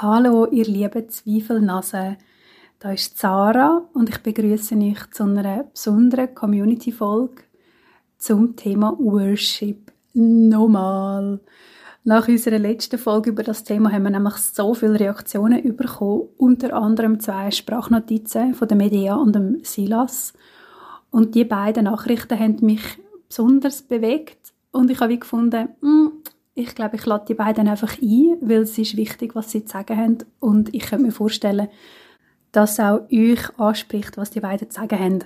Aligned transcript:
Hallo, 0.00 0.46
ihr 0.46 0.64
lieben 0.64 1.08
Zweifelnasen. 1.08 2.18
Da 2.78 2.92
ist 2.92 3.18
Sarah 3.18 3.82
und 3.94 4.08
ich 4.08 4.18
begrüße 4.18 4.76
euch 4.76 5.10
zu 5.10 5.24
einer 5.24 5.64
besonderen 5.64 6.32
Community-Folge 6.36 7.42
zum 8.16 8.54
Thema 8.54 8.96
Worship. 9.00 9.90
Nochmal. 10.14 11.40
Nach 12.04 12.28
unserer 12.28 12.60
letzten 12.60 12.96
Folge 12.96 13.30
über 13.30 13.42
das 13.42 13.64
Thema 13.64 13.90
haben 13.90 14.04
wir 14.04 14.10
nämlich 14.10 14.36
so 14.36 14.72
viele 14.72 15.00
Reaktionen 15.00 15.76
bekommen, 15.76 16.28
unter 16.36 16.74
anderem 16.74 17.18
zwei 17.18 17.50
Sprachnotizen 17.50 18.54
von 18.54 18.68
der 18.68 18.76
Medea 18.76 19.16
und 19.16 19.34
dem 19.34 19.64
Silas. 19.64 20.32
Und 21.10 21.34
die 21.34 21.44
beiden 21.44 21.86
Nachrichten 21.86 22.38
haben 22.38 22.58
mich 22.60 22.82
besonders 23.28 23.82
bewegt 23.82 24.52
und 24.70 24.92
ich 24.92 25.00
habe 25.00 25.18
gefunden, 25.18 25.70
hm, 25.80 26.12
ich 26.58 26.74
glaube, 26.74 26.96
ich 26.96 27.06
lade 27.06 27.24
die 27.28 27.34
beiden 27.34 27.68
einfach 27.68 27.96
ein, 28.02 28.36
weil 28.40 28.62
es 28.62 28.76
ist 28.76 28.96
wichtig, 28.96 29.36
was 29.36 29.52
sie 29.52 29.64
zu 29.64 29.72
sagen 29.72 29.96
haben. 29.96 30.18
Und 30.40 30.74
ich 30.74 30.82
könnte 30.82 31.04
mir 31.04 31.12
vorstellen, 31.12 31.68
dass 32.50 32.80
auch 32.80 33.02
euch 33.12 33.58
anspricht, 33.58 34.16
was 34.16 34.30
die 34.30 34.40
beiden 34.40 34.68
zu 34.68 34.80
sagen 34.80 34.98
haben. 34.98 35.24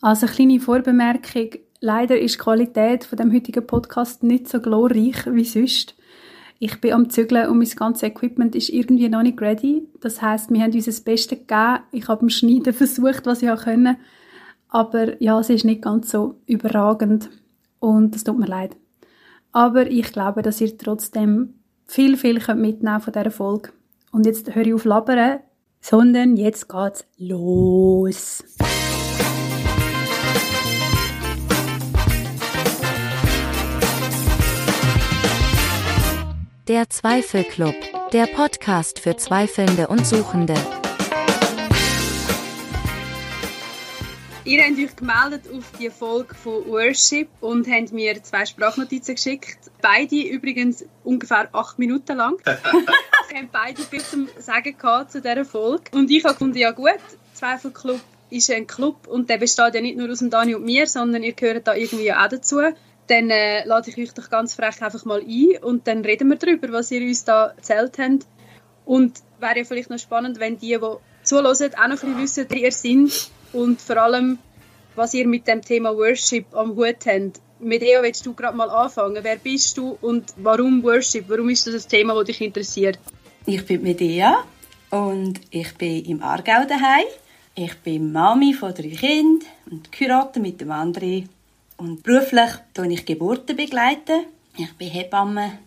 Also 0.00 0.26
eine 0.26 0.34
kleine 0.34 0.60
Vorbemerkung. 0.60 1.50
Leider 1.80 2.18
ist 2.18 2.36
die 2.36 2.38
Qualität 2.38 3.04
von 3.04 3.18
dem 3.18 3.32
heutigen 3.34 3.66
Podcast 3.66 4.22
nicht 4.22 4.48
so 4.48 4.60
glorreich 4.60 5.26
wie 5.26 5.44
sonst. 5.44 5.94
Ich 6.58 6.80
bin 6.80 6.94
am 6.94 7.10
Zügeln 7.10 7.50
und 7.50 7.58
mein 7.58 7.68
ganzes 7.68 8.04
Equipment 8.04 8.54
ist 8.54 8.70
irgendwie 8.70 9.10
noch 9.10 9.22
nicht 9.22 9.42
ready. 9.42 9.86
Das 10.00 10.22
heißt, 10.22 10.50
wir 10.50 10.62
haben 10.62 10.72
uns 10.72 10.86
das 10.86 11.02
Beste 11.02 11.36
gegeben. 11.36 11.80
Ich 11.92 12.08
habe 12.08 12.22
im 12.22 12.30
Schneiden 12.30 12.72
versucht, 12.72 13.26
was 13.26 13.42
ich 13.42 13.50
auch 13.50 13.64
können. 13.64 13.98
Aber 14.68 15.20
ja, 15.22 15.38
es 15.38 15.50
ist 15.50 15.66
nicht 15.66 15.82
ganz 15.82 16.10
so 16.10 16.36
überragend. 16.46 17.28
Und 17.78 18.16
es 18.16 18.24
tut 18.24 18.38
mir 18.38 18.46
leid. 18.46 18.74
Aber 19.56 19.90
ich 19.90 20.12
glaube, 20.12 20.42
dass 20.42 20.60
ihr 20.60 20.76
trotzdem 20.76 21.54
viel, 21.86 22.18
viel 22.18 22.40
könnt 22.40 22.60
mitnehmen 22.60 23.00
von 23.00 23.10
dieser 23.10 23.30
Folge. 23.30 23.70
Und 24.12 24.26
jetzt 24.26 24.54
höre 24.54 24.66
ich 24.66 24.74
auf 24.74 24.84
labern, 24.84 25.38
sondern 25.80 26.36
jetzt 26.36 26.68
geht's 26.68 27.06
los. 27.16 28.44
Der 36.68 36.90
Zweifelclub, 36.90 37.74
der 38.12 38.26
Podcast 38.26 38.98
für 38.98 39.16
Zweifelnde 39.16 39.88
und 39.88 40.06
Suchende. 40.06 40.52
Ihr 44.46 44.62
habt 44.62 44.78
euch 44.78 44.94
gemeldet 44.94 45.52
auf 45.52 45.64
die 45.76 45.90
Folge 45.90 46.32
von 46.36 46.64
Worship 46.66 47.28
und 47.40 47.66
habt 47.66 47.90
mir 47.90 48.22
zwei 48.22 48.46
Sprachnotizen 48.46 49.16
geschickt. 49.16 49.58
Beide 49.82 50.22
übrigens 50.22 50.84
ungefähr 51.02 51.48
acht 51.52 51.80
Minuten 51.80 52.16
lang. 52.16 52.38
Wir 52.44 53.38
haben 53.38 53.48
beide 53.50 53.82
bis 53.82 54.08
zum 54.08 54.28
Sagen 54.38 54.78
gehabt 54.78 55.10
zu 55.10 55.20
dieser 55.20 55.44
Folge. 55.44 55.90
Und 55.90 56.12
ich 56.12 56.22
habe 56.22 56.34
gefunden, 56.34 56.58
ja 56.58 56.70
gut, 56.70 57.00
Zweifelclub 57.34 57.98
ist 58.30 58.48
ein 58.52 58.68
Club 58.68 59.08
und 59.08 59.28
der 59.28 59.38
besteht 59.38 59.74
ja 59.74 59.80
nicht 59.80 59.98
nur 59.98 60.08
aus 60.08 60.20
dem 60.20 60.30
Dani 60.30 60.54
und 60.54 60.64
mir, 60.64 60.86
sondern 60.86 61.24
ihr 61.24 61.32
gehört 61.32 61.66
da 61.66 61.74
irgendwie 61.74 62.12
auch 62.12 62.28
dazu. 62.28 62.60
Dann 63.08 63.30
äh, 63.30 63.64
lade 63.64 63.90
ich 63.90 63.98
euch 63.98 64.14
doch 64.14 64.30
ganz 64.30 64.54
frech 64.54 64.80
einfach 64.80 65.04
mal 65.04 65.22
ein 65.22 65.60
und 65.60 65.88
dann 65.88 66.04
reden 66.04 66.28
wir 66.28 66.36
darüber, 66.36 66.70
was 66.70 66.92
ihr 66.92 67.02
uns 67.02 67.24
da 67.24 67.48
erzählt 67.48 67.98
habt. 67.98 68.26
Und 68.84 69.18
wäre 69.40 69.58
ja 69.58 69.64
vielleicht 69.64 69.90
noch 69.90 69.98
spannend, 69.98 70.38
wenn 70.38 70.56
die, 70.56 70.78
die 70.78 70.96
zuhören, 71.24 71.74
auch 71.74 71.88
noch 71.88 72.02
ein 72.04 72.16
bisschen 72.16 72.16
wissen, 72.16 72.46
wer 72.48 72.58
ihr 72.58 72.70
seid 72.70 73.32
und 73.52 73.80
vor 73.80 73.96
allem, 73.96 74.38
was 74.94 75.14
ihr 75.14 75.26
mit 75.26 75.46
dem 75.46 75.62
Thema 75.62 75.96
Worship 75.96 76.46
am 76.54 76.76
Hut 76.76 77.06
habt. 77.06 77.40
Mit 77.58 77.82
Eo 77.82 78.02
willst 78.02 78.24
du 78.26 78.34
gerade 78.34 78.56
mal 78.56 78.68
anfangen. 78.68 79.22
Wer 79.22 79.36
bist 79.36 79.76
du 79.78 79.96
und 80.00 80.32
warum 80.36 80.82
Worship? 80.82 81.24
Warum 81.28 81.48
ist 81.48 81.66
das 81.66 81.84
ein 81.84 81.88
Thema, 81.88 82.14
das 82.14 82.24
dich 82.24 82.40
interessiert? 82.40 82.98
Ich 83.46 83.64
bin 83.64 83.82
Medea 83.82 84.44
und 84.90 85.40
ich 85.50 85.74
bin 85.76 86.04
im 86.04 86.22
Aargau 86.22 86.66
daheim. 86.68 87.06
Ich 87.54 87.74
bin 87.78 88.12
Mami 88.12 88.52
von 88.52 88.74
drei 88.74 88.88
Kindern 88.88 89.48
und 89.70 89.90
Kurate 89.90 90.40
mit 90.40 90.60
dem 90.60 90.70
anderen. 90.70 91.28
Und 91.78 92.02
beruflich 92.02 92.50
begleite 92.74 92.92
ich 92.92 93.06
Geburten. 93.06 93.56
Begleiten. 93.56 94.26
Ich 94.58 94.72
bin 94.76 94.90
Hebamme, 94.90 95.58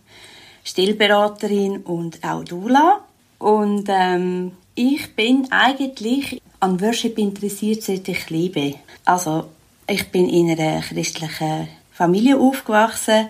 Stillberaterin 0.63 1.77
und 1.81 2.23
auch 2.23 2.43
Dula. 2.43 3.05
Und 3.39 3.87
ähm, 3.89 4.51
ich 4.75 5.15
bin 5.15 5.47
eigentlich 5.51 6.41
an 6.59 6.81
Worship 6.81 7.17
interessiert, 7.17 7.83
seit 7.83 8.07
ich 8.07 8.29
lebe. 8.29 8.75
Also, 9.05 9.49
ich 9.87 10.09
bin 10.11 10.29
in 10.29 10.51
einer 10.51 10.81
christlichen 10.81 11.67
Familie 11.91 12.37
aufgewachsen 12.37 13.27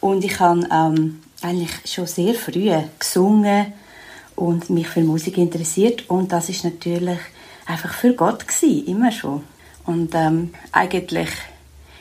und 0.00 0.24
ich 0.24 0.38
habe 0.40 0.66
ähm, 0.72 1.20
eigentlich 1.42 1.70
schon 1.84 2.06
sehr 2.06 2.34
früh 2.34 2.70
gesungen 2.98 3.72
und 4.36 4.70
mich 4.70 4.88
für 4.88 5.00
Musik 5.00 5.38
interessiert 5.38 6.08
und 6.08 6.32
das 6.32 6.48
ist 6.48 6.64
natürlich 6.64 7.18
einfach 7.66 7.92
für 7.92 8.14
Gott 8.14 8.46
gewesen, 8.46 8.86
immer 8.86 9.10
schon. 9.10 9.42
Und 9.84 10.14
ähm, 10.14 10.54
eigentlich 10.72 11.30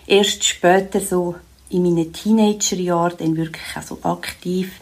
erst 0.05 0.43
später 0.43 0.99
so 0.99 1.35
in 1.69 1.83
meinen 1.83 2.13
Teenagerjahren 2.13 3.17
dann 3.17 3.37
wirklich 3.37 3.75
also 3.75 3.99
aktiv 4.03 4.79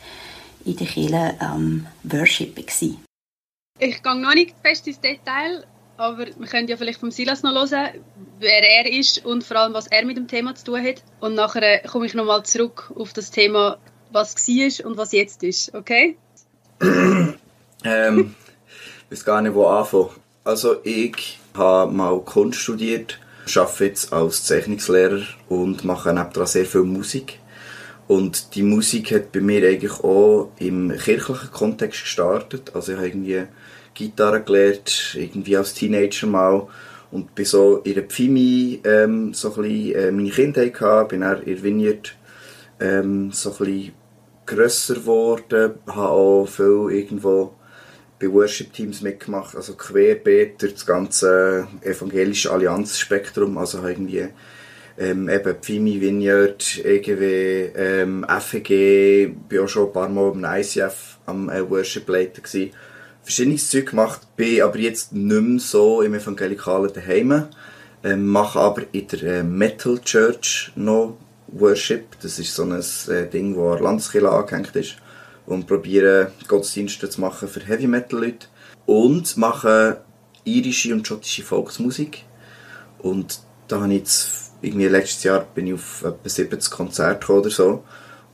in 0.66 0.76
der 0.76 0.88
Kirche 0.88 1.36
ähm, 1.42 1.88
Worship. 2.04 2.58
Ich 2.60 4.04
gehe 4.04 4.16
noch 4.16 4.34
nicht 4.34 4.56
fest 4.62 4.88
ins 4.88 5.00
Detail, 5.00 5.66
aber 5.98 6.26
wir 6.26 6.48
können 6.48 6.68
ja 6.68 6.78
vielleicht 6.78 7.00
vom 7.00 7.12
Silas 7.12 7.44
noch 7.44 7.54
hören, 7.54 7.90
wer 8.40 8.64
er 8.64 8.92
ist 8.92 9.26
und 9.26 9.44
vor 9.44 9.58
allem, 9.58 9.74
was 9.74 9.88
er 9.88 10.06
mit 10.06 10.18
dem 10.18 10.28
Thema 10.28 10.56
zu 10.56 10.66
tun 10.66 10.84
hat. 10.84 11.04
Und 11.20 11.36
nachher 11.36 11.80
komme 11.82 12.06
ich 12.06 12.14
nochmal 12.14 12.44
zurück 12.44 12.92
auf 12.96 13.14
das 13.14 13.32
Thema, 13.32 13.78
was 14.12 14.36
war 14.36 14.86
und 14.86 14.98
was 14.98 15.12
jetzt 15.12 15.44
ist, 15.44 15.74
okay? 15.74 16.18
ähm, 16.82 18.36
ich 19.06 19.12
weiß 19.12 19.26
gar 19.26 19.42
nicht, 19.42 19.54
wo 19.54 19.68
anfangen. 19.68 20.10
Also 20.44 20.78
ich 20.84 21.40
habe 21.54 21.92
mal 21.92 22.20
Kunst 22.22 22.60
studiert, 22.60 23.20
arbeite 23.56 23.86
jetzt 23.86 24.12
als 24.12 24.44
Zeichnungslehrer 24.46 25.22
und 25.48 25.84
mache 25.84 26.14
nebenan 26.14 26.48
sehr 26.48 26.66
viel 26.66 26.84
Musik. 26.84 27.40
Und 28.08 28.56
die 28.56 28.64
Musik 28.64 29.12
hat 29.12 29.32
bei 29.32 29.40
mir 29.40 29.66
eigentlich 29.66 30.04
auch 30.04 30.52
im 30.60 30.90
kirchlichen 30.98 31.52
Kontext 31.52 32.02
gestartet. 32.02 32.72
Also 32.76 32.92
ich 32.92 32.98
habe 32.98 33.08
irgendwie 33.08 33.44
Gitarre 33.94 34.42
gelernt, 34.42 35.16
irgendwie 35.18 35.58
als 35.58 35.74
Teenager 35.74 36.28
mal. 36.28 36.68
Und 37.12 37.36
bin 37.36 37.46
so 37.46 37.78
in 37.78 37.94
der 37.94 38.04
Pfimi 38.04 38.82
ähm, 38.84 39.34
so 39.34 39.54
ein 39.54 39.62
bisschen, 39.62 39.96
äh, 39.96 40.12
meine 40.12 40.32
Kindheit 40.32 40.74
gehabt, 40.74 41.10
bin 41.10 41.22
dann 41.22 41.44
in 41.44 41.62
Vineyard 41.62 42.16
ähm, 42.80 43.32
so 43.32 43.52
ein 43.52 43.58
bisschen 43.58 43.92
grösser 44.48 44.96
geworden, 44.96 45.74
habe 45.88 46.10
auch 46.10 46.48
viel 46.48 46.88
irgendwo 46.90 47.54
bei 48.20 48.32
Worship-Teams 48.32 49.02
mitgemacht, 49.02 49.56
also 49.56 49.76
querbeet 49.76 50.62
durch 50.62 50.74
das 50.74 50.86
ganze 50.86 51.68
evangelische 51.82 52.52
Allianzspektrum, 52.52 53.58
also 53.60 53.86
irgendwie 53.88 54.30
ähm, 54.98 55.30
eben 55.30 55.56
Pfimi, 55.56 56.02
Vineyard, 56.02 56.84
EGW, 56.84 57.72
ähm, 57.76 58.26
FEG, 58.40 59.36
bin 59.50 59.60
auch 59.60 59.68
schon 59.68 59.88
ein 59.88 59.94
paar 59.94 60.10
Mal 60.10 60.32
im 60.34 60.44
ICF 60.44 61.20
am 61.28 61.50
äh, 61.50 61.70
Worship-Leiter 61.70 62.42
gewesen 62.42 62.72
verschiedenes 63.24 63.70
Zeug 63.70 63.90
gemacht, 63.92 64.22
bin 64.36 64.62
aber 64.62 64.78
jetzt 64.78 65.14
nicht 65.14 65.42
mehr 65.42 65.60
so 65.60 66.02
im 66.02 66.14
evangelikalen 66.14 66.92
daheim, 66.94 67.48
ähm, 68.04 68.28
mache 68.28 68.60
aber 68.60 68.84
in 68.92 69.08
der 69.08 69.24
äh, 69.24 69.44
Metal 69.44 70.00
Church 70.00 70.72
noch 70.76 71.18
Worship. 71.48 72.20
Das 72.22 72.38
ist 72.40 72.54
so 72.54 72.64
ein 72.64 72.72
äh, 72.74 73.30
Ding, 73.30 73.56
wo 73.56 73.72
an 73.72 73.82
Landeskirche 73.82 74.30
angehängt 74.30 74.76
ist 74.76 74.98
und 75.46 75.68
probiere 75.68 76.32
Gottesdienste 76.48 77.10
zu 77.10 77.22
machen 77.22 77.48
für 77.48 77.62
Heavy 77.62 77.88
Metal 77.88 78.20
Leute. 78.20 78.48
Und 78.86 79.38
mache 79.38 80.02
irische 80.44 80.94
und 80.94 81.08
schottische 81.08 81.44
Volksmusik. 81.44 82.26
Und 83.00 83.40
da 83.68 83.82
habe 83.82 83.94
ich 83.94 84.00
jetzt 84.00 84.52
irgendwie 84.62 84.88
letztes 84.88 85.24
Jahr 85.24 85.46
bin 85.56 85.68
ich 85.68 85.74
auf 85.74 86.04
etwa 86.04 86.30
70 86.30 86.72
Konzerte 86.72 87.32
oder 87.32 87.50
so 87.50 87.84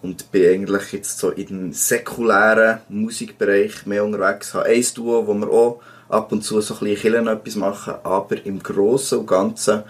und 0.02 0.32
bin 0.32 0.48
eigentlich 0.50 0.94
jetzt 0.94 1.18
so 1.20 1.32
in 1.32 1.48
den 1.48 1.74
säkulären 1.74 2.80
Musikbereich 2.90 3.86
mehr 3.86 4.04
unterwegs. 4.04 4.50
Ich 4.50 4.54
habe 4.54 4.66
ein 4.66 4.86
Duo, 4.96 5.28
wo 5.28 5.34
wir 5.34 5.50
auch 5.50 5.82
ab 6.08 6.32
und 6.32 6.44
zu 6.44 6.62
so 6.62 6.74
ein 6.76 6.80
bisschen 6.80 7.28
etwas 7.28 7.56
machen, 7.56 7.96
aber 8.04 8.46
im 8.46 8.62
Großen 8.62 9.20
und 9.20 9.28
Ganzen 9.28 9.84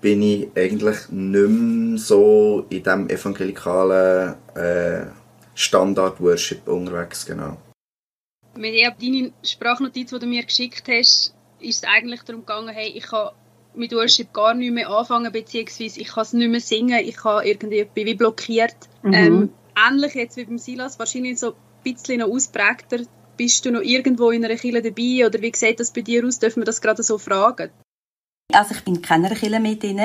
bin 0.00 0.22
ich 0.22 0.48
eigentlich 0.54 1.08
nicht 1.10 1.48
mehr 1.48 1.98
so 1.98 2.66
in 2.70 2.82
diesem 2.82 3.08
evangelikalen 3.08 4.34
äh, 4.54 5.06
Standard-Worship 5.54 6.68
unterwegs, 6.68 7.26
genau. 7.26 7.56
Mit 8.54 8.74
deiner 8.74 9.30
Sprachnotiz, 9.42 10.10
die 10.10 10.18
du 10.18 10.26
mir 10.26 10.44
geschickt 10.44 10.84
hast, 10.88 11.34
ist 11.60 11.82
es 11.82 11.84
eigentlich 11.84 12.22
darum 12.22 12.42
gegangen, 12.42 12.68
hey, 12.68 12.88
ich 12.88 13.04
kann 13.04 13.30
mit 13.78 13.92
Worship 13.92 14.32
gar 14.32 14.54
nicht 14.54 14.72
mehr 14.72 14.90
anfangen, 14.90 15.32
beziehungsweise 15.32 16.00
ich 16.00 16.08
kann 16.08 16.22
es 16.22 16.32
nicht 16.32 16.50
mehr 16.50 16.60
singen, 16.60 16.98
ich 17.04 17.22
habe 17.24 17.46
irgendwie 17.46 17.84
bin 17.84 18.06
wie 18.06 18.14
blockiert. 18.14 18.76
Mhm. 19.02 19.14
Ähm, 19.14 19.52
ähnlich 19.76 20.14
jetzt 20.14 20.36
wie 20.36 20.44
beim 20.44 20.58
Silas, 20.58 20.98
wahrscheinlich 20.98 21.38
so 21.38 21.52
ein 21.52 21.54
bisschen 21.84 22.20
noch 22.20 22.28
ausprägter. 22.28 22.98
Bist 23.36 23.64
du 23.64 23.70
noch 23.70 23.82
irgendwo 23.82 24.30
in 24.30 24.44
einer 24.44 24.56
Kille 24.56 24.82
dabei 24.82 25.24
oder 25.26 25.40
wie 25.40 25.52
sieht 25.54 25.78
das 25.78 25.92
bei 25.92 26.00
dir 26.00 26.26
aus? 26.26 26.40
Dürfen 26.40 26.62
wir 26.62 26.66
das 26.66 26.80
gerade 26.80 27.02
so 27.02 27.18
fragen? 27.18 27.70
Also 28.52 28.74
ich 28.74 28.82
bin 28.82 28.96
in 28.96 29.02
keiner 29.02 29.34
Kille 29.34 29.60
mit 29.60 29.82
drin. 29.82 30.00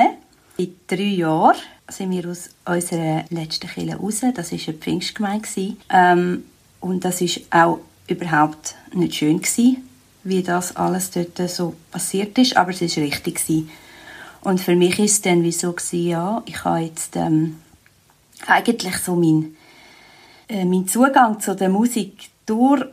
In 0.56 0.76
drei 0.86 1.02
Jahren 1.02 1.56
sind 1.88 2.12
wir 2.12 2.30
aus 2.30 2.50
unserer 2.64 3.24
letzten 3.30 3.68
Kille 3.68 3.96
raus. 3.96 4.20
Das 4.34 4.52
war 4.52 4.58
eine 4.58 4.78
Pfingstgemeinde. 4.78 5.76
Ähm, 5.90 6.44
und 6.80 7.04
das 7.04 7.20
ist 7.20 7.40
auch 7.50 7.80
überhaupt 8.06 8.76
nicht 8.92 9.16
schön 9.16 9.38
gewesen, 9.38 9.88
wie 10.24 10.42
das 10.42 10.74
alles 10.76 11.10
dort 11.10 11.38
so 11.48 11.74
passiert 11.90 12.36
ist, 12.38 12.56
aber 12.56 12.70
es 12.70 12.82
ist 12.82 12.96
richtig 12.96 13.36
gewesen. 13.36 13.70
Und 14.40 14.60
für 14.60 14.74
mich 14.76 14.98
ist 14.98 15.12
es 15.12 15.22
dann 15.22 15.42
wie 15.42 15.52
so 15.52 15.72
gewesen, 15.72 16.06
ja, 16.06 16.42
ich 16.46 16.64
habe 16.64 16.80
jetzt 16.80 17.16
ähm, 17.16 17.60
eigentlich 18.46 18.96
so 18.98 19.14
mein, 19.14 19.56
äh, 20.48 20.64
mein 20.64 20.86
Zugang 20.88 21.40
zu 21.40 21.54
der 21.54 21.68
Musik 21.68 22.28
durch 22.46 22.84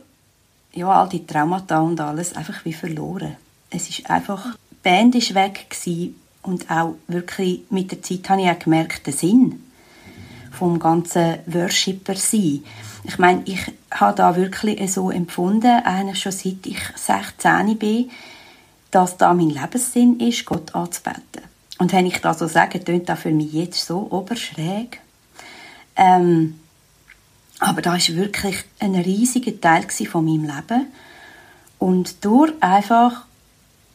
ja, 0.72 0.88
all 0.88 1.08
die 1.08 1.26
Traumata 1.26 1.80
und 1.80 2.00
alles 2.00 2.34
einfach 2.34 2.64
wie 2.64 2.72
verloren. 2.72 3.36
Es 3.70 3.88
ist 3.88 4.08
einfach, 4.08 4.54
die 4.70 4.76
Band 4.82 5.14
ist 5.14 5.34
weg 5.34 5.66
gewesen 5.68 6.16
und 6.42 6.70
auch 6.70 6.94
wirklich 7.08 7.62
mit 7.70 7.90
der 7.90 8.02
Zeit 8.02 8.28
habe 8.28 8.42
ich 8.42 8.50
auch 8.50 8.58
gemerkt, 8.58 9.06
den 9.06 9.14
Sinn 9.14 9.71
vom 10.52 10.78
ganzen 10.78 11.38
Worshipper 11.46 12.14
sein. 12.14 12.62
Ich 13.04 13.18
meine, 13.18 13.42
ich 13.46 13.60
habe 13.90 14.16
da 14.16 14.36
wirklich 14.36 14.92
so 14.92 15.10
empfunden, 15.10 15.82
eigentlich 15.84 16.20
schon 16.20 16.32
seit 16.32 16.66
ich 16.66 16.80
16 16.94 17.78
bin, 17.78 18.10
dass 18.90 19.16
da 19.16 19.34
mein 19.34 19.50
Lebenssinn 19.50 20.20
ist, 20.20 20.44
Gott 20.44 20.74
anzubeten. 20.74 21.42
Und 21.78 21.92
wenn 21.92 22.06
ich 22.06 22.20
das 22.20 22.38
so 22.38 22.46
sage, 22.46 22.84
tönt 22.84 23.08
das 23.08 23.20
für 23.20 23.32
mich 23.32 23.52
jetzt 23.52 23.84
so 23.86 24.06
oberschräg. 24.10 25.00
Ähm, 25.96 26.60
aber 27.58 27.82
da 27.82 27.96
ist 27.96 28.14
wirklich 28.14 28.64
ein 28.78 28.94
riesiger 28.94 29.60
Teil 29.60 29.86
von 29.88 30.24
meinem 30.24 30.44
Leben. 30.44 30.86
Und 31.78 32.24
durch 32.24 32.52
einfach 32.60 33.24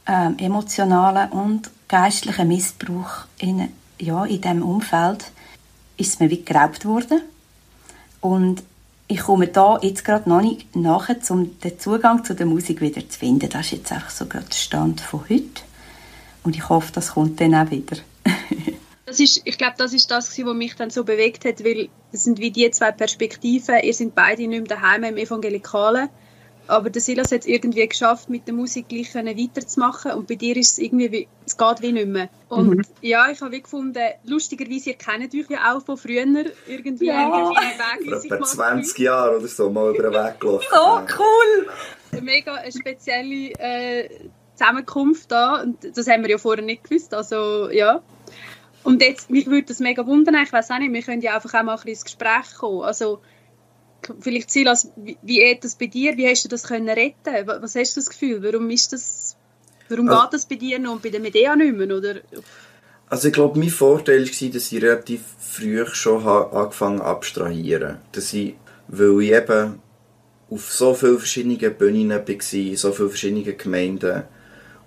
ähm, 0.06 0.38
emotionalen 0.38 1.30
und 1.32 1.70
geistlichen 1.88 2.48
Missbrauch 2.48 3.26
in, 3.40 3.70
ja, 4.00 4.26
in 4.26 4.42
diesem 4.42 4.64
Umfeld 4.64 5.32
ist 5.98 6.20
mir 6.20 6.30
wie 6.30 6.44
geraubt 6.44 6.86
worden. 6.86 7.22
Und 8.22 8.64
ich 9.08 9.20
komme 9.20 9.48
da 9.48 9.80
jetzt 9.82 10.04
gerade 10.04 10.30
noch 10.30 10.42
nicht 10.42 10.76
nachher, 10.76 11.18
um 11.30 11.60
den 11.62 11.80
Zugang 11.80 12.24
zu 12.26 12.36
der 12.36 12.46
Musik 12.46 12.82
wieder 12.82 13.08
zu 13.08 13.20
finden. 13.20 13.50
Das 13.50 13.68
ist 13.68 13.72
jetzt 13.72 13.92
einfach 13.92 14.10
so 14.10 14.26
gerade 14.26 14.46
der 14.46 14.56
Stand 14.56 15.02
von 15.02 15.22
heute. 15.30 15.62
Und 16.44 16.56
ich 16.56 16.70
hoffe, 16.70 16.92
das 16.94 17.14
kommt 17.14 17.40
dann 17.40 17.56
auch 17.56 17.72
wieder. 17.72 17.98
das 19.06 19.20
ist, 19.20 19.42
ich 19.46 19.58
glaube, 19.58 19.76
das 19.78 19.94
ist 19.94 20.12
das, 20.12 20.38
was 20.38 20.54
mich 20.54 20.76
dann 20.76 20.90
so 20.90 21.04
bewegt 21.04 21.46
hat, 21.46 21.64
weil 21.64 21.90
das 22.12 22.24
sind 22.24 22.40
wie 22.40 22.52
die 22.52 22.70
zwei 22.72 22.92
Perspektiven. 22.92 23.80
Ihr 23.82 23.94
seid 23.94 24.14
beide 24.16 24.48
nicht 24.48 24.50
mehr 24.50 24.78
daheim 24.78 25.04
im 25.04 25.18
Evangelikalen 25.18 26.10
aber 26.68 26.90
der 26.90 27.02
Silas 27.02 27.32
hat 27.32 27.42
es 27.42 27.48
irgendwie 27.48 27.88
geschafft, 27.88 28.30
mit 28.30 28.48
der 28.48 28.54
Musik 28.54 28.90
gleich 28.90 29.14
weiterzumachen. 29.16 30.12
Und 30.14 30.28
bei 30.28 30.36
dir 30.36 30.56
ist 30.58 30.74
es 30.74 30.78
irgendwie, 30.78 31.12
wie, 31.12 31.28
es 31.46 31.58
geht 31.58 31.82
wie 31.82 31.92
nicht 31.92 32.08
mehr. 32.08 32.30
Und 32.50 32.70
mhm. 32.70 32.82
ja, 33.02 33.30
ich 33.32 33.42
habe 33.42 33.52
wie 33.52 33.62
gefunden, 33.62 34.04
lustigerweise, 34.26 34.92
ihr 34.92 34.98
kennt 34.98 35.34
euch 35.34 35.50
ja 35.50 35.74
auch 35.74 35.84
von 35.84 35.98
früher 35.98 36.26
irgendwie. 36.68 37.06
Ja. 37.06 37.52
Irgendwie 38.00 38.30
Weg, 38.30 38.46
20 38.46 38.98
Jahre 39.00 39.38
oder 39.38 39.48
so 39.48 39.70
mal 39.70 39.94
über 39.94 40.04
den 40.04 40.14
Weg 40.14 40.40
gelaufen. 40.40 40.68
So 40.70 41.00
cool! 41.20 41.70
Eine 42.12 42.22
mega 42.22 42.54
eine 42.54 42.72
spezielle 42.72 43.52
äh, 43.60 44.10
Zusammenkunft 44.56 45.32
da. 45.32 45.62
Und 45.62 45.78
das 45.98 46.08
haben 46.08 46.24
wir 46.24 46.30
ja 46.30 46.38
vorher 46.38 46.64
nicht 46.64 46.84
gewusst. 46.84 47.14
Also, 47.14 47.70
ja. 47.70 48.02
Und 48.84 49.02
jetzt, 49.02 49.30
mich 49.30 49.48
würde 49.48 49.68
das 49.68 49.80
mega 49.80 50.06
wundern, 50.06 50.36
ich 50.44 50.54
weiß 50.54 50.72
auch 50.72 50.80
nicht, 50.80 50.94
wir 50.94 51.02
können 51.02 51.22
ja 51.22 51.36
einfach 51.36 51.54
auch 51.54 51.64
mal 51.64 51.74
ein 51.74 51.76
bisschen 51.76 51.90
ins 51.90 52.04
Gespräch 52.06 52.58
kommen. 52.58 52.82
Also, 52.84 53.22
vielleicht 54.20 54.52
Silas, 54.52 54.92
wie, 54.96 55.18
wie 55.22 55.44
ist 55.44 55.64
das 55.64 55.76
bei 55.76 55.88
dir? 55.88 56.18
Wie 56.18 56.28
hast 56.28 56.44
du 56.46 56.50
das 56.50 56.64
können 56.64 56.90
retten? 56.90 57.48
Was 57.48 57.76
hast 57.76 57.96
du 57.96 58.00
das 58.00 58.10
Gefühl? 58.10 58.42
Warum 58.44 58.70
ist 58.70 58.94
das, 58.94 59.36
warum 59.90 60.10
also, 60.10 60.22
geht 60.22 60.34
das 60.34 60.46
bei 60.46 60.56
dir 60.56 60.80
noch 60.80 60.94
und 60.94 61.02
bei 61.02 61.10
der 61.10 61.20
Medea 61.20 61.56
nicht 61.56 61.76
mehr? 61.76 61.96
Oder? 61.96 62.16
Also 63.10 63.28
ich 63.28 63.34
glaube, 63.34 63.58
mein 63.60 63.70
Vorteil 63.70 64.26
war, 64.26 64.50
dass 64.50 64.72
ich 64.72 64.84
relativ 64.84 65.22
früh 65.40 65.86
schon 65.88 66.26
angefangen 66.26 67.00
habe 67.00 67.10
abstrahieren. 67.10 67.98
Dass 68.12 68.34
ich, 68.34 68.56
weil 68.88 69.22
ich 69.22 69.32
eben 69.32 69.80
auf 70.50 70.72
so 70.72 70.94
vielen 70.94 71.20
verschiedenen 71.20 71.74
Bühnen 71.76 72.10
war, 72.10 72.76
so 72.76 72.92
vielen 72.92 73.10
verschiedenen 73.10 73.58
Gemeinden 73.58 74.24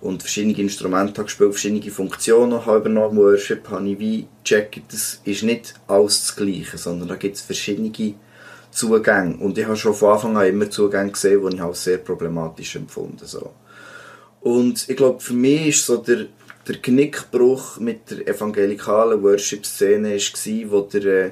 und 0.01 0.23
verschiedene 0.23 0.57
Instrumente 0.57 1.17
habe 1.17 1.25
gespielt, 1.25 1.51
verschiedene 1.51 1.91
Funktionen 1.91 2.65
habe 2.65 2.79
übernommen, 2.79 3.17
Worship, 3.17 3.69
habe 3.69 3.87
ich 3.87 3.99
wie 3.99 4.27
gecheckt, 4.43 4.91
das 4.91 5.21
ist 5.23 5.43
nicht 5.43 5.75
alles 5.87 6.21
das 6.21 6.35
Gleiche, 6.35 6.77
sondern 6.77 7.07
da 7.07 7.15
gibt 7.15 7.35
es 7.35 7.41
verschiedene 7.41 7.91
Zugänge. 8.71 9.37
Und 9.37 9.57
ich 9.57 9.65
habe 9.65 9.75
schon 9.75 9.93
von 9.93 10.13
Anfang 10.13 10.37
an 10.37 10.47
immer 10.47 10.69
Zugänge 10.69 11.11
gesehen, 11.11 11.47
die 11.49 11.55
ich 11.55 11.61
auch 11.61 11.75
sehr 11.75 11.97
problematisch 11.97 12.75
empfunden 12.75 13.25
so. 13.25 13.53
Und 14.41 14.89
ich 14.89 14.97
glaube, 14.97 15.19
für 15.19 15.33
mich 15.33 15.67
ist 15.67 15.85
so 15.85 15.97
der, 15.97 16.25
der 16.67 16.77
Knickbruch 16.77 17.79
mit 17.79 18.09
der 18.09 18.27
evangelikalen 18.27 19.21
Worship-Szene 19.21 20.17
wo 20.69 20.81
der, 20.81 21.05
äh, 21.05 21.31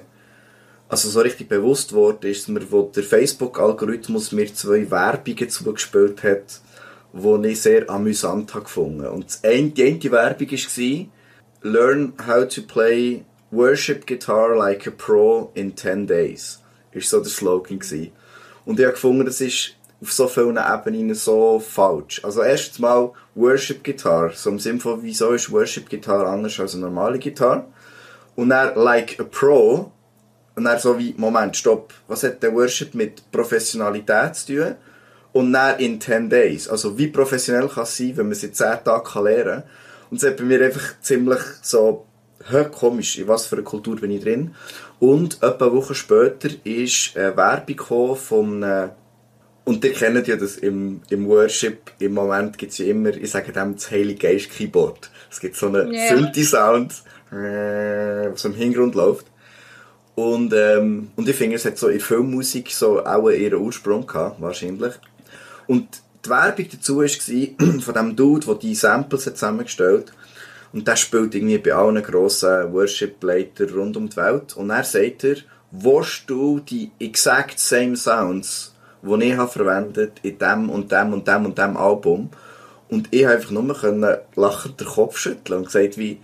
also 0.87 1.09
so 1.09 1.21
richtig 1.21 1.49
bewusst 1.49 1.93
wurde, 1.93 2.29
ist 2.29 2.49
mir, 2.49 2.71
wo 2.71 2.83
der 2.83 3.03
Facebook-Algorithmus 3.03 4.31
mir 4.31 4.53
zwei 4.53 4.89
Werbungen 4.91 5.49
zugespielt 5.49 6.23
hat, 6.23 6.61
die 7.13 7.47
ich 7.47 7.61
sehr 7.61 7.89
amüsant 7.89 8.53
habe 8.53 8.65
gefunden. 8.65 9.07
Und 9.07 9.43
die 9.43 9.83
eine 9.83 10.11
Werbung 10.11 10.51
war, 10.51 11.05
Learn 11.61 12.13
how 12.25 12.45
to 12.45 12.61
play 12.61 13.25
worship 13.51 14.05
guitar 14.05 14.55
like 14.55 14.87
a 14.87 14.91
pro 14.91 15.51
in 15.55 15.75
10 15.75 16.07
days 16.07 16.58
ist 16.91 17.09
so 17.09 17.19
der 17.19 17.29
Slogan 17.29 17.79
gewesen. 17.79 18.11
Und 18.65 18.79
ich 18.79 18.85
habe 18.85 18.93
gefunden, 18.93 19.25
das 19.25 19.41
ist 19.41 19.75
auf 20.01 20.11
so 20.13 20.27
vielen 20.27 20.57
Ebenen 20.57 21.13
so 21.13 21.59
falsch. 21.59 22.23
Also 22.23 22.41
erstens 22.41 22.79
mal 22.79 23.11
Worship 23.35 23.83
Gitarre, 23.83 24.31
so 24.33 24.49
im 24.49 24.59
Sinne 24.59 24.79
von, 24.79 25.01
wieso 25.03 25.31
ist 25.31 25.51
Worship 25.51 25.89
Gitarre 25.89 26.27
anders 26.27 26.59
als 26.59 26.73
eine 26.73 26.85
normale 26.85 27.19
Gitarre? 27.19 27.65
Und 28.35 28.49
dann 28.49 28.75
Like 28.75 29.19
a 29.19 29.23
Pro, 29.23 29.91
und 30.55 30.65
dann 30.65 30.79
so 30.79 30.97
wie, 30.97 31.13
Moment, 31.17 31.55
stopp, 31.55 31.93
was 32.07 32.23
hat 32.23 32.43
der 32.43 32.53
Worship 32.53 32.93
mit 32.93 33.31
Professionalität 33.31 34.35
zu 34.35 34.45
tun? 34.47 34.75
Und 35.31 35.53
dann 35.53 35.79
in 35.79 36.01
10 36.01 36.29
Days, 36.29 36.67
also 36.67 36.97
wie 36.97 37.07
professionell 37.07 37.67
kann 37.67 37.83
es 37.83 37.95
sein, 37.95 38.17
wenn 38.17 38.25
man 38.25 38.33
es 38.33 38.43
in 38.43 38.53
10 38.53 38.83
Tagen 38.83 39.23
lernen 39.23 39.45
kann? 39.45 39.63
Und 40.09 40.17
es 40.17 40.27
hat 40.27 40.37
bei 40.37 40.43
mir 40.43 40.61
einfach 40.61 40.99
ziemlich 41.01 41.39
so, 41.61 42.05
hä, 42.49 42.65
komisch, 42.71 43.19
in 43.19 43.27
was 43.27 43.45
für 43.45 43.57
einer 43.57 43.63
Kultur 43.63 43.95
bin 43.95 44.11
ich 44.11 44.23
drin? 44.23 44.55
Und 44.99 45.41
etwa 45.41 45.65
eine 45.65 45.75
Woche 45.75 45.95
später 45.95 46.49
ist 46.63 47.15
eine 47.15 47.35
Werbung 47.37 48.15
von 48.15 48.63
einem 48.63 48.91
und 49.69 49.85
ihr 49.85 49.93
kennt 49.93 50.27
ja 50.27 50.35
das 50.35 50.57
im, 50.57 51.01
im 51.11 51.27
Worship, 51.27 51.91
im 51.99 52.15
Moment 52.15 52.57
gibt 52.57 52.71
es 52.71 52.79
ja 52.79 52.87
immer, 52.87 53.09
ich 53.09 53.29
sage 53.29 53.51
dem, 53.51 53.75
das 53.75 53.91
Heilige 53.91 54.27
Geist 54.27 54.49
Keyboard. 54.49 55.11
Es 55.29 55.39
gibt 55.39 55.55
so 55.55 55.67
einen 55.67 55.93
yeah. 55.93 56.07
Synthi-Sound, 56.09 56.91
äh, 57.31 58.31
was 58.31 58.45
im 58.45 58.55
Hintergrund 58.55 58.95
läuft. 58.95 59.27
Und, 60.15 60.53
ähm, 60.53 61.11
und 61.15 61.29
ich 61.29 61.35
finde, 61.35 61.57
es 61.57 61.65
hat 61.65 61.77
so 61.77 61.87
in 61.87 61.99
Filmmusik 61.99 62.71
so 62.71 63.05
auch 63.05 63.29
ihren 63.29 63.59
Ursprung 63.59 64.07
gehabt, 64.07 64.41
wahrscheinlich. 64.41 64.95
Und 65.67 65.87
die 66.25 66.29
Werbung 66.31 66.65
dazu 66.71 66.97
war 66.97 67.07
von 67.81 67.93
dem 67.93 68.15
Dude, 68.15 68.47
der 68.47 68.55
die 68.55 68.73
Samples 68.73 69.27
hat 69.27 69.37
zusammengestellt 69.37 70.07
hat. 70.07 70.15
Und 70.71 70.87
der 70.87 70.95
spielt 70.95 71.33
irgendwie 71.33 71.57
bei 71.57 71.73
allen 71.73 72.01
grossen 72.01 72.71
Worship-Leitern 72.73 73.69
rund 73.69 73.97
um 73.97 74.09
die 74.09 74.17
Welt. 74.17 74.55
Und 74.55 74.69
er 74.69 74.83
sagt 74.83 75.23
er, 75.23 75.37
willst 75.71 76.29
du 76.29 76.59
die 76.59 76.91
exact 76.99 77.59
same 77.59 77.95
Sounds, 77.95 78.75
die 79.01 79.23
ich 79.25 79.37
habe 79.37 79.51
verwendet 79.51 80.13
in 80.21 80.37
dem 80.37 80.69
und 80.69 80.91
dem 80.91 81.13
und 81.13 81.27
dem 81.27 81.45
und 81.45 81.57
dem 81.57 81.77
Album? 81.77 82.29
Und 82.89 83.07
ich 83.11 83.25
habe 83.25 83.35
einfach 83.35 83.51
nur 83.51 83.73
können 83.75 84.17
lachend 84.35 84.79
den 84.79 84.87
Kopf 84.87 85.17
schütteln 85.17 85.59
und 85.59 85.65
gesagt, 85.65 85.97
wie, 85.97 86.19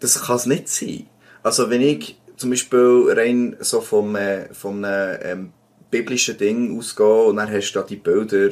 das 0.00 0.22
kann 0.22 0.36
es 0.36 0.46
nicht 0.46 0.68
sein. 0.68 1.06
Also 1.42 1.70
wenn 1.70 1.82
ich 1.82 2.18
zum 2.36 2.50
Beispiel 2.50 3.12
rein 3.14 3.56
so 3.60 3.80
vom, 3.80 4.16
äh, 4.16 4.52
vom 4.54 4.84
äh, 4.84 5.16
ähm, 5.16 5.52
biblischen 5.90 6.38
Ding 6.38 6.78
ausgehe 6.78 7.24
und 7.24 7.36
dann 7.36 7.50
hast 7.50 7.72
du 7.72 7.80
da 7.80 7.86
die 7.86 7.96
Bilder 7.96 8.50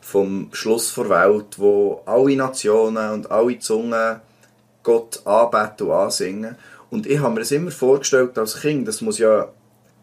vom 0.00 0.48
Schluss 0.52 0.94
der 0.94 1.08
Welt, 1.08 1.58
wo 1.58 2.02
alle 2.06 2.36
Nationen 2.36 3.12
und 3.12 3.30
alle 3.30 3.58
Zungen 3.58 4.20
Gott 4.88 5.20
anbeten 5.26 5.86
und 5.86 5.92
ansingen. 5.92 6.56
Und 6.88 7.06
ich 7.06 7.18
habe 7.18 7.34
mir 7.34 7.40
das 7.40 7.50
immer 7.50 7.70
vorgestellt 7.70 8.38
als 8.38 8.58
Kind, 8.62 8.88
das 8.88 9.02
muss 9.02 9.18
ja 9.18 9.48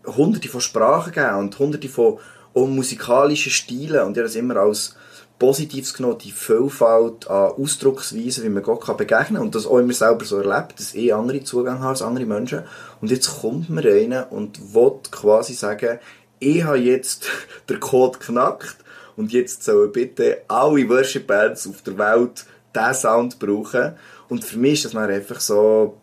hunderte 0.05 0.47
von 0.47 0.61
Sprachen 0.61 1.11
geben 1.11 1.37
und 1.37 1.57
hunderte 1.57 1.89
von 1.89 2.19
auch 2.53 2.67
musikalischen 2.67 3.51
Stilen 3.51 4.03
und 4.03 4.11
ich 4.11 4.17
habe 4.17 4.27
das 4.27 4.35
immer 4.35 4.57
als 4.57 4.95
Positives 5.39 5.95
genommen, 5.95 6.19
die 6.19 6.31
Vielfalt 6.31 7.27
an 7.27 7.53
Ausdrucksweisen, 7.53 8.43
wie 8.43 8.49
man 8.49 8.61
Gott 8.61 8.85
kann 8.85 8.95
begegnen 8.95 9.37
kann 9.37 9.41
und 9.41 9.55
das 9.55 9.65
auch 9.65 9.79
immer 9.79 9.93
selber 9.93 10.23
so 10.23 10.37
erlebt, 10.37 10.79
dass 10.79 10.93
ich 10.93 11.13
andere 11.13 11.43
Zugang 11.43 11.79
habe 11.79 11.89
als 11.89 12.03
andere 12.03 12.25
Menschen. 12.25 12.61
Und 13.01 13.09
jetzt 13.09 13.41
kommt 13.41 13.69
mir 13.69 13.83
einer 13.91 14.31
und 14.31 14.75
will 14.75 14.93
quasi 15.09 15.53
sagen, 15.53 15.97
ich 16.39 16.63
habe 16.63 16.77
jetzt 16.77 17.27
den 17.69 17.79
Code 17.79 18.19
knackt 18.19 18.77
und 19.17 19.33
jetzt 19.33 19.63
sollen 19.63 19.91
bitte 19.91 20.43
alle 20.47 20.87
Worship-Bands 20.87 21.67
auf 21.67 21.81
der 21.81 21.97
Welt 21.97 22.45
diesen 22.75 22.93
Sound 22.93 23.39
brauchen. 23.39 23.93
Und 24.29 24.43
für 24.43 24.57
mich 24.57 24.73
ist 24.73 24.85
das 24.85 24.91
dann 24.93 25.09
einfach 25.09 25.39
so, 25.39 25.97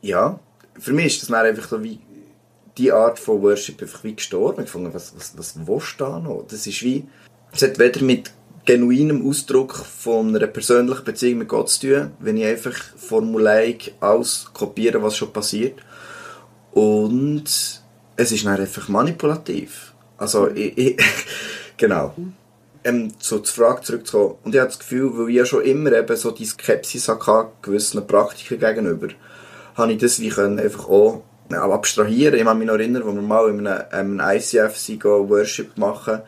ja, 0.00 0.38
für 0.78 0.92
mich 0.92 1.06
ist 1.06 1.22
das 1.22 1.28
dann 1.28 1.46
einfach 1.46 1.68
so 1.68 1.82
wie 1.82 2.00
die 2.78 2.92
Art 2.92 3.18
von 3.18 3.42
Worship 3.42 3.80
einfach 3.82 4.02
wie 4.04 4.14
gestorben. 4.14 4.64
Ich 4.64 4.70
fand, 4.70 4.92
was, 4.94 5.14
was, 5.16 5.36
was 5.36 5.66
willst 5.66 6.00
du 6.00 6.04
da 6.04 6.18
noch? 6.18 6.46
Das 6.48 6.66
ist 6.66 6.82
wie, 6.82 7.04
es 7.52 7.62
hat 7.62 7.78
weder 7.78 8.02
mit 8.02 8.32
genuinem 8.64 9.28
Ausdruck 9.28 9.74
von 9.74 10.34
einer 10.34 10.46
persönlichen 10.46 11.04
Beziehung 11.04 11.38
mit 11.38 11.48
Gott 11.48 11.68
zu 11.68 11.80
tun, 11.80 12.10
wenn 12.20 12.36
ich 12.36 12.46
einfach 12.46 12.78
formulaic 12.96 13.94
alles 14.00 14.48
kopiere, 14.54 15.02
was 15.02 15.16
schon 15.16 15.32
passiert. 15.32 15.80
Und 16.72 17.44
es 18.16 18.32
ist 18.32 18.44
dann 18.46 18.60
einfach 18.60 18.88
manipulativ. 18.88 19.92
Also, 20.16 20.48
ich, 20.48 20.78
ich 20.78 20.96
Genau. 21.76 22.14
Ähm, 22.84 23.12
zur 23.20 23.44
Frage 23.44 23.82
zurückzukommen. 23.82 24.36
Und 24.42 24.54
ich 24.54 24.60
habe 24.60 24.70
das 24.70 24.78
Gefühl, 24.78 25.10
weil 25.14 25.28
ich 25.28 25.36
ja 25.36 25.46
schon 25.46 25.64
immer 25.64 25.92
eben 25.92 26.16
so 26.16 26.32
die 26.32 26.44
Skepsis 26.44 27.08
hatte, 27.08 27.48
gewissen 27.62 28.04
Praktiken 28.06 28.58
gegenüber, 28.58 29.08
habe 29.76 29.92
ich 29.92 29.98
das 29.98 30.18
wie 30.18 30.30
können 30.30 30.58
einfach 30.58 30.88
auch 30.88 31.22
abstrahieren. 31.50 32.34
Ich 32.34 32.44
kann 32.44 32.58
mich 32.58 32.66
noch 32.66 32.74
erinnern, 32.74 33.04
wo 33.04 33.12
wir 33.12 33.22
mal 33.22 33.48
in 33.50 33.66
einem, 33.66 33.84
einem 33.90 34.20
ICF 34.20 35.04
Worship 35.04 35.78
machen 35.78 36.22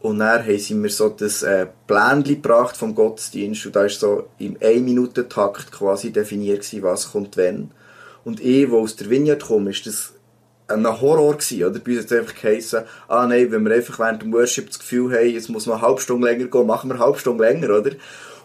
und 0.00 0.18
dann 0.18 0.42
haben 0.42 0.58
sie 0.58 0.74
mir 0.74 0.88
so 0.88 1.10
das 1.10 1.42
äh, 1.42 1.66
Plänchen 1.86 2.40
gebracht 2.40 2.76
vom 2.76 2.94
Gottesdienst 2.94 3.66
und 3.66 3.76
da 3.76 3.82
war 3.82 3.88
so 3.90 4.28
im 4.38 4.56
1-Minuten-Takt 4.56 5.70
quasi 5.72 6.10
definiert, 6.10 6.62
gewesen, 6.62 6.82
was 6.82 7.12
kommt 7.12 7.36
wenn. 7.36 7.70
Und 8.24 8.40
ich, 8.40 8.70
wo 8.70 8.80
aus 8.80 8.96
der 8.96 9.10
Vineyard 9.10 9.42
komme, 9.42 9.70
ist 9.70 9.86
das 9.86 10.14
ein 10.70 11.00
Horror 11.00 11.34
gewesen, 11.34 11.64
oder? 11.64 11.78
Bei 11.78 11.92
uns 11.92 12.00
hat 12.00 12.12
es 12.12 12.18
einfach 12.18 12.34
geheißen, 12.34 12.84
ah 13.08 13.26
nein, 13.26 13.50
wenn 13.50 13.64
wir 13.64 13.74
einfach 13.74 13.98
während 13.98 14.22
dem 14.22 14.32
Worship 14.32 14.68
das 14.68 14.78
Gefühl 14.78 15.14
haben, 15.16 15.28
jetzt 15.28 15.48
muss 15.48 15.66
man 15.66 15.78
eine 15.78 15.86
halbe 15.86 16.00
Stunde 16.00 16.28
länger 16.28 16.46
gehen, 16.46 16.66
machen 16.66 16.90
wir 16.90 16.94
eine 16.94 17.04
halbe 17.04 17.18
Stunde 17.18 17.44
länger, 17.44 17.78
oder? 17.78 17.92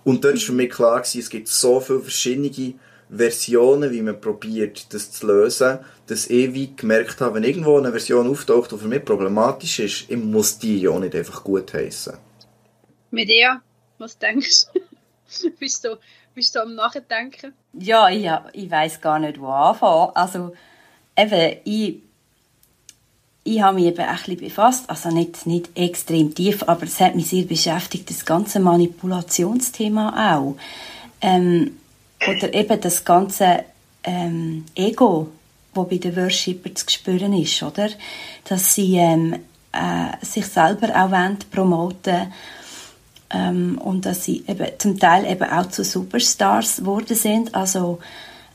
Und 0.04 0.24
dort 0.24 0.36
war 0.36 0.42
für 0.42 0.52
mich 0.54 0.70
klar 0.70 1.02
gewesen, 1.02 1.20
es 1.20 1.30
gibt 1.30 1.48
so 1.48 1.80
viele 1.80 2.00
verschiedene 2.00 2.76
Versionen, 3.10 3.92
wie 3.92 4.02
man 4.02 4.20
probiert, 4.20 4.94
das 4.94 5.12
zu 5.12 5.28
lösen, 5.28 5.80
dass 6.08 6.28
ich 6.28 6.54
wie 6.54 6.76
gemerkt 6.76 7.22
habe, 7.22 7.36
wenn 7.36 7.44
irgendwo 7.44 7.78
eine 7.78 7.92
Version 7.92 8.30
auftaucht, 8.30 8.72
die 8.72 8.78
für 8.78 8.88
mich 8.88 9.06
problematisch 9.06 9.80
ist, 9.80 10.06
ich 10.10 10.18
muss 10.18 10.60
die 10.60 10.82
ja 10.82 10.98
nicht 11.00 11.16
einfach 11.16 11.44
gut 11.44 11.74
heißen. 11.74 12.18
Medea, 13.12 13.62
was 13.98 14.18
denkst 14.18 14.66
du? 14.74 15.50
bist 15.60 15.86
du 15.86 15.98
bist 16.36 16.54
du 16.54 16.62
am 16.62 16.76
Nachdenken? 16.76 17.54
Ja, 17.74 18.10
ich, 18.10 18.30
ich 18.52 18.70
weiß 18.70 19.00
gar 19.00 19.20
nicht, 19.20 19.40
wo 19.40 19.48
anfangen. 19.48 20.12
Also, 20.14 20.54
eben, 21.18 21.60
ich, 21.64 22.02
ich 23.48 23.62
habe 23.62 23.76
mich 23.76 23.86
eben 23.86 24.00
ein 24.00 24.38
befasst, 24.38 24.90
also 24.90 25.10
nicht, 25.10 25.46
nicht 25.46 25.70
extrem 25.76 26.34
tief, 26.34 26.64
aber 26.64 26.84
es 26.84 27.00
hat 27.00 27.16
mich 27.16 27.30
sehr 27.30 27.44
beschäftigt, 27.44 28.10
das 28.10 28.26
ganze 28.26 28.60
Manipulationsthema 28.60 30.36
auch. 30.36 30.56
Ähm, 31.22 31.78
oder 32.28 32.52
eben 32.56 32.82
das 32.82 33.06
ganze 33.06 33.66
ähm, 34.04 34.66
Ego, 34.74 35.28
wo 35.76 35.84
bei 35.84 35.98
den 35.98 36.16
Worshipper 36.16 36.74
zu 36.74 36.86
spüren 36.90 37.34
ist, 37.34 37.62
oder? 37.62 37.90
Dass 38.46 38.74
sie 38.74 38.96
ähm, 38.96 39.36
äh, 39.72 40.26
sich 40.26 40.48
selber 40.48 40.90
auch 40.96 41.12
wollen, 41.12 41.38
promoten 41.52 42.34
ähm, 43.30 43.78
und 43.78 44.08
dass 44.08 44.26
sie 44.26 44.44
eben 44.48 44.70
zum 44.80 45.00
Teil 45.00 45.24
eben 45.24 45.48
auch 45.48 45.68
zu 45.68 45.84
Superstars 45.84 46.78
geworden 46.78 47.16
sind. 47.16 47.54
Also 47.54 48.00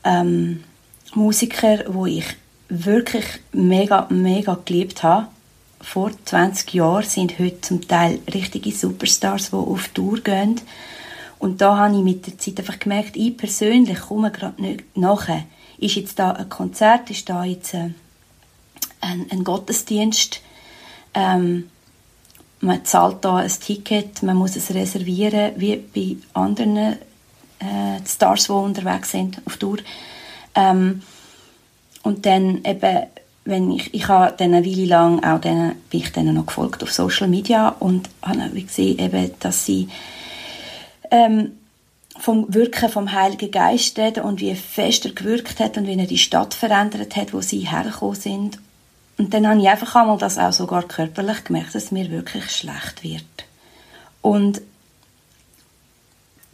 ähm, 0.03 0.65
Musiker, 1.13 1.85
wo 1.87 2.05
ich 2.05 2.25
wirklich 2.71 3.25
mega, 3.51 4.07
mega 4.09 4.57
geliebt 4.63 5.03
habe, 5.03 5.27
vor 5.81 6.11
20 6.25 6.73
Jahren, 6.73 7.03
sind 7.03 7.37
heute 7.37 7.59
zum 7.61 7.87
Teil 7.87 8.19
richtige 8.33 8.71
Superstars, 8.71 9.49
die 9.49 9.55
auf 9.55 9.89
Tour 9.89 10.21
gehen. 10.21 10.61
Und 11.37 11.59
da 11.59 11.77
habe 11.77 11.97
ich 11.97 12.03
mit 12.03 12.27
der 12.27 12.37
Zeit 12.37 12.59
einfach 12.59 12.79
gemerkt, 12.79 13.17
ich 13.17 13.35
persönlich 13.35 13.99
komme 13.99 14.31
gerade 14.31 14.61
nicht 14.61 14.95
nachher. 14.95 15.43
Ist 15.79 15.95
jetzt 15.95 16.19
da 16.19 16.31
ein 16.31 16.49
Konzert, 16.49 17.09
ist 17.09 17.27
da 17.29 17.43
jetzt 17.43 17.75
ein, 17.75 17.95
ein, 19.01 19.25
ein 19.31 19.43
Gottesdienst, 19.43 20.41
ähm, 21.13 21.69
man 22.61 22.85
zahlt 22.85 23.25
da 23.25 23.37
ein 23.37 23.49
Ticket, 23.49 24.21
man 24.21 24.37
muss 24.37 24.55
es 24.55 24.73
reservieren, 24.73 25.53
wie 25.57 25.77
bei 25.77 26.15
anderen 26.39 26.77
äh, 26.77 27.99
Stars, 28.07 28.45
die 28.45 28.51
unterwegs 28.51 29.11
sind 29.11 29.41
auf 29.45 29.57
Tour. 29.57 29.79
Ähm, 30.53 31.01
und 32.03 32.25
dann 32.25 32.63
eben, 32.63 33.07
wenn 33.45 33.71
ich, 33.71 33.93
ich 33.93 34.07
habe 34.07 34.33
dann 34.37 34.53
eine 34.53 34.65
Weile 34.65 34.85
lang 34.85 35.23
auch 35.23 35.39
denen, 35.39 35.75
bin 35.89 36.01
ich 36.01 36.11
denen 36.11 36.35
noch 36.35 36.45
gefolgt 36.45 36.83
auf 36.83 36.91
Social 36.91 37.27
Media 37.27 37.69
und 37.79 38.09
habe 38.21 38.49
gesehen, 38.49 38.99
eben, 38.99 39.31
dass 39.39 39.65
sie 39.65 39.89
ähm, 41.09 41.51
vom 42.19 42.53
Wirken 42.53 42.89
vom 42.89 43.11
Heiligen 43.11 43.51
Geist 43.51 43.97
reden 43.97 44.23
und 44.23 44.41
wie 44.41 44.53
fest 44.55 45.05
er 45.05 45.11
gewirkt 45.11 45.59
hat 45.59 45.77
und 45.77 45.87
wie 45.87 45.97
er 45.97 46.07
die 46.07 46.17
Stadt 46.17 46.53
verändert 46.53 47.15
hat, 47.15 47.33
wo 47.33 47.41
sie 47.41 47.69
hergekommen 47.69 48.15
sind. 48.15 48.59
Und 49.17 49.33
dann 49.33 49.47
habe 49.47 49.59
ich 49.59 49.67
einfach 49.67 49.95
einmal 49.95 50.17
das 50.17 50.37
auch 50.37 50.53
sogar 50.53 50.83
körperlich 50.83 51.43
gemerkt, 51.43 51.75
dass 51.75 51.91
mir 51.91 52.09
wirklich 52.11 52.49
schlecht 52.49 53.03
wird. 53.03 53.23
Und 54.21 54.61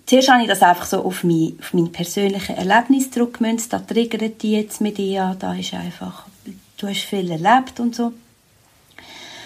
zuerst 0.08 0.30
habe 0.30 0.42
ich 0.42 0.48
das 0.48 0.64
einfach 0.64 0.86
so 0.86 1.04
auf 1.04 1.24
mein, 1.24 1.58
auf 1.60 1.74
mein 1.74 1.92
persönliches 1.92 2.58
Erlebnis 2.58 3.12
zurückgemünzt. 3.12 3.72
Da 3.72 3.80
triggert 3.80 4.42
die 4.42 4.54
jetzt 4.54 4.82
mit 4.82 4.98
dir, 4.98 5.36
da 5.38 5.54
ist 5.54 5.76
einfach, 5.76 6.26
du 6.78 6.88
hast 6.88 7.02
viel 7.02 7.30
erlebt 7.30 7.80
und 7.80 7.96
so. 7.96 8.14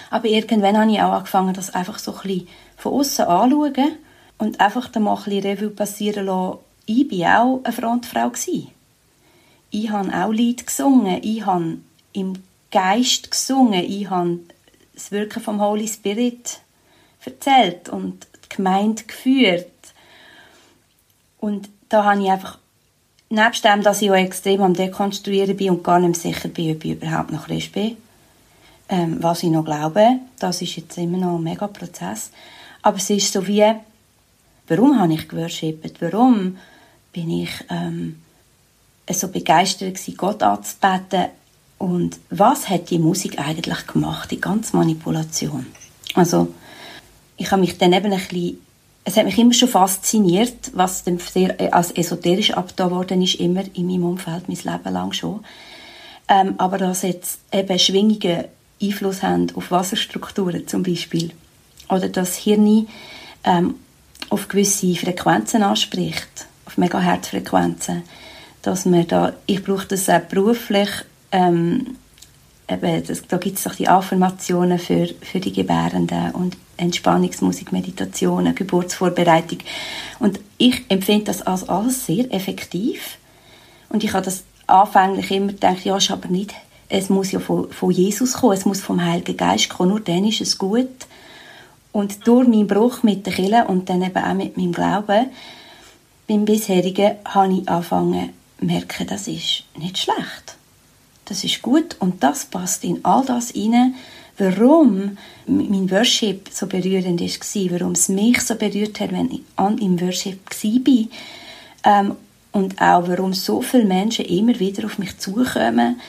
Aber 0.10 0.26
irgendwann 0.26 0.78
habe 0.78 0.92
ich 0.92 1.02
auch 1.02 1.14
angefangen, 1.14 1.54
das 1.54 1.74
einfach 1.74 2.00
so 2.00 2.14
ein 2.14 2.22
bisschen 2.22 2.48
von 2.78 2.94
außen 2.94 3.26
anzuschauen 3.26 3.98
und 4.38 4.60
einfach 4.60 4.88
dann 4.90 5.04
mal 5.04 5.16
ein 5.16 5.24
bisschen 5.24 5.44
Revue 5.44 5.70
passieren 5.70 6.26
lassen. 6.26 6.60
Ich 6.86 7.10
war 7.12 7.44
auch 7.44 7.62
eine 7.64 7.74
Frontfrau. 7.74 8.32
Ich 9.72 9.90
habe 9.90 10.14
auch 10.14 10.32
Lied 10.32 10.66
gesungen. 10.66 11.20
Ich 11.24 11.46
habe 11.46 11.78
im 12.14 12.34
Geist 12.72 13.32
gesungen. 13.32 13.84
Ich 13.84 14.10
habe 14.10 14.40
das 14.94 15.12
Wirken 15.12 15.42
vom 15.42 15.62
Holy 15.62 15.88
Spirit 15.88 16.60
erzählt 17.24 17.88
und 17.88 18.28
die 18.44 18.56
Gemeinde 18.56 19.04
geführt. 19.04 19.71
Und 21.42 21.70
da 21.90 22.06
habe 22.06 22.24
ich 22.24 22.32
einfach, 22.32 22.58
nebst 23.30 23.66
dem, 23.66 23.84
dass 23.84 24.02
ich 24.02 24.10
auch 24.10 24.16
extrem 24.16 24.62
am 24.62 24.74
Dekonstruieren 24.74 25.58
bin 25.58 25.72
und 25.72 25.84
gar 25.84 26.00
nicht 26.00 26.22
sicher 26.22 26.48
bin, 26.48 26.74
ob 26.74 26.86
ich 26.86 26.92
überhaupt 26.92 27.34
noch 27.34 27.48
Christ 27.48 27.74
bin, 27.74 27.98
ähm, 28.88 29.18
was 29.22 29.44
ich 29.44 29.50
noch 29.50 29.66
glaube, 29.66 30.20
das 30.40 30.62
ist 30.62 30.78
jetzt 30.78 30.98
immer 30.98 31.18
noch 31.18 31.36
ein 31.36 31.44
mega 31.44 31.68
Prozess. 31.68 32.32
Aber 32.82 32.98
es 32.98 33.10
ist 33.10 33.34
so 33.34 33.46
wie, 33.46 33.76
Warum 34.72 34.98
habe 34.98 35.14
ich 35.14 35.28
geworshippet? 35.28 36.02
Warum 36.02 36.56
bin 37.12 37.30
ich 37.30 37.50
ähm, 37.70 38.22
so 39.10 39.28
begeistert 39.28 39.96
gewesen, 39.96 40.16
Gott 40.16 40.42
anzubeten? 40.44 41.26
Und 41.78 42.18
was 42.30 42.70
hat 42.70 42.90
die 42.90 42.98
Musik 42.98 43.38
eigentlich 43.38 43.86
gemacht, 43.86 44.32
die 44.32 44.40
ganze 44.40 44.78
Manipulation? 44.78 45.66
Also, 46.14 46.54
ich 47.36 47.52
habe 47.52 47.60
mich 47.60 47.78
dann 47.78 47.92
eben 47.92 48.14
ein 48.14 48.20
bisschen, 48.20 48.60
es 49.04 49.18
hat 49.18 49.26
mich 49.26 49.38
immer 49.38 49.54
schon 49.54 49.70
fasziniert, 49.70 50.72
was 50.74 51.04
dann 51.04 51.18
sehr 51.18 51.60
äh, 51.60 51.70
als 51.70 51.92
esoterisch 51.92 52.52
abgetan 52.52 52.92
worden 52.92 53.22
ist, 53.22 53.36
immer 53.36 53.64
in 53.74 53.88
meinem 53.88 54.06
Umfeld, 54.06 54.48
mein 54.48 54.58
Leben 54.58 54.94
lang 54.94 55.12
schon. 55.14 55.44
Ähm, 56.28 56.56
aber 56.58 56.78
dass 56.78 57.02
jetzt 57.02 57.40
eben 57.52 57.80
Schwingungen 57.80 58.46
Einfluss 58.82 59.24
haben 59.24 59.48
auf 59.56 59.72
Wasserstrukturen 59.72 60.68
zum 60.68 60.84
Beispiel. 60.84 61.32
Oder 61.90 62.10
dass 62.10 62.38
Hirn 62.38 62.88
ähm, 63.44 63.76
auf 64.30 64.48
gewisse 64.48 64.96
Frequenzen 64.96 65.64
anspricht, 65.64 66.48
auf 66.66 66.78
Megahertz-Frequenzen, 66.78 68.04
dass 68.62 68.86
man 68.86 69.08
da, 69.08 69.34
ich 69.46 69.64
brauche 69.64 69.88
das 69.88 70.10
auch 70.10 70.22
beruflich, 70.22 70.90
ähm, 71.32 71.98
das, 72.78 73.28
da 73.28 73.38
gibt 73.38 73.58
es 73.58 73.64
doch 73.64 73.76
die 73.76 73.88
Affirmationen 73.88 74.80
für, 74.80 75.08
für 75.22 75.40
die 75.40 75.54
Gebärenden 75.54 76.32
und 76.32 76.58
Entspannungsmusik, 76.78 77.72
Meditationen, 77.72 78.56
Geburtsvorbereitung. 78.56 79.60
Und 80.20 80.40
ich 80.58 80.84
empfinde 80.90 81.26
das 81.26 81.42
als 81.42 81.68
alles 81.68 82.06
sehr 82.06 82.34
effektiv. 82.34 83.18
Und 83.90 84.04
ich 84.04 84.14
habe 84.14 84.26
das 84.26 84.44
anfänglich 84.68 85.32
immer 85.32 85.54
gedacht, 85.54 85.84
ja, 85.84 85.98
ist 85.98 86.12
aber 86.12 86.28
nicht, 86.28 86.54
es 86.90 87.10
muss 87.10 87.32
ja 87.32 87.40
von, 87.40 87.72
von 87.72 87.92
Jesus 87.92 88.34
kommen, 88.34 88.54
es 88.54 88.66
muss 88.66 88.82
vom 88.82 89.04
Heiligen 89.04 89.38
Geist 89.38 89.70
kommen, 89.70 89.90
nur 89.90 90.00
dann 90.00 90.26
ist 90.26 90.42
es 90.42 90.58
gut. 90.58 91.08
Und 91.92 92.26
durch 92.28 92.48
meinen 92.48 92.68
Bruch 92.68 93.04
mit 93.04 93.26
der 93.26 93.34
Kirche 93.34 93.66
und 93.68 93.90
dann 93.90 94.02
eben 94.02 94.18
auch 94.18 94.34
mit 94.34 94.58
meinem 94.58 94.72
Glauben, 94.72 95.28
beim 96.28 96.46
bisherigen, 96.46 97.16
habe 97.26 97.54
ich 97.54 97.70
angefangen 97.70 98.30
merken, 98.60 99.08
das 99.08 99.28
ist 99.28 99.64
nicht 99.78 99.98
schlecht. 99.98 100.58
Das 101.32 101.46
ist 101.46 101.62
gut 101.62 101.96
und 102.00 102.22
das 102.24 102.44
passt 102.44 102.84
in 102.84 103.06
all 103.06 103.24
das 103.24 103.52
hinein, 103.52 103.96
warum 104.38 105.18
mein 105.48 105.90
Worship 105.90 106.50
so 106.52 106.68
berührend 106.68 107.22
war, 107.22 107.72
warum 107.72 107.94
es 107.94 108.10
mich 108.10 108.42
so 108.42 108.56
berührt 108.56 109.00
hat, 109.00 109.14
wenn 109.14 109.32
ich 109.32 109.42
im 109.58 110.02
Worship 110.02 110.42
war. 110.50 111.06
Ähm, 111.86 112.16
und 112.52 112.82
auch, 112.82 113.08
warum 113.08 113.32
so 113.32 113.62
viele 113.62 113.86
Menschen 113.86 114.26
immer 114.26 114.60
wieder 114.60 114.84
auf 114.84 114.98
mich 114.98 115.18
zukommen 115.20 116.02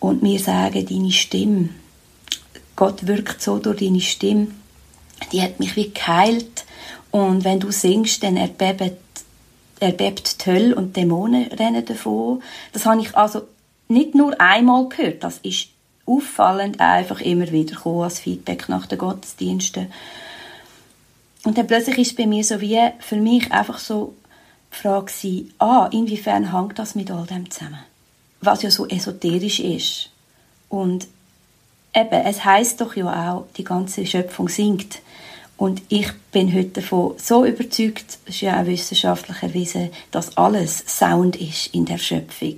und 0.00 0.22
mir 0.22 0.38
sagen, 0.38 0.86
deine 0.86 1.12
Stimme, 1.12 1.68
Gott 2.74 3.06
wirkt 3.06 3.42
so 3.42 3.58
durch 3.58 3.80
deine 3.80 4.00
Stimme, 4.00 4.46
die 5.32 5.42
hat 5.42 5.60
mich 5.60 5.76
wie 5.76 5.92
geheilt. 5.92 6.64
Und 7.10 7.44
wenn 7.44 7.60
du 7.60 7.70
singst, 7.70 8.22
dann 8.22 8.38
erbebt, 8.38 8.96
erbebt 9.80 10.46
die 10.46 10.50
Hölle 10.50 10.74
und 10.74 10.96
Dämonen 10.96 11.48
rennen 11.48 11.84
davon. 11.84 12.42
Das 12.72 12.86
habe 12.86 13.02
ich 13.02 13.14
also 13.14 13.42
nicht 13.92 14.14
nur 14.14 14.40
einmal 14.40 14.88
gehört, 14.88 15.22
das 15.22 15.38
ist 15.38 15.68
auffallend 16.06 16.80
einfach 16.80 17.20
immer 17.20 17.50
wieder 17.52 17.76
gekommen 17.76 18.02
als 18.02 18.20
Feedback 18.20 18.68
nach 18.68 18.86
den 18.86 18.98
Gottesdiensten. 18.98 19.92
Und 21.44 21.58
dann 21.58 21.66
plötzlich 21.66 21.98
ist 21.98 22.16
bei 22.16 22.26
mir 22.26 22.44
so 22.44 22.60
wie 22.60 22.78
für 23.00 23.16
mich 23.16 23.50
einfach 23.52 23.78
so 23.78 24.14
die 24.72 24.78
Frage 24.78 25.06
gewesen, 25.06 25.54
ah, 25.58 25.88
inwiefern 25.92 26.52
hängt 26.52 26.78
das 26.78 26.94
mit 26.94 27.10
all 27.10 27.26
dem 27.26 27.50
zusammen? 27.50 27.80
Was 28.40 28.62
ja 28.62 28.70
so 28.70 28.86
esoterisch 28.88 29.60
ist. 29.60 30.10
Und 30.68 31.06
eben, 31.94 32.26
es 32.26 32.44
heißt 32.44 32.80
doch 32.80 32.96
ja 32.96 33.32
auch, 33.32 33.46
die 33.56 33.64
ganze 33.64 34.06
Schöpfung 34.06 34.48
singt. 34.48 35.00
Und 35.56 35.82
ich 35.90 36.10
bin 36.32 36.52
heute 36.52 36.80
davon 36.80 37.14
so 37.18 37.44
überzeugt, 37.44 38.18
es 38.26 38.34
ist 38.34 38.40
ja 38.40 38.60
auch 38.60 38.66
wissenschaftlich 38.66 39.42
erwiesen, 39.42 39.90
dass 40.10 40.36
alles 40.36 40.84
Sound 40.86 41.36
ist 41.36 41.68
in 41.68 41.84
der 41.84 41.98
Schöpfung. 41.98 42.56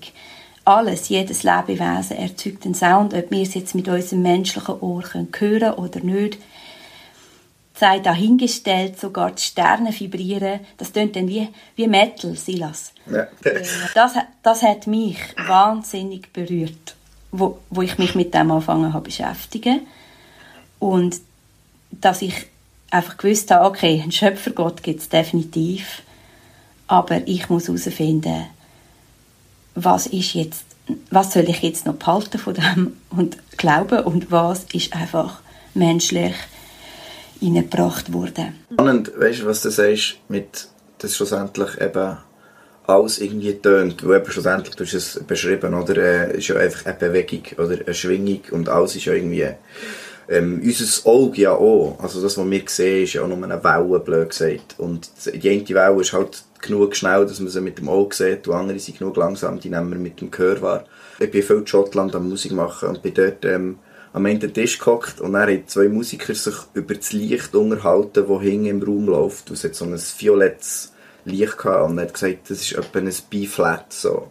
Alles, 0.65 1.09
jedes 1.09 1.43
Lebewesen 1.43 2.17
erzeugt 2.17 2.65
einen 2.65 2.75
Sound, 2.75 3.13
ob 3.13 3.31
wir 3.31 3.43
es 3.43 3.55
jetzt 3.55 3.75
mit 3.75 3.89
unserem 3.89 4.23
menschlichen 4.23 4.81
Ohr 4.81 5.03
hören 5.03 5.31
können 5.31 5.73
oder 5.75 6.01
nicht 6.01 6.39
sei 7.75 7.99
dahingestellt, 7.99 8.99
sogar 8.99 9.33
die 9.33 9.43
Sterne 9.43 9.93
vibrieren. 9.99 10.61
Das 10.79 10.93
tönt 10.93 11.17
dann 11.17 11.29
wie, 11.29 11.49
wie 11.77 11.89
Metal, 11.89 12.37
Silas. 12.37 12.93
Ja. 13.11 13.27
das, 13.95 14.15
das 14.43 14.63
hat 14.63 14.87
mich 14.87 15.19
wahnsinnig 15.47 16.33
berührt, 16.33 16.95
wo, 17.33 17.59
wo 17.71 17.83
ich 17.83 17.99
mich 17.99 18.15
mit 18.15 18.33
dem 18.33 18.51
angefangen 18.51 18.93
habe 18.93 19.05
beschäftigen. 19.05 19.81
Und 20.79 21.21
dass 21.91 22.23
ich 22.23 22.47
einfach 22.91 23.17
gewusst 23.17 23.51
habe, 23.51 23.67
okay, 23.67 24.01
einen 24.01 24.13
Schöpfergott 24.13 24.83
gibt 24.83 25.01
es 25.01 25.09
definitiv, 25.09 26.03
aber 26.87 27.27
ich 27.27 27.49
muss 27.49 27.67
herausfinden, 27.67 28.47
was 29.75 30.07
ist 30.07 30.35
jetzt, 30.35 30.65
was 31.11 31.33
soll 31.33 31.49
ich 31.49 31.63
jetzt 31.63 31.87
noch 31.87 31.95
behalten 31.95 32.39
von 32.39 32.55
dem 32.55 32.97
und 33.11 33.37
glauben 33.57 34.01
und 34.01 34.31
was 34.31 34.65
ist 34.73 34.95
einfach 34.95 35.41
menschlich 35.75 36.35
hineingebracht 37.41 38.13
worden. 38.13 38.55
Spannend, 38.73 39.13
weißt 39.19 39.41
du, 39.41 39.47
was 39.47 39.63
du 39.63 39.71
sagst, 39.71 40.17
mit, 40.29 40.69
dass 40.99 41.17
schlussendlich 41.17 41.81
eben 41.81 42.17
alles 42.87 43.19
irgendwie 43.19 43.55
tönt, 43.55 44.07
weil 44.07 44.21
eben 44.21 44.31
schlussendlich, 44.31 44.75
du 44.77 44.85
hast 44.85 44.95
es 44.95 45.21
beschrieben, 45.27 45.75
oder, 45.75 45.97
äh, 45.97 46.39
ist 46.39 46.49
ja 46.49 46.57
einfach 46.57 46.87
eine 46.87 46.95
Bewegung 46.95 47.43
oder? 47.59 47.79
Eine 47.85 47.95
Schwingung 47.95 48.41
und 48.51 48.69
alles 48.69 48.97
ist 48.97 49.07
ja 49.07 49.15
irgendwie, 49.15 49.49
ähm, 50.29 50.61
unser 50.63 51.09
Auge 51.09 51.43
ja 51.43 51.53
auch, 51.53 51.99
also 52.01 52.23
das, 52.23 52.39
was 52.39 52.51
wir 52.51 52.63
sehen, 52.67 53.05
ist 53.05 53.15
ja 53.15 53.23
auch 53.23 53.29
nur 53.29 53.43
eine 53.43 53.63
Welle, 53.63 54.01
blöd 54.01 54.31
gesagt, 54.31 54.75
und 54.79 55.11
die 55.27 55.51
eine 55.51 55.69
Welle 55.69 56.01
ist 56.01 56.13
halt 56.13 56.45
genug 56.65 56.97
schnell, 56.97 57.27
dass 57.27 57.41
man 57.41 57.49
sie 57.49 57.61
mit 57.61 57.79
dem 57.79 57.89
Auge 57.89 58.15
sieht, 58.15 58.47
die 58.47 58.51
andere 58.51 58.79
sind 58.79 58.99
genug 58.99 59.17
langsam, 59.17 59.61
die 59.61 59.71
nehmen 59.71 59.91
wir 59.91 59.99
mit 59.99 60.21
dem 60.21 60.31
Gehör 60.31 60.61
wahr. 60.63 60.85
Ich 61.19 61.31
bin 61.31 61.43
viel 61.43 61.59
in 61.59 61.67
Schottland 61.67 62.15
am 62.15 62.29
Musik 62.29 62.53
machen 62.53 62.89
und 62.89 63.03
bin 63.03 63.15
dort 63.15 63.45
ähm, 63.45 63.79
am 64.13 64.27
Ende 64.27 64.53
Tisch 64.53 64.79
gehockt 64.79 65.21
und 65.21 65.33
dann 65.33 65.49
haben 65.49 65.67
zwei 65.67 65.89
Musiker 65.89 66.35
sich 66.35 66.55
über 66.75 66.95
das 66.95 67.13
Licht 67.13 67.55
unterhalten, 67.55 68.25
das 68.29 68.43
hinten 68.43 68.67
im 68.67 68.83
Raum 68.83 69.07
läuft. 69.07 69.51
Es 69.51 69.65
hat 69.65 69.75
so 69.75 69.85
ein 69.85 69.99
violettes 69.99 70.93
Licht 71.25 71.59
gehabt 71.59 71.91
und 71.91 71.99
er 71.99 72.05
hat 72.05 72.15
gesagt, 72.15 72.51
das 72.51 72.61
ist 72.61 72.73
etwa 72.73 72.99
ein 73.01 73.13
B-Flat. 73.31 73.93
So. 73.93 74.29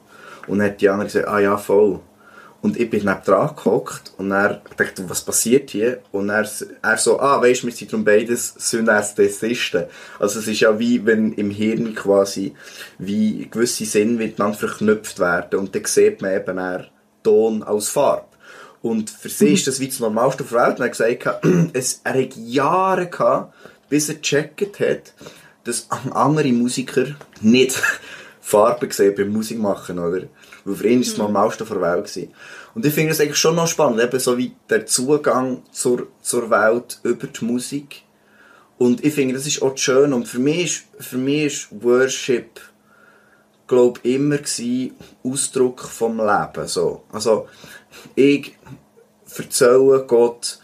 Und 0.48 0.60
dann 0.60 0.70
hat 0.70 0.82
die 0.82 0.90
andere 0.90 1.08
gesagt, 1.08 1.28
ah 1.28 1.40
ja, 1.40 1.58
voll. 1.58 2.00
Und 2.64 2.80
ich 2.80 2.90
bin 2.90 3.04
neben 3.04 3.22
dran 3.26 3.58
gehockt 3.58 4.14
und 4.18 4.32
er 4.32 4.62
dachte, 4.78 5.10
was 5.10 5.22
passiert 5.22 5.72
hier? 5.72 6.00
Und 6.14 6.30
er, 6.30 6.50
er 6.82 6.98
so, 6.98 7.20
ah, 7.20 7.42
weißt 7.42 7.64
du, 7.64 7.68
wir 7.68 7.74
sind 7.74 7.92
darum 7.92 8.06
beides 8.06 8.54
Synästhesisten. 8.58 9.84
Also 10.18 10.40
es 10.40 10.48
ist 10.48 10.62
ja 10.62 10.80
wie, 10.80 11.06
wenn 11.06 11.34
im 11.34 11.52
Hirn 11.52 11.94
quasi 11.94 12.56
wie 12.98 13.50
gewisse 13.52 13.84
Sinne 13.84 14.14
miteinander 14.14 14.58
verknüpft 14.58 15.20
werden 15.20 15.60
und 15.60 15.76
dann 15.76 15.84
sieht 15.84 16.22
man 16.22 16.36
eben 16.36 16.58
eher 16.58 16.88
Ton 17.22 17.64
als 17.64 17.90
Farbe. 17.90 18.28
Und 18.82 19.10
für 19.10 19.30
sie 19.30 19.48
mhm. 19.48 19.54
ist 19.56 19.68
das 19.68 19.82
wie 19.82 19.90
das 19.90 20.00
Normalste 20.00 20.44
auf 20.44 20.52
der 20.52 20.62
Welt. 20.62 20.80
Und 20.80 20.86
er 20.86 20.86
hat 20.86 21.20
gesagt, 21.20 21.46
es, 21.74 22.00
er 22.06 22.14
hat 22.14 22.36
Jahre 22.38 23.08
gehabt, 23.08 23.54
bis 23.90 24.08
er 24.08 24.16
gecheckt 24.16 24.80
hat, 24.80 25.14
dass 25.66 25.90
andere 25.92 26.54
Musiker 26.54 27.08
nicht 27.42 27.78
Farben 28.42 28.90
sehen 28.90 29.16
beim 29.18 29.34
Musikmachen, 29.34 30.00
oder? 30.00 30.28
Weil 30.66 30.76
für 30.76 30.88
ihn 30.88 31.02
ist 31.02 31.12
das 31.12 31.18
mhm. 31.18 31.26
Normalste 31.26 31.66
der 31.66 31.82
Welt 31.82 32.06
gewesen. 32.06 32.34
Und 32.74 32.86
ich 32.86 32.94
finde 32.94 33.10
das 33.10 33.20
eigentlich 33.20 33.38
schon 33.38 33.56
noch 33.56 33.68
spannend, 33.68 34.02
eben 34.02 34.20
so 34.20 34.38
wie 34.38 34.54
der 34.70 34.86
Zugang 34.86 35.64
zur, 35.72 36.08
zur 36.22 36.50
Welt 36.50 37.00
über 37.04 37.28
die 37.28 37.46
Musik. 37.46 38.04
Und 38.78 39.04
ich 39.04 39.14
finde, 39.14 39.36
das 39.36 39.46
ist 39.46 39.62
auch 39.62 39.78
schön. 39.78 40.14
Und 40.14 40.28
für 40.28 40.40
mich 40.40 40.64
ist, 40.64 40.84
für 41.00 41.18
mich 41.18 41.46
ist 41.46 41.84
Worship, 41.84 42.60
glaube 43.68 44.00
immer 44.04 44.38
gewesen, 44.38 44.96
Ausdruck 45.24 45.82
vom 45.82 46.18
Leben, 46.18 46.68
so. 46.68 47.04
Also, 47.12 47.48
ich 48.16 48.56
erzähle 49.38 50.06
Gott, 50.06 50.60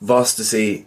was 0.00 0.52
ich 0.52 0.86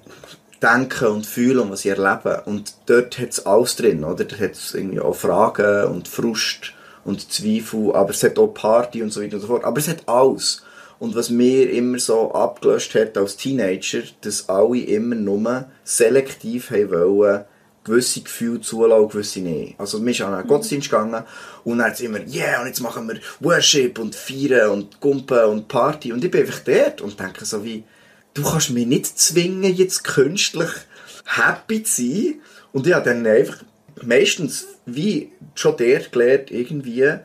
denke 0.62 1.10
und 1.10 1.26
fühle 1.26 1.62
und 1.62 1.72
was 1.72 1.86
ich 1.86 1.92
erlebe. 1.92 2.44
Und 2.46 2.76
dort 2.86 3.20
hat 3.20 3.30
es 3.30 3.46
alles 3.46 3.76
drin, 3.76 4.04
oder? 4.04 4.26
Da 4.26 4.38
hat 4.38 4.52
es 4.52 4.74
irgendwie 4.74 5.00
auch 5.00 5.16
Fragen 5.16 5.86
und 5.86 6.08
Frust 6.08 6.74
und 7.06 7.32
Zweifel, 7.32 7.94
aber 7.94 8.12
es 8.12 8.24
hat 8.24 8.40
auch 8.40 8.48
Party 8.48 9.04
und 9.04 9.12
so 9.12 9.22
weiter 9.22 9.36
und 9.36 9.42
so 9.42 9.48
fort. 9.48 9.64
Aber 9.64 9.80
es 9.80 9.88
hat 9.88 10.08
alles. 10.08 10.64
Und 11.00 11.16
was 11.16 11.30
mir 11.30 11.70
immer 11.72 12.00
so 12.00 12.32
abgelöscht 12.32 12.96
hat 12.96 13.18
als 13.18 13.36
Teenager, 13.36 14.04
dass 14.22 14.48
alle 14.48 14.80
immer 14.80 15.16
nur 15.16 15.66
selektiv 15.84 16.72
haben 16.72 16.92
wollen, 16.92 17.46
gewisse 17.84 18.22
Gefühle 18.22 18.62
zulassen, 18.62 19.10
gewisse 19.10 19.40
nicht. 19.42 19.80
Also 19.80 20.04
wir 20.06 20.14
sind 20.14 20.26
an 20.26 20.36
einen 20.36 20.48
Gottesdienst 20.48 20.90
gegangen 20.90 21.24
und 21.66 21.80
dann 21.80 21.94
immer, 21.96 22.20
yeah, 22.20 22.62
und 22.62 22.68
jetzt 22.68 22.80
machen 22.80 23.08
wir 23.10 23.20
Worship 23.42 24.00
und 24.00 24.16
Feiern 24.16 24.70
und 24.70 25.02
Gumpen 25.02 25.44
und 25.46 25.68
Party. 25.68 26.14
Und 26.14 26.24
ich 26.24 26.32
bin 26.32 26.42
einfach 26.42 26.60
dort 26.60 27.02
und 27.02 27.20
denke 27.20 27.44
so 27.44 27.64
wie, 27.66 27.84
du 28.34 28.44
kannst 28.44 28.70
mich 28.70 28.88
nicht 28.88 29.20
zwingen, 29.20 29.76
jetzt 29.76 30.04
künstlich 30.04 30.70
happy 31.26 31.84
zu 31.84 32.02
sein. 32.02 32.42
Und 32.72 32.88
ich 32.88 32.94
habe 32.94 33.06
dann 33.06 33.28
einfach 33.28 33.58
meistens 34.06 34.68
wie 34.86 35.32
schon 35.56 35.78
dort 35.78 36.12
gelernt, 36.12 36.52
irgendwie 36.52 37.20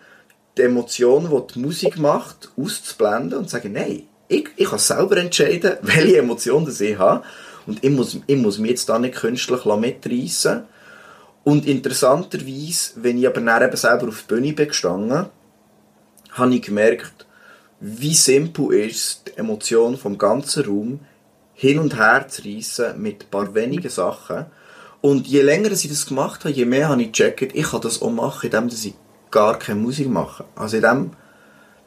die 0.57 0.62
Emotionen, 0.62 1.31
die 1.31 1.55
die 1.55 1.59
Musik 1.61 1.99
macht, 1.99 2.51
auszublenden 2.57 3.38
und 3.38 3.45
zu 3.45 3.57
sagen, 3.57 3.73
nein, 3.73 4.03
ich, 4.29 4.49
ich 4.57 4.69
kann 4.69 4.79
selber 4.79 5.17
entscheiden, 5.17 5.79
welche 5.83 6.19
Emotionen 6.19 6.75
ich 6.79 6.99
habe. 6.99 7.25
Und 7.67 7.85
ich 7.85 7.91
muss, 7.91 8.19
ich 8.27 8.37
muss 8.37 8.59
mich 8.59 8.71
jetzt 8.71 8.88
da 8.88 8.99
nicht 8.99 9.17
künstlich 9.17 9.64
mitreißen. 9.64 10.62
Und 11.45 11.67
interessanterweise, 11.67 12.93
wenn 12.97 13.19
ich 13.19 13.27
aber 13.27 13.41
dann 13.41 13.62
eben 13.62 13.77
selber 13.77 14.09
auf 14.09 14.25
der 14.29 14.37
Bühne 14.37 14.53
bin 14.53 14.69
gestanden, 14.69 15.27
habe 16.33 16.55
ich 16.55 16.62
gemerkt, 16.62 17.27
wie 17.81 18.14
simpel 18.14 18.73
ist 18.75 19.29
die 19.29 19.38
Emotion 19.38 19.97
vom 19.97 20.19
ganzen 20.19 20.64
Raum 20.64 21.01
hin 21.55 21.79
und 21.79 21.97
her 21.97 22.27
zu 22.29 22.43
reissen 22.43 23.01
mit 23.01 23.25
ein 23.25 23.31
paar 23.31 23.55
wenigen 23.55 23.88
Sachen. 23.88 24.47
Und 25.00 25.26
je 25.26 25.42
länger 25.42 25.70
ich 25.70 25.88
das 25.88 26.06
gemacht 26.06 26.44
habe, 26.44 26.54
je 26.54 26.64
mehr 26.64 26.88
habe 26.88 27.02
ich 27.02 27.12
gecheckt, 27.12 27.54
ich 27.54 27.70
kann 27.70 27.80
das 27.80 28.02
auch 28.02 28.11
machen, 28.11 28.46
indem 28.46 28.68
ich 28.68 28.94
gar 29.30 29.58
keine 29.58 29.80
Musik 29.80 30.08
mache. 30.08 30.44
Also 30.56 30.76
indem, 30.76 31.12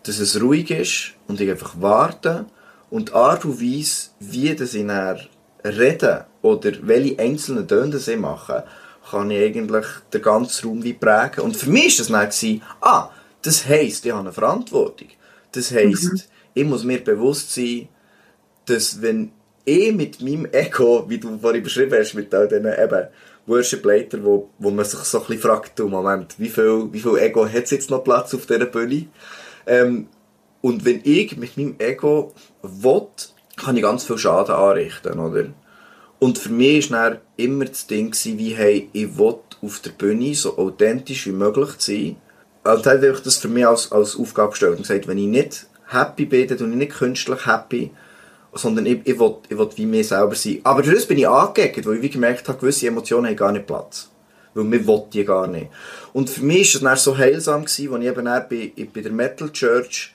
dass 0.04 0.19
es 0.19 0.41
ruhig 0.41 0.71
ist 0.71 1.13
und 1.28 1.41
ich 1.41 1.50
einfach 1.50 1.76
warte 1.80 2.45
und 2.89 3.10
die 3.10 3.13
Art 3.13 3.45
und 3.45 3.62
Weise, 3.62 4.10
wie 4.19 4.56
das 4.56 4.74
in 4.74 4.89
reden 5.63 6.24
oder 6.41 6.71
welche 6.82 7.19
einzelnen 7.19 7.67
Töne 7.67 8.00
sie 8.00 8.15
machen, 8.15 8.63
kann 9.10 9.32
ich 9.32 9.43
eigentlich 9.43 9.86
den 10.13 10.21
ganzen 10.21 10.67
Raum 10.67 10.84
wie 10.84 10.93
prägen. 10.93 11.41
Und 11.41 11.58
für 11.58 11.69
mich 11.69 12.00
war 12.10 12.26
das 12.26 12.39
dann, 12.39 12.62
ah, 12.82 13.10
das 13.41 13.67
heisst, 13.67 14.06
ich 14.06 14.12
habe 14.12 14.21
eine 14.21 14.34
Verantwortung. 14.34 15.10
Das 15.52 15.71
heisst, 15.71 16.13
mhm. 16.13 16.21
ich 16.54 16.65
muss 16.65 16.84
mir 16.84 17.04
bewusst 17.04 17.54
sein, 17.54 17.89
dass 18.65 19.02
wenn 19.02 19.32
ich 19.65 19.93
mit 19.93 20.21
meinem 20.21 20.47
Ego, 20.52 21.06
wie 21.08 21.17
du 21.17 21.38
vorhin 21.38 21.63
beschrieben 21.63 21.97
hast, 21.97 22.13
mit 22.13 22.34
all 22.34 22.47
diesen 22.47 22.65
eben 22.65 23.08
Worship-Leitern, 23.47 24.24
wo, 24.24 24.50
wo 24.60 24.71
man 24.71 24.86
sich 24.86 25.00
so 25.00 25.24
ein 25.26 25.39
fragt, 25.39 25.78
du 25.80 25.88
Moment, 25.88 26.36
wie 26.38 26.50
viel, 26.50 26.88
wie 26.91 27.00
viel 27.00 27.17
Ego 27.17 27.47
hat 27.47 27.71
jetzt 27.71 27.89
noch 27.89 28.04
Platz 28.04 28.34
auf 28.34 28.45
dieser 28.45 28.65
Bühne? 28.65 29.08
Ähm, 29.65 30.08
und 30.62 30.86
wenn 30.86 31.02
ich 31.04 31.38
mit 31.38 31.58
meinem 31.58 31.76
Ego 31.80 32.34
will, 32.62 33.08
kann 33.58 33.76
ich 33.76 33.84
ganz 33.84 34.04
viel 34.04 34.17
Schaden 34.17 34.56
anrichten, 34.56 35.19
oder? 35.19 35.45
Und 36.19 36.38
für 36.38 36.52
mich 36.52 36.91
war 36.91 37.12
dann 37.12 37.19
immer 37.36 37.65
das 37.65 37.88
Ding, 37.88 38.13
wie, 38.13 38.54
hey, 38.54 38.89
ich 38.93 39.17
will 39.17 39.39
auf 39.62 39.80
der 39.80 39.91
Bühne 39.91 40.36
so 40.36 40.58
authentisch 40.58 41.26
wie 41.26 41.32
möglich 41.32 41.71
sein. 41.80 42.17
Also 42.63 42.91
habe 42.91 43.08
ich 43.08 43.19
das 43.21 43.38
für 43.38 43.47
mich 43.47 43.65
als, 43.65 43.91
als 43.91 44.15
Aufgabe 44.15 44.52
gestellt 44.52 44.74
und 44.74 44.88
gesagt, 44.88 45.08
wenn 45.08 45.17
ich 45.17 45.28
nicht 45.28 45.65
happy 45.88 46.26
bin, 46.26 46.47
dann 46.47 46.58
bin 46.58 46.71
ich 46.74 46.78
nicht 46.78 46.93
künstlich 46.93 47.47
happy, 47.47 47.91
sondern 48.54 48.86
ich, 48.86 49.00
ich, 49.06 49.20
will, 49.20 49.36
ich 49.50 49.78
wie 49.78 49.86
mir 49.86 50.04
selber 50.04 50.36
sein. 50.36 50.60
Aber 50.64 50.82
das 50.82 51.06
bin 51.06 51.18
ich 51.18 51.28
angegangen, 51.28 51.86
weil 51.86 51.96
ich 51.96 52.02
wie 52.02 52.10
gemerkt 52.10 52.48
habe, 52.48 52.60
gewisse 52.60 52.88
Emotionen 52.88 53.28
haben 53.28 53.36
gar 53.36 53.52
nicht 53.52 53.68
Platz. 53.68 54.10
Weil 54.54 54.66
mir 54.66 54.86
will 54.86 55.04
die 55.14 55.24
gar 55.24 55.48
nicht. 55.48 55.68
Und 56.12 56.30
für 56.30 56.44
mich 56.44 56.82
war 56.84 56.94
es 56.94 57.04
so 57.04 57.18
heilsam, 57.18 57.62
als 57.62 57.80
ich 57.80 57.90
eben 57.90 58.26
bei, 58.26 58.74
bei 58.94 59.02
der 59.02 59.12
Metal 59.12 59.50
Church 59.52 60.14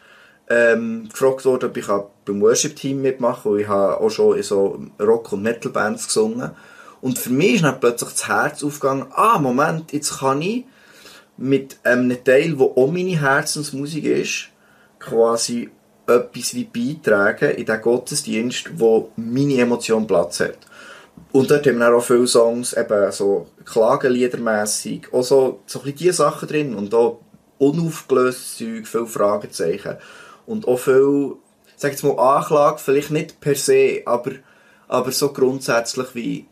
ähm, 0.48 1.08
gefragt 1.08 1.44
wurde, 1.44 1.66
ob 1.66 1.76
ich 1.76 1.86
beim 1.86 2.40
Worship-Team 2.40 3.00
mitmachen 3.00 3.52
kann, 3.52 3.60
ich 3.60 3.68
habe 3.68 4.00
auch 4.00 4.10
schon 4.10 4.36
in 4.36 4.42
so 4.42 4.80
Rock- 5.00 5.32
und 5.32 5.42
Metal-Bands 5.42 6.06
gesungen. 6.06 6.50
Und 7.00 7.18
für 7.18 7.30
mich 7.30 7.54
ist 7.54 7.64
dann 7.64 7.80
plötzlich 7.80 8.10
das 8.10 8.28
Herz 8.28 8.62
aufgegangen, 8.62 9.06
ah, 9.12 9.38
Moment, 9.38 9.92
jetzt 9.92 10.18
kann 10.18 10.42
ich 10.42 10.64
mit 11.36 11.78
einem 11.82 12.22
Teil, 12.24 12.54
der 12.56 12.66
auch 12.66 12.90
meine 12.90 13.20
Herzensmusik 13.20 14.04
ist, 14.04 14.48
quasi 14.98 15.70
etwas 16.06 16.54
wie 16.54 16.64
beitragen 16.64 17.50
in 17.50 17.66
den 17.66 17.80
Gottesdienst, 17.80 18.70
wo 18.78 19.10
meine 19.16 19.58
Emotion 19.58 20.06
Platz 20.06 20.40
hat. 20.40 20.58
Und 21.32 21.50
dort 21.50 21.66
haben 21.66 21.78
wir 21.78 21.94
auch 21.94 22.02
viele 22.02 22.26
Songs, 22.26 22.72
eben 22.72 23.10
so 23.12 23.48
Klagenliedermässig, 23.64 25.12
auch 25.12 25.22
so, 25.22 25.60
so 25.66 25.82
ein 25.82 25.94
diese 25.94 26.12
Sachen 26.12 26.48
drin 26.48 26.74
und 26.74 26.94
auch 26.94 27.20
unaufgelöstes 27.58 28.58
Zeug, 28.58 28.86
viele 28.86 29.06
Fragezeichen 29.06 29.96
und 30.46 30.68
auch 30.68 30.78
viel, 30.78 31.34
sag 31.76 31.92
jetzt 31.92 32.04
mal, 32.04 32.18
Anklage, 32.18 32.78
vielleicht 32.78 33.10
nicht 33.10 33.40
per 33.40 33.54
se, 33.54 34.02
aber, 34.04 34.32
aber 34.88 35.10
so 35.12 35.32
grundsätzlich 35.32 36.14
wie, 36.14 36.46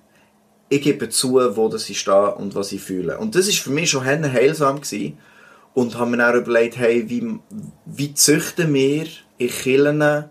ich 0.68 0.82
gebe 0.82 1.08
zu, 1.08 1.34
wo 1.56 1.68
das 1.68 1.88
ich 1.88 2.00
stehe 2.00 2.34
und 2.34 2.54
was 2.54 2.72
ich 2.72 2.82
fühle. 2.82 3.18
Und 3.18 3.34
das 3.34 3.46
ist 3.46 3.58
für 3.58 3.70
mich 3.70 3.90
schon 3.90 4.04
heilsam 4.04 4.80
gewesen. 4.80 5.18
Und 5.72 5.98
habe 5.98 6.10
mir 6.10 6.18
dann 6.18 6.36
überlegt, 6.36 6.76
hey, 6.76 7.08
wie, 7.08 7.40
wie 7.84 8.14
züchten 8.14 8.72
wir 8.72 9.06
in 9.38 9.48
Kirchen 9.48 10.28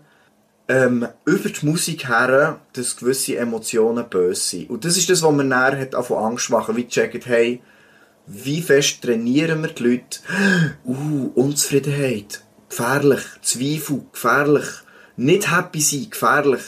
ähm, 0.68 1.06
über 1.24 1.48
die 1.48 1.66
Musik 1.66 2.08
her, 2.08 2.60
dass 2.72 2.96
gewisse 2.96 3.36
Emotionen 3.36 4.08
böse 4.08 4.40
sind. 4.40 4.70
Und 4.70 4.84
das 4.84 4.96
ist 4.96 5.10
das, 5.10 5.22
was 5.22 5.32
mir 5.32 5.48
dann 5.48 5.78
hat 5.78 5.94
von 6.06 6.24
Angst 6.24 6.50
machen, 6.50 6.76
wie 6.76 6.88
checken, 6.88 7.20
hey, 7.24 7.60
wie 8.26 8.62
fest 8.62 9.02
trainieren 9.02 9.62
wir 9.62 9.70
die 9.70 9.82
Leute? 9.82 10.20
Uh, 10.84 11.30
Unzufriedenheit, 11.34 12.42
gefährlich, 12.68 13.22
Zweifel, 13.42 14.02
gefährlich, 14.12 14.66
nicht 15.16 15.54
happy 15.54 15.80
sein, 15.80 16.08
gefährlich. 16.10 16.62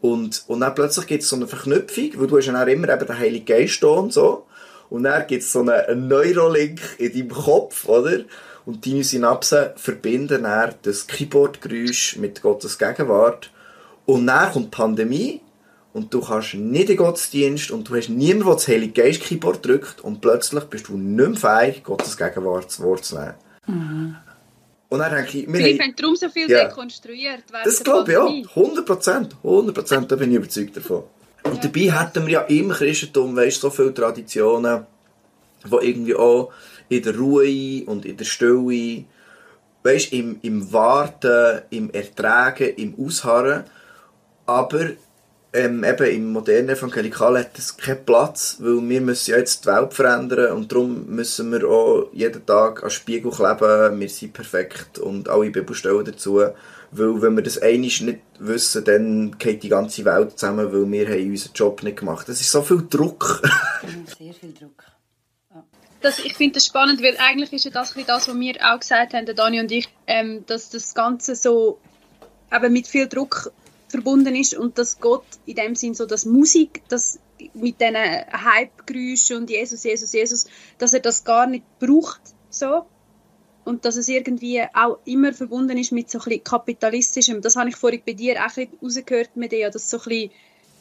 Und, 0.00 0.44
und 0.46 0.60
dann 0.60 0.74
plötzlich 0.74 1.06
gibt 1.06 1.22
es 1.22 1.28
so 1.28 1.36
eine 1.36 1.48
Verknüpfung, 1.48 2.10
weil 2.16 2.26
du 2.26 2.36
hast 2.38 2.46
ja 2.46 2.62
immer 2.62 2.88
eben 2.88 3.06
den 3.06 3.18
Heiligen 3.18 3.46
Geist 3.46 3.82
und 3.82 4.12
so. 4.12 4.46
Und 4.90 5.04
dann 5.04 5.26
gibt 5.26 5.42
es 5.42 5.52
so 5.52 5.60
einen 5.60 6.08
Neurolink 6.08 6.80
in 6.98 7.12
deinem 7.12 7.28
Kopf, 7.28 7.86
oder? 7.88 8.20
Und 8.68 8.84
deine 8.84 9.02
Synapsen 9.02 9.70
verbinden 9.76 10.42
dann 10.42 10.74
das 10.82 11.06
Keyboardgeräusch 11.06 12.18
mit 12.18 12.42
Gottes 12.42 12.76
Gegenwart. 12.76 13.50
Und 14.04 14.26
dann 14.26 14.52
kommt 14.52 14.66
die 14.66 14.76
Pandemie 14.76 15.40
und 15.94 16.12
du 16.12 16.20
kannst 16.20 16.52
nicht 16.52 16.90
in 16.90 16.98
Gottesdienst 16.98 17.70
und 17.70 17.88
du 17.88 17.96
hast 17.96 18.10
niemanden, 18.10 18.44
der 18.44 18.54
das 18.56 18.68
Heilige 18.68 19.02
Geist 19.02 19.22
Keyboard 19.22 19.64
drückt 19.64 20.02
und 20.02 20.20
plötzlich 20.20 20.64
bist 20.64 20.88
du 20.88 20.98
nicht 20.98 21.42
mehr 21.42 21.62
fähig, 21.62 21.82
Gottes 21.82 22.14
Gegenwart 22.14 22.70
zu 22.70 22.82
Wort 22.82 23.06
zu 23.06 23.18
nehmen. 23.18 23.34
Mhm. 23.68 24.16
Und 24.90 24.98
dann 24.98 25.14
denke 25.14 25.38
ich, 25.38 25.46
wir 25.46 25.54
Vielleicht 25.54 25.80
haben 25.80 25.96
darum 25.96 26.16
so 26.16 26.28
viel 26.28 26.50
ja. 26.50 26.68
dekonstruiert 26.68 27.44
Das 27.64 27.82
glaube 27.82 28.12
ich 28.12 28.18
auch. 28.18 28.56
100 28.56 28.84
Prozent. 28.84 29.36
100 29.44 29.74
Prozent, 29.74 30.12
da 30.12 30.16
bin 30.16 30.30
ich 30.30 30.36
überzeugt 30.36 30.76
davon. 30.76 31.04
Und 31.42 31.64
ja. 31.64 31.70
dabei 31.70 32.04
hätten 32.04 32.26
wir 32.26 32.32
ja 32.34 32.40
im 32.42 32.68
Christentum, 32.68 33.34
weißt, 33.34 33.62
so 33.62 33.70
viele 33.70 33.94
Traditionen, 33.94 34.84
die 35.64 35.86
irgendwie 35.86 36.14
auch 36.14 36.52
in 36.88 37.02
der 37.02 37.16
Ruhe 37.16 37.84
und 37.86 38.04
in 38.04 38.16
der 38.16 38.24
Stille, 38.24 39.04
weißt, 39.82 40.12
im, 40.12 40.38
im 40.42 40.72
Warten, 40.72 41.62
im 41.70 41.90
Ertragen, 41.90 42.74
im 42.76 42.94
Ausharren, 42.98 43.64
aber 44.46 44.90
ähm, 45.52 45.82
eben 45.82 46.06
im 46.06 46.32
modernen 46.32 46.68
Evangelikal 46.70 47.38
hat 47.38 47.56
das 47.56 47.76
keinen 47.76 48.04
Platz, 48.04 48.58
weil 48.60 48.86
wir 48.86 49.00
müssen 49.00 49.30
ja 49.30 49.38
jetzt 49.38 49.64
die 49.64 49.68
Welt 49.68 49.94
verändern 49.94 50.52
und 50.52 50.70
darum 50.70 51.06
müssen 51.06 51.50
wir 51.52 51.66
auch 51.66 52.08
jeden 52.12 52.44
Tag 52.44 52.84
an 52.84 52.90
Spiegel 52.90 53.30
kleben, 53.30 53.98
wir 53.98 54.08
sind 54.08 54.34
perfekt 54.34 54.98
und 54.98 55.28
alle 55.28 55.50
Bibelstellen 55.50 56.04
dazu, 56.04 56.42
weil 56.90 57.22
wenn 57.22 57.36
wir 57.36 57.42
das 57.42 57.60
einig 57.60 58.00
nicht 58.02 58.20
wissen, 58.38 58.84
dann 58.84 59.38
geht 59.38 59.62
die 59.62 59.68
ganze 59.68 60.04
Welt 60.04 60.38
zusammen, 60.38 60.72
weil 60.72 60.90
wir 60.90 61.08
haben 61.08 61.30
unseren 61.30 61.52
Job 61.54 61.82
nicht 61.82 61.98
gemacht. 61.98 62.28
Das 62.28 62.40
ist 62.40 62.50
so 62.50 62.62
viel 62.62 62.86
Druck. 62.88 63.42
Sehr 64.18 64.32
viel 64.32 64.52
Druck. 64.52 64.84
Das, 66.00 66.18
ich 66.20 66.34
finde 66.34 66.54
das 66.54 66.66
spannend, 66.66 67.02
weil 67.02 67.16
eigentlich 67.18 67.52
ist 67.52 67.64
ja 67.64 67.70
das, 67.70 67.94
das, 67.94 68.28
was 68.28 68.38
wir 68.38 68.54
auch 68.62 68.78
gesagt 68.78 69.14
haben, 69.14 69.26
Dani 69.26 69.60
und 69.60 69.72
ich, 69.72 69.88
ähm, 70.06 70.44
dass 70.46 70.70
das 70.70 70.94
Ganze 70.94 71.34
so 71.34 71.78
eben 72.52 72.72
mit 72.72 72.86
viel 72.86 73.08
Druck 73.08 73.52
verbunden 73.88 74.36
ist 74.36 74.54
und 74.54 74.78
dass 74.78 75.00
Gott 75.00 75.24
in 75.46 75.56
dem 75.56 75.74
Sinn 75.74 75.94
so, 75.94 76.06
dass 76.06 76.24
Musik, 76.24 76.82
das 76.88 77.18
mit 77.54 77.80
diesen 77.80 77.96
Hype-Geräuschen 77.96 79.38
und 79.38 79.50
Jesus, 79.50 79.84
Jesus, 79.84 80.12
Jesus, 80.12 80.46
dass 80.78 80.92
er 80.92 81.00
das 81.00 81.24
gar 81.24 81.46
nicht 81.46 81.64
braucht, 81.78 82.20
so. 82.50 82.86
Und 83.64 83.84
dass 83.84 83.96
es 83.96 84.08
irgendwie 84.08 84.62
auch 84.72 84.98
immer 85.04 85.34
verbunden 85.34 85.76
ist 85.76 85.92
mit 85.92 86.10
so 86.10 86.18
ein 86.18 86.24
bisschen 86.24 86.44
kapitalistischem. 86.44 87.42
Das 87.42 87.56
habe 87.56 87.68
ich 87.68 87.76
vorhin 87.76 88.02
bei 88.06 88.14
dir 88.14 88.36
auch 88.36 88.56
ein 88.56 88.68
bisschen 88.68 88.78
rausgehört, 88.82 89.36
mit 89.36 89.52
dir, 89.52 89.68
dass 89.68 89.90
so 89.90 89.98
ein 89.98 90.04
bisschen 90.04 90.30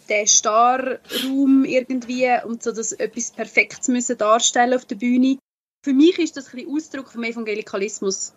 der 0.09 0.25
Starraum 0.25 1.65
irgendwie 1.65 2.27
und 2.45 2.63
so 2.63 2.71
das 2.71 2.91
etwas 2.91 3.31
Perfektes 3.31 3.87
müssen 3.87 4.17
darstellen 4.17 4.73
auf 4.73 4.85
der 4.85 4.95
Bühne. 4.95 5.37
Für 5.83 5.93
mich 5.93 6.17
ist 6.19 6.37
das 6.37 6.47
ein 6.47 6.57
bisschen 6.57 6.75
Ausdruck 6.75 7.11
vom 7.11 7.23
Evangelikalismus. 7.23 8.33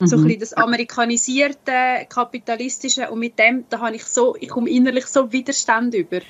Mhm. 0.00 0.06
So 0.06 0.16
ein 0.16 0.22
mhm. 0.22 0.24
bisschen 0.26 0.40
das 0.40 0.52
amerikanisierte, 0.54 2.06
kapitalistische 2.08 3.10
und 3.10 3.20
mit 3.20 3.38
dem, 3.38 3.64
da 3.68 3.80
habe 3.80 3.96
ich 3.96 4.04
so, 4.04 4.36
ich 4.38 4.48
komme 4.48 4.70
innerlich 4.70 5.06
so 5.06 5.32
Widerstand 5.32 5.94
über. 5.94 6.20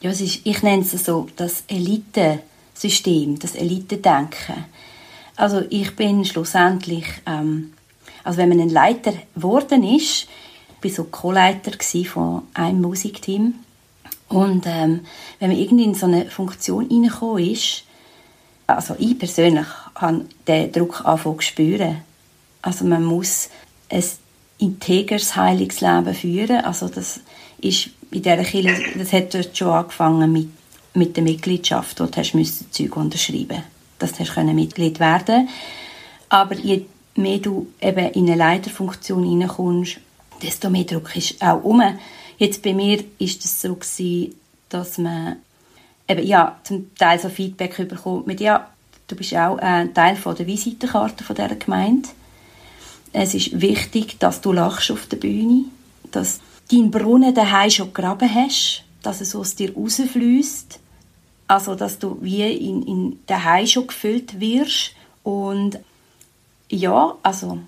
Ja, 0.00 0.10
es 0.10 0.20
ist, 0.20 0.40
ich 0.44 0.62
nenne 0.62 0.82
es 0.82 0.90
so 0.90 1.28
das 1.36 1.62
Elitesystem, 1.68 3.38
das 3.38 3.54
Elitendenken. 3.54 4.64
Also 5.36 5.62
ich 5.70 5.94
bin 5.94 6.24
schlussendlich, 6.24 7.06
ähm, 7.26 7.72
also 8.24 8.38
wenn 8.38 8.48
man 8.48 8.60
ein 8.60 8.68
Leiter 8.68 9.14
geworden 9.34 9.84
ist, 9.84 10.26
ich 10.82 10.90
war 10.90 11.04
so 11.04 11.04
Co-Leiter 11.04 11.72
von 12.06 12.42
einem 12.54 12.80
Musikteam 12.80 13.54
und 14.32 14.64
ähm, 14.66 15.00
wenn 15.38 15.50
man 15.50 15.58
irgendwie 15.58 15.84
in 15.84 15.94
so 15.94 16.06
eine 16.06 16.26
Funktion 16.26 16.88
reingekommen 16.88 17.44
ist, 17.44 17.84
also 18.66 18.94
ich 18.98 19.18
persönlich 19.18 19.66
habe 19.94 20.24
den 20.46 20.72
Druck 20.72 21.04
angefangen 21.04 21.40
zu 21.40 21.46
spüren. 21.46 22.02
Also 22.62 22.84
man 22.84 23.04
muss 23.04 23.50
ein 23.90 24.04
integres, 24.58 25.36
heiliges 25.36 25.80
Leben 25.80 26.14
führen. 26.14 26.64
Also 26.64 26.88
das 26.88 27.20
ist 27.60 27.90
in 28.10 28.22
dieser 28.22 28.44
Kirche, 28.44 28.98
das 28.98 29.12
hat 29.12 29.34
dort 29.34 29.56
schon 29.56 29.68
angefangen 29.68 30.32
mit, 30.32 30.48
mit 30.94 31.16
der 31.16 31.24
Mitgliedschaft, 31.24 32.00
du 32.00 32.08
hast 32.14 32.34
Zeug 32.70 32.96
unterschreiben 32.96 33.62
dass 34.02 34.12
du 34.12 34.18
Mitglied 34.54 35.00
werden 35.00 35.48
Aber 36.28 36.54
je 36.56 36.84
mehr 37.14 37.38
du 37.38 37.68
eben 37.80 38.10
in 38.12 38.26
eine 38.26 38.36
Leiterfunktion 38.36 39.24
hineinkommst, 39.24 39.98
desto 40.42 40.70
mehr 40.70 40.84
Druck 40.84 41.14
ist 41.14 41.40
auch 41.40 41.62
um. 41.62 41.82
Jetzt 42.42 42.64
bei 42.64 42.74
mir 42.74 43.04
ist 43.20 43.44
es 43.44 43.60
so 43.60 43.76
gewesen, 43.76 44.34
dass 44.68 44.98
man 44.98 45.36
eben, 46.08 46.26
ja, 46.26 46.58
zum 46.64 46.92
Teil 46.96 47.20
so 47.20 47.28
Feedback 47.28 47.88
bekommt 47.88 48.26
mit, 48.26 48.40
ja, 48.40 48.68
du 49.06 49.14
bist 49.14 49.32
auch 49.36 49.58
ein 49.58 49.94
Teil 49.94 50.16
von 50.16 50.34
der 50.34 50.48
Visitenkarte 50.48 51.22
von 51.22 51.36
dieser 51.36 51.54
Gemeinde. 51.54 52.08
Es 53.12 53.34
ist 53.34 53.60
wichtig, 53.60 54.18
dass 54.18 54.40
du 54.40 54.50
lachst 54.50 54.90
auf 54.90 55.06
der 55.06 55.18
Bühne, 55.18 55.66
dass 56.10 56.40
dein 56.68 56.90
Brunnen 56.90 57.32
daheim 57.32 57.70
schon 57.70 57.94
gegraben 57.94 58.34
hast, 58.34 58.82
dass 59.04 59.20
es 59.20 59.36
aus 59.36 59.54
dir 59.54 59.72
rausfließt, 59.76 60.80
also 61.46 61.76
dass 61.76 62.00
du 62.00 62.18
wie 62.22 62.42
in, 62.42 62.82
in 62.82 63.20
daheim 63.28 63.68
schon 63.68 63.86
gefüllt 63.86 64.40
wirst 64.40 64.96
und 65.22 65.78
ja, 66.68 67.14
also 67.22 67.60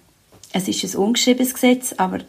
es 0.52 0.66
ist 0.66 0.82
ein 0.82 0.98
ungeschriebenes 1.00 1.54
Gesetz, 1.54 1.94
aber 1.96 2.22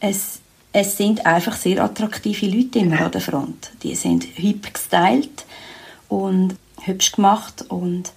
es, 0.00 0.40
es 0.72 0.96
sind 0.96 1.26
einfach 1.26 1.56
sehr 1.56 1.82
attraktive 1.82 2.46
Leute 2.46 2.78
immer 2.78 3.00
an 3.00 3.10
der 3.10 3.20
Front. 3.20 3.70
Die 3.82 3.94
sind 3.94 4.24
hübsch 4.36 4.72
gestylt 4.72 5.44
und 6.08 6.56
hübsch 6.82 7.12
gemacht 7.12 7.64
und 7.68 8.12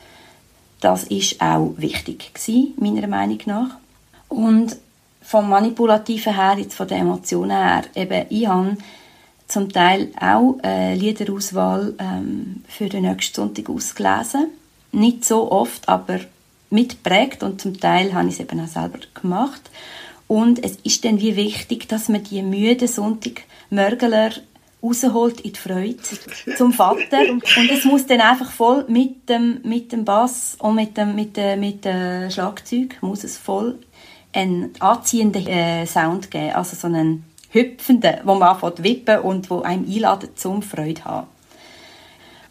das 0.79 1.03
ist 1.05 1.41
auch 1.41 1.73
wichtig 1.77 2.33
gewesen, 2.33 2.73
meiner 2.77 3.07
Meinung 3.07 3.39
nach. 3.45 3.69
Und 4.27 4.75
vom 5.21 5.49
Manipulativen 5.49 6.35
her, 6.35 6.57
jetzt 6.57 6.75
von 6.75 6.87
der 6.87 6.97
Emotionen 6.97 7.51
her, 7.51 7.83
eben, 7.95 8.25
ich 8.29 8.47
habe 8.47 8.77
zum 9.47 9.71
Teil 9.71 10.09
auch 10.19 10.57
eine 10.61 10.95
Liederauswahl 10.95 11.95
ähm, 11.99 12.63
für 12.67 12.89
den 12.89 13.03
nächsten 13.03 13.35
Sonntag 13.35 13.69
ausgelesen. 13.69 14.47
Nicht 14.91 15.25
so 15.25 15.51
oft, 15.51 15.87
aber 15.87 16.19
mitprägt 16.69 17.43
und 17.43 17.61
zum 17.61 17.79
Teil 17.79 18.13
habe 18.13 18.27
ich 18.27 18.35
es 18.35 18.39
eben 18.39 18.59
auch 18.59 18.67
selber 18.67 18.99
gemacht. 19.13 19.61
Und 20.33 20.63
es 20.65 20.77
ist 20.83 21.05
dann 21.05 21.21
wie 21.21 21.35
wichtig, 21.35 21.87
dass 21.87 22.09
man 22.09 22.23
die 22.23 22.41
müden 22.41 22.87
Sonntagmörgler 22.87 24.31
rausholt 24.81 25.41
in 25.41 25.53
die 25.53 25.59
Freude 25.59 25.97
zum 26.57 26.73
Vater. 26.73 27.19
Und 27.29 27.69
es 27.69 27.85
muss 27.85 28.07
dann 28.07 28.19
einfach 28.19 28.51
voll 28.51 28.83
mit 28.87 29.29
dem, 29.29 29.61
mit 29.63 29.91
dem 29.91 30.05
Bass 30.05 30.55
und 30.57 30.73
mit 30.73 30.97
dem, 30.97 31.13
mit 31.13 31.37
dem, 31.37 31.59
mit 31.59 31.85
dem 31.85 32.31
Schlagzeug 32.31 32.97
muss 33.01 33.23
es 33.23 33.37
voll 33.37 33.77
einen 34.33 34.71
anziehenden 34.79 35.45
äh, 35.45 35.85
Sound 35.85 36.31
geben, 36.31 36.55
also 36.55 36.75
so 36.75 36.87
einen 36.87 37.25
hüpfenden, 37.51 38.21
wo 38.23 38.33
man 38.33 38.55
anfängt 38.55 38.81
wippen 38.83 39.19
und 39.19 39.51
wo 39.51 39.61
einem 39.61 39.85
einladet 39.85 40.39
zum 40.39 40.63
Freude 40.63 40.95
zu 40.95 41.05
haben. 41.05 41.27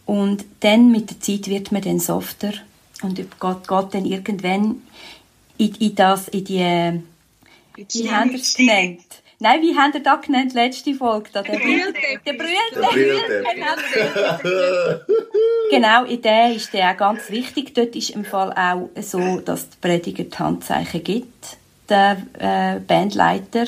Und 0.06 0.44
dann 0.60 0.92
mit 0.92 1.10
der 1.10 1.18
Zeit 1.18 1.48
wird 1.48 1.72
man 1.72 1.82
dann 1.82 1.98
softer. 1.98 2.52
Und 3.02 3.16
geht, 3.16 3.40
geht 3.40 3.94
dann 3.94 4.04
irgendwann 4.04 4.82
in, 5.58 5.74
in 5.74 5.94
das, 5.96 6.28
in 6.28 6.44
die, 6.44 7.02
wie 7.76 8.11
haben 8.11 8.30
wir 8.30 8.40
es 8.40 8.54
genannt? 8.54 9.00
Nein, 9.38 9.61
wie 9.62 9.76
haben 9.76 9.92
wir 9.92 10.02
das 10.02 10.20
genannt, 10.22 10.54
letzte 10.54 10.94
Folge? 10.94 11.30
Da, 11.32 11.42
der 11.42 11.58
Brühlteppich. 11.58 12.20
Der 12.24 12.32
Brühlteppich. 12.35 13.64
genau, 15.70 16.04
in 16.04 16.22
der 16.22 16.54
ist 16.54 16.72
der 16.72 16.92
auch 16.92 16.96
ganz 16.96 17.28
wichtig. 17.28 17.74
Dort 17.74 17.96
ist 17.96 18.11
im 18.11 18.24
Fall 18.24 18.52
auch 18.52 18.88
so, 19.02 19.40
dass 19.40 19.68
die 19.68 19.76
Prediger 19.80 20.24
die 20.24 20.38
Handzeichen 20.38 21.02
gibt 21.02 21.56
der 21.92 22.22
äh, 22.38 22.80
Bandleiter, 22.80 23.66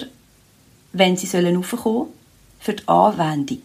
wenn 0.92 1.16
sie 1.16 1.26
sollen 1.26 1.56
raufkommen 1.56 2.08
für 2.60 2.72
die 2.72 2.88
Anwendung. 2.88 3.62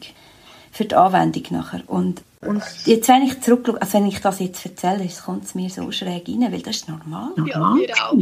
Für 0.71 0.85
die 0.85 0.95
Anwendung 0.95 1.43
nachher. 1.51 1.81
Und, 1.87 2.21
und 2.41 2.63
jetzt, 2.85 3.07
wenn 3.07 3.23
ich 3.23 3.39
zurückschaue, 3.41 3.81
also 3.81 3.93
wenn 3.93 4.07
ich 4.07 4.19
das 4.19 4.39
jetzt 4.39 4.65
erzähle, 4.65 5.07
kommt 5.25 5.45
es 5.45 5.55
mir 5.55 5.69
so 5.69 5.91
schräg 5.91 6.27
rein, 6.27 6.51
weil 6.51 6.61
das 6.61 6.77
ist 6.77 6.89
normal. 6.89 7.31
Ja, 7.37 7.75
wir 7.75 8.05
auch. 8.05 8.15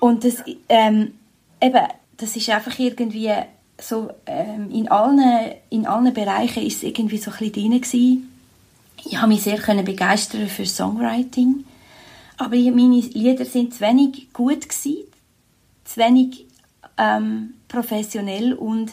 Und 0.00 0.24
das, 0.24 0.42
ähm, 0.68 1.14
eben, 1.60 1.86
das 2.16 2.36
ist 2.36 2.48
einfach 2.50 2.78
irgendwie 2.78 3.32
so, 3.80 4.10
ähm, 4.26 4.70
in, 4.70 4.88
allen, 4.88 5.52
in 5.70 5.86
allen 5.86 6.12
Bereichen 6.12 6.62
ist 6.62 6.76
es 6.78 6.82
irgendwie 6.84 7.18
so 7.18 7.30
ein 7.30 7.38
bisschen 7.38 7.52
drin 7.52 7.80
gewesen. 7.80 8.30
habe 9.16 9.28
mich 9.28 9.42
sehr 9.42 9.58
begeistern 9.82 10.48
für 10.48 10.66
Songwriting. 10.66 11.64
Aber 12.36 12.56
meine 12.56 13.00
Lieder 13.00 13.44
sind 13.44 13.74
zu 13.74 13.80
wenig 13.80 14.32
gut 14.32 14.68
gewesen, 14.68 15.04
zu 15.84 16.00
wenig 16.00 16.46
ähm, 16.96 17.54
professionell 17.68 18.54
und 18.54 18.92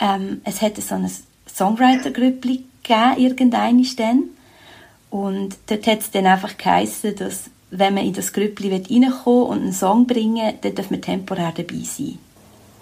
ähm, 0.00 0.40
es 0.44 0.60
hätte 0.60 0.80
so 0.80 0.94
ein 0.94 1.10
Songwriter-Grüppli 1.46 2.64
gegeben, 2.82 3.18
irgendeines 3.18 3.96
dann. 3.96 4.24
Und 5.10 5.56
dort 5.66 5.86
hat 5.86 6.00
es 6.00 6.10
dann 6.10 6.26
einfach 6.26 6.56
geheissen, 6.56 7.16
dass 7.16 7.50
wenn 7.70 7.94
man 7.94 8.04
in 8.04 8.12
das 8.12 8.32
Grüppli 8.32 8.72
reinkommen 8.72 9.42
und 9.44 9.62
einen 9.62 9.72
Song 9.72 10.06
bringen 10.06 10.54
dann 10.60 10.74
darf 10.74 10.90
man 10.90 11.02
temporär 11.02 11.52
dabei 11.56 11.82
sein. 11.82 12.18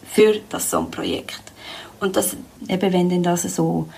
Für 0.04 0.36
das 0.48 0.70
Songprojekt. 0.70 1.42
Und 2.00 2.16
das, 2.16 2.36
eben 2.68 2.92
wenn 2.92 3.10
dann 3.10 3.22
das 3.22 3.42
so 3.42 3.88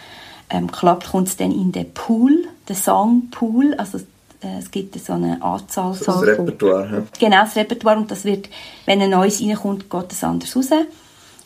ähm, 0.50 0.70
klappt, 0.70 1.10
kommt 1.10 1.28
es 1.28 1.36
dann 1.36 1.52
in 1.52 1.72
den 1.72 1.92
Pool, 1.92 2.48
den 2.68 2.76
Songpool, 2.76 3.74
also 3.74 3.98
äh, 4.42 4.58
es 4.58 4.70
gibt 4.70 4.98
so 4.98 5.12
eine 5.12 5.42
Anzahl. 5.42 5.90
Das, 5.92 6.00
das 6.00 6.22
Repertoire. 6.22 6.90
Ja. 6.90 7.02
Genau, 7.18 7.40
das 7.42 7.56
Repertoire. 7.56 7.98
Und 7.98 8.10
das 8.10 8.24
wird, 8.24 8.48
wenn 8.86 9.02
ein 9.02 9.10
neues 9.10 9.40
reinkommt, 9.40 9.90
geht 9.90 10.12
es 10.12 10.24
anders 10.24 10.56
raus. 10.56 10.68
Das 10.68 10.86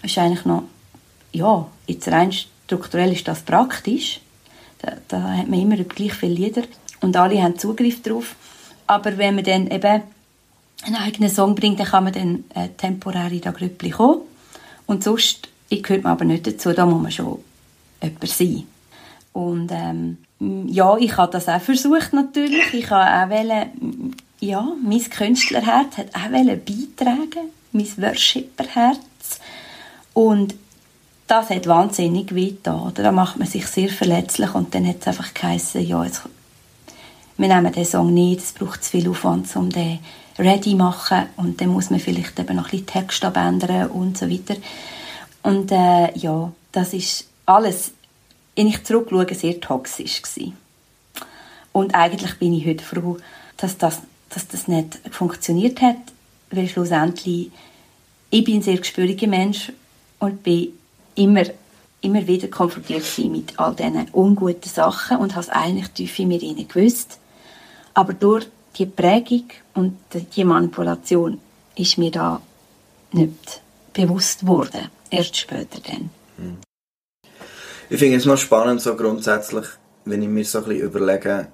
ist 0.02 0.18
eigentlich 0.18 0.44
noch, 0.44 0.64
ja, 1.32 1.66
jetzt 1.86 2.08
rein 2.08 2.32
strukturell 2.32 3.12
ist 3.12 3.28
das 3.28 3.42
praktisch. 3.42 4.20
Da, 4.80 4.92
da 5.08 5.22
hat 5.22 5.48
man 5.48 5.60
immer 5.60 5.76
gleich 5.76 6.14
viele 6.14 6.34
Lieder 6.34 6.62
und 7.00 7.16
alle 7.16 7.42
haben 7.42 7.58
Zugriff 7.58 8.02
darauf. 8.02 8.34
Aber 8.86 9.16
wenn 9.18 9.34
man 9.34 9.44
dann 9.44 9.66
eben 9.68 10.02
einen 10.84 10.96
eigenen 10.96 11.30
Song 11.30 11.54
bringt, 11.54 11.80
dann 11.80 11.86
kann 11.86 12.04
man 12.04 12.12
dann 12.12 12.44
äh, 12.54 12.68
temporär 12.68 13.30
in 13.30 13.40
das 13.40 13.54
Grüppli 13.54 13.90
kommen. 13.90 14.22
Und 14.86 15.04
sonst 15.04 15.48
gehört 15.70 16.02
man 16.02 16.12
aber 16.12 16.24
nicht 16.24 16.46
dazu, 16.46 16.72
da 16.72 16.84
muss 16.84 17.02
man 17.02 17.12
schon 17.12 17.38
jemand 18.02 18.28
sein. 18.28 18.64
Und 19.32 19.70
ähm, 19.72 20.18
ja, 20.68 20.96
ich 20.98 21.16
habe 21.16 21.32
das 21.32 21.48
auch 21.48 21.60
versucht 21.60 22.12
natürlich. 22.12 22.74
Ich 22.74 22.90
habe 22.90 23.32
auch 23.32 23.38
wollen, 23.38 24.16
ja, 24.40 24.66
mein 24.82 25.08
Künstlerherz 25.08 25.96
hat 25.96 26.14
auch 26.14 26.30
beitragen, 26.30 27.50
mein 27.72 27.96
Worshipperherz. 27.96 28.98
Und 30.14 30.54
das 31.26 31.48
hat 31.48 31.66
wahnsinnig 31.66 32.34
wehgetan. 32.34 32.92
Da 32.94 33.12
macht 33.12 33.38
man 33.38 33.48
sich 33.48 33.66
sehr 33.66 33.88
verletzlich 33.88 34.54
und 34.54 34.74
dann 34.74 34.86
hat 34.86 35.00
es 35.00 35.06
einfach 35.06 35.32
geheißen, 35.32 35.86
ja, 35.86 36.04
jetzt, 36.04 36.22
wir 37.42 37.54
nehmen 37.54 37.72
den 37.72 37.84
Song 37.84 38.14
nicht, 38.14 38.40
es 38.40 38.52
braucht 38.52 38.84
zu 38.84 38.90
viel 38.92 39.08
Aufwand, 39.08 39.54
um 39.56 39.68
den 39.68 39.98
ready 40.38 40.70
zu 40.70 40.76
machen 40.76 41.26
und 41.36 41.60
dann 41.60 41.68
muss 41.68 41.90
man 41.90 42.00
vielleicht 42.00 42.38
eben 42.38 42.56
noch 42.56 42.66
ein 42.66 42.70
bisschen 42.70 42.86
Text 42.86 43.24
abändern 43.24 43.90
und 43.90 44.16
so 44.16 44.30
weiter. 44.30 44.56
Und 45.42 45.70
äh, 45.72 46.16
ja, 46.16 46.52
das 46.72 46.94
ist 46.94 47.26
alles 47.44 47.92
wenn 48.56 48.68
ich 48.68 48.84
zurückschaue, 48.84 49.34
sehr 49.34 49.60
toxisch 49.60 50.22
gewesen. 50.22 50.56
Und 51.72 51.94
eigentlich 51.94 52.38
bin 52.38 52.52
ich 52.52 52.66
heute 52.66 52.84
froh, 52.84 53.16
dass 53.56 53.78
das, 53.78 54.02
dass 54.28 54.46
das 54.48 54.68
nicht 54.68 55.00
funktioniert 55.10 55.80
hat, 55.80 55.96
weil 56.50 56.68
schlussendlich 56.68 57.50
ich 58.30 58.44
bin 58.44 58.56
ein 58.56 58.62
sehr 58.62 58.78
gespüriger 58.78 59.26
Mensch 59.26 59.72
und 60.18 60.42
bin 60.42 60.68
immer, 61.14 61.44
immer 62.00 62.26
wieder 62.26 62.48
konfrontiert 62.48 63.04
mit 63.30 63.58
all 63.58 63.74
diesen 63.74 64.08
unguten 64.12 64.70
Sachen 64.70 65.18
und 65.18 65.32
habe 65.32 65.42
es 65.42 65.50
eigentlich 65.50 65.88
tief 65.90 66.18
in 66.18 66.28
mir 66.28 66.38
gewusst. 66.38 67.18
Aber 67.94 68.12
durch 68.12 68.46
die 68.76 68.86
Prägung 68.86 69.48
und 69.74 69.98
die 70.36 70.44
Manipulation 70.44 71.40
ist 71.76 71.98
mir 71.98 72.10
da 72.10 72.40
nicht 73.12 73.62
bewusst 73.92 74.40
geworden. 74.40 74.88
Erst 75.10 75.36
später 75.36 75.78
dann. 75.86 76.10
Mhm. 76.38 76.58
Ich 77.90 77.98
finde 77.98 78.16
es 78.16 78.24
noch 78.24 78.38
spannend, 78.38 78.80
so 78.80 78.96
grundsätzlich, 78.96 79.66
wenn 80.06 80.22
ich 80.22 80.28
mir 80.28 80.44
so 80.44 80.58
ein 80.58 80.64
bisschen 80.64 80.86
überlege, 80.86 81.48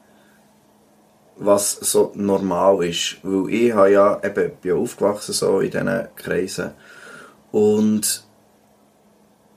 was 1.37 1.72
so 1.72 2.12
normal 2.14 2.85
ist. 2.85 3.16
Weil 3.22 3.53
ich 3.53 3.72
habe 3.72 3.90
ja 3.90 4.20
eben, 4.22 4.53
bin 4.61 4.77
aufgewachsen 4.77 5.33
so 5.33 5.61
in 5.61 5.70
diesen 5.70 6.09
Kreisen. 6.14 6.72
Und 7.51 8.24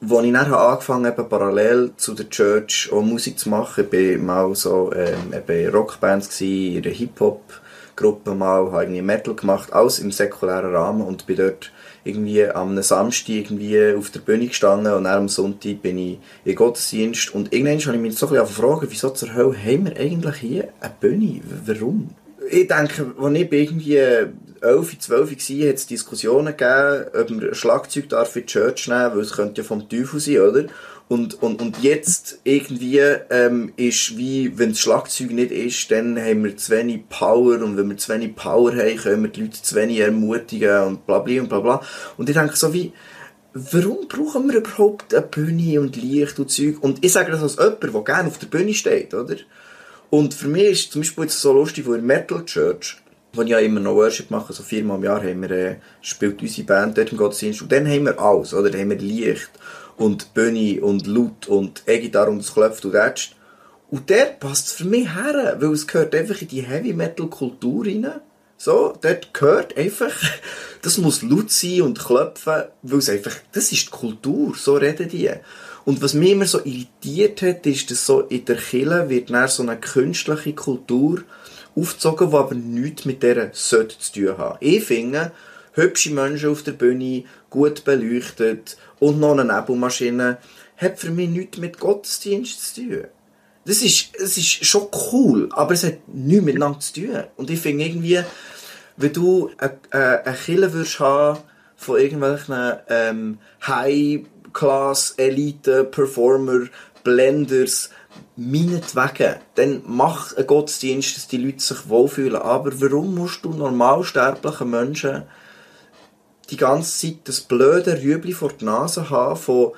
als 0.02 0.24
ich 0.24 0.34
dann 0.34 0.54
angefangen 0.54 1.06
habe, 1.06 1.24
parallel 1.24 1.92
zu 1.96 2.16
der 2.16 2.28
Church 2.30 2.90
auch 2.92 3.04
Musik 3.04 3.38
zu 3.38 3.50
machen, 3.50 3.86
ich 3.92 4.18
war 4.20 4.48
mal 4.48 4.56
so 4.56 4.92
ähm, 4.94 5.32
eben 5.32 5.72
Rockbands, 5.72 6.42
in 6.42 6.78
einer 6.78 6.90
Hip-Hop-Gruppe 6.90 8.34
mal, 8.34 8.72
habe 8.72 8.84
irgendwie 8.86 9.04
Metal 9.04 9.36
gemacht, 9.36 9.72
alles 9.72 10.00
im 10.00 10.12
säkulären 10.12 10.74
Rahmen 10.74 11.04
und 11.04 11.28
bin 11.28 11.38
dort 11.38 11.72
irgendwie 12.04 12.48
am 12.48 12.82
Samstag 12.82 13.30
irgendwie 13.30 13.94
auf 13.94 14.10
der 14.10 14.22
Bühne 14.22 14.48
gestanden 14.48 14.92
und 14.92 15.04
dann 15.04 15.20
am 15.20 15.30
Sonntag 15.30 15.84
bin 15.84 16.00
ich 16.00 16.20
in 16.46 16.56
Gottesdienst 16.56 17.36
und 17.36 17.54
irgendwann 17.54 17.80
habe 17.80 17.96
ich 17.96 18.02
mich 18.02 18.18
so 18.18 18.26
ein 18.26 18.32
bisschen 18.32 18.48
gefragt, 18.48 18.88
wieso 18.90 19.12
zur 19.12 19.36
Hölle 19.36 19.56
haben 19.56 19.86
wir 19.86 19.98
eigentlich 19.98 20.36
hier 20.38 20.70
eine 20.80 20.94
Bühne? 21.00 21.42
Warum? 21.68 22.10
Ich 22.54 22.68
denke, 22.68 23.14
als 23.18 23.34
ich 23.34 23.52
irgendwie 23.52 23.96
11, 23.96 25.00
12 25.00 25.10
war, 25.10 25.70
hat 25.70 25.76
es 25.76 25.88
Diskussionen 25.88 26.58
gegeben, 26.58 27.06
ob 27.14 27.30
man 27.30 27.56
Schlagzeug 27.56 28.10
darf 28.10 28.36
in 28.36 28.42
die 28.42 28.48
Church 28.48 28.90
nehmen, 28.90 29.12
weil 29.14 29.22
es 29.22 29.32
könnte 29.32 29.62
ja 29.62 29.68
vom 29.68 29.88
Teufel 29.88 30.20
sein, 30.20 30.40
oder? 30.42 30.66
Und, 31.08 31.42
und, 31.42 31.62
und 31.62 31.82
jetzt 31.82 32.40
irgendwie 32.44 33.00
ähm, 33.00 33.72
ist 33.78 34.18
wie, 34.18 34.58
wenn 34.58 34.70
das 34.70 34.80
Schlagzeug 34.80 35.32
nicht 35.32 35.52
ist, 35.52 35.92
dann 35.92 36.20
haben 36.20 36.44
wir 36.44 36.58
zu 36.58 36.72
wenig 36.72 37.08
Power 37.08 37.62
und 37.62 37.78
wenn 37.78 37.90
wir 37.90 37.98
zu 37.98 38.14
wenig 38.14 38.36
Power 38.36 38.74
haben, 38.76 38.98
können 38.98 39.24
wir 39.24 39.30
die 39.30 39.42
Leute 39.42 39.62
zu 39.62 39.76
wenig 39.76 40.00
ermutigen 40.00 40.84
und 40.84 41.06
bla 41.06 41.20
bla 41.20 41.42
und 41.42 41.50
bla 41.50 41.60
bla. 41.62 41.82
Und 42.18 42.30
ich 42.30 42.36
denke 42.36 42.58
so 42.58 42.74
wie, 42.74 42.92
warum 43.54 44.08
brauchen 44.10 44.50
wir 44.50 44.58
überhaupt 44.58 45.14
eine 45.14 45.26
Bühne 45.26 45.80
und 45.80 45.96
Licht 45.96 46.38
und 46.38 46.52
Zeug? 46.52 46.82
Und 46.82 47.04
ich 47.04 47.14
sage 47.14 47.32
das 47.32 47.42
als 47.42 47.56
jemand, 47.56 47.84
der 47.84 48.04
gerne 48.04 48.28
auf 48.28 48.40
der 48.40 48.48
Bühne 48.48 48.74
steht, 48.74 49.14
oder? 49.14 49.38
Und 50.12 50.34
für 50.34 50.50
mich 50.50 50.66
ist 50.66 50.92
zum 50.92 51.02
Beispiel 51.02 51.24
jetzt 51.24 51.40
so 51.40 51.54
lustig, 51.54 51.88
wo 51.88 51.94
in 51.94 52.06
Metal 52.06 52.44
Church, 52.44 52.98
wo 53.32 53.44
ich 53.44 53.50
ja 53.50 53.60
immer 53.60 53.80
noch 53.80 53.96
Worship 53.96 54.30
mache, 54.30 54.52
so 54.52 54.62
viermal 54.62 54.98
im 54.98 55.06
Jahr 55.06 55.24
haben 55.24 55.42
wir, 55.42 55.52
äh, 55.52 55.76
spielt 56.02 56.42
unsere 56.42 56.68
Band 56.68 56.98
dort 56.98 57.14
im 57.14 57.18
Gottesdienst 57.18 57.62
und 57.62 57.72
dann 57.72 57.88
haben 57.88 58.04
wir 58.04 58.20
alles, 58.20 58.54
oder? 58.54 58.70
Dann 58.70 58.82
haben 58.82 58.90
wir 58.90 58.98
Licht 58.98 59.50
und 59.96 60.34
Bühne 60.34 60.82
und 60.82 61.08
Laut 61.08 61.48
und 61.48 61.84
E-Gitarre 61.88 62.30
und 62.30 62.40
es 62.40 62.54
klopft 62.54 62.84
und 62.84 62.94
ätscht. 62.94 63.38
Und 63.90 64.10
der 64.10 64.26
passt 64.26 64.74
für 64.74 64.84
mich 64.84 65.16
her, 65.16 65.56
weil 65.60 65.72
es 65.72 65.88
gehört 65.88 66.14
einfach 66.14 66.42
in 66.42 66.50
die 66.50 66.62
Heavy-Metal-Kultur 66.62 67.86
rein. 67.86 68.12
So, 68.58 68.94
dort 69.02 69.34
gehört 69.34 69.78
einfach, 69.78 70.14
das 70.82 70.98
muss 70.98 71.22
laut 71.22 71.52
sein 71.52 71.84
und 71.84 72.00
klopfen, 72.00 72.64
weil 72.82 73.00
es 73.00 73.10
einfach, 73.10 73.36
das 73.54 73.72
ist 73.72 73.86
die 73.86 73.92
Kultur, 73.92 74.56
so 74.58 74.76
reden 74.76 75.08
die. 75.08 75.32
Und 75.86 76.02
was 76.02 76.14
mich 76.14 76.32
immer 76.32 76.46
so 76.46 76.60
irritiert 76.60 77.42
hat, 77.42 77.66
ist, 77.66 77.90
dass 77.90 78.06
so 78.06 78.22
in 78.22 78.46
der 78.46 78.58
Kirche 78.58 79.10
wird 79.10 79.30
dann 79.30 79.48
so 79.48 79.64
eine 79.64 79.78
künstliche 79.78 80.54
Kultur 80.54 81.24
aufgezogen, 81.76 82.30
die 82.30 82.36
aber 82.36 82.56
nichts 82.56 83.06
mit 83.06 83.24
dieser 83.24 83.50
sollte 83.54 83.98
zu 83.98 84.14
tun 84.14 84.38
haben. 84.38 84.58
Ich 84.60 84.84
finde, 84.84 85.32
hübsche 85.74 86.12
Menschen 86.12 86.50
auf 86.50 86.64
der 86.64 86.74
Bühne, 86.74 87.24
gut 87.50 87.84
beleuchtet 87.84 88.78
und 89.00 89.20
noch 89.20 89.32
eine 89.32 89.46
Nebelmaschine, 89.46 90.38
hat 90.78 91.00
für 91.00 91.12
mich 91.12 91.30
nichts 91.30 91.58
mit 91.58 91.80
Gottesdienst 91.80 92.76
zu 92.76 92.82
tun. 92.82 93.04
Das 93.66 93.82
ist, 93.82 94.10
das 94.20 94.38
ist 94.38 94.66
schon 94.66 94.88
cool, 95.12 95.50
aber 95.52 95.74
es 95.74 95.84
hat 95.84 96.08
nichts 96.08 96.44
miteinander 96.44 96.80
zu 96.80 96.94
tun. 96.94 97.24
Und 97.38 97.50
ich 97.50 97.60
finde 97.60 97.86
irgendwie, 97.86 98.20
wenn 98.98 99.14
du 99.14 99.52
eine, 99.58 100.26
eine 100.26 100.36
Kille 100.36 100.74
würdest 100.74 101.00
haben 101.00 101.40
von 101.76 102.00
irgendwelchen 102.00 102.74
ähm, 102.90 103.38
High-Class, 104.54 105.16
Elite, 105.18 105.84
Performer, 105.86 106.68
Blenders, 107.04 107.90
meinetwegen, 108.36 109.36
dann 109.56 109.82
mach 109.86 110.36
einen 110.36 110.48
Gottesdienst, 110.48 111.18
dass 111.18 111.28
die 111.28 111.38
Leute 111.38 111.60
sich 111.60 111.90
wohlfühlen. 111.90 112.42
Aber 112.42 112.72
warum 112.82 113.16
musst 113.16 113.44
du 113.44 113.50
normalsterblichen 113.50 114.70
Menschen 114.70 115.24
die 116.50 116.58
ganze 116.58 117.08
Zeit 117.08 117.20
das 117.26 117.42
blöde 117.42 118.02
Rüebli 118.02 118.34
vor 118.34 118.52
der 118.52 118.66
Nase 118.66 119.10
haben 119.10 119.38
von 119.38 119.72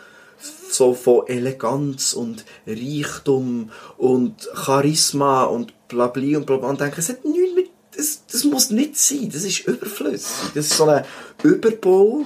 so 0.70 0.94
von 0.96 1.28
Eleganz 1.28 2.14
und 2.14 2.44
Reichtum 2.66 3.70
und 3.98 4.50
Charisma 4.56 5.44
und 5.44 5.72
bla 5.88 6.08
bla 6.08 6.38
und 6.38 6.46
bla 6.48 6.58
bla 6.58 6.70
und 6.70 6.82
denken, 6.82 7.00
es 7.00 7.10
hat 7.10 7.24
nichts 7.24 7.56
mit, 7.56 7.70
das, 7.96 8.24
das 8.30 8.44
muss 8.44 8.72
nicht 8.72 8.98
sein, 8.98 9.30
das 9.32 9.44
ist 9.44 9.68
überflüssig. 9.68 10.52
Das 10.56 10.66
ist 10.66 10.78
so 10.78 10.86
ein 10.86 11.06
Überbau 11.44 12.26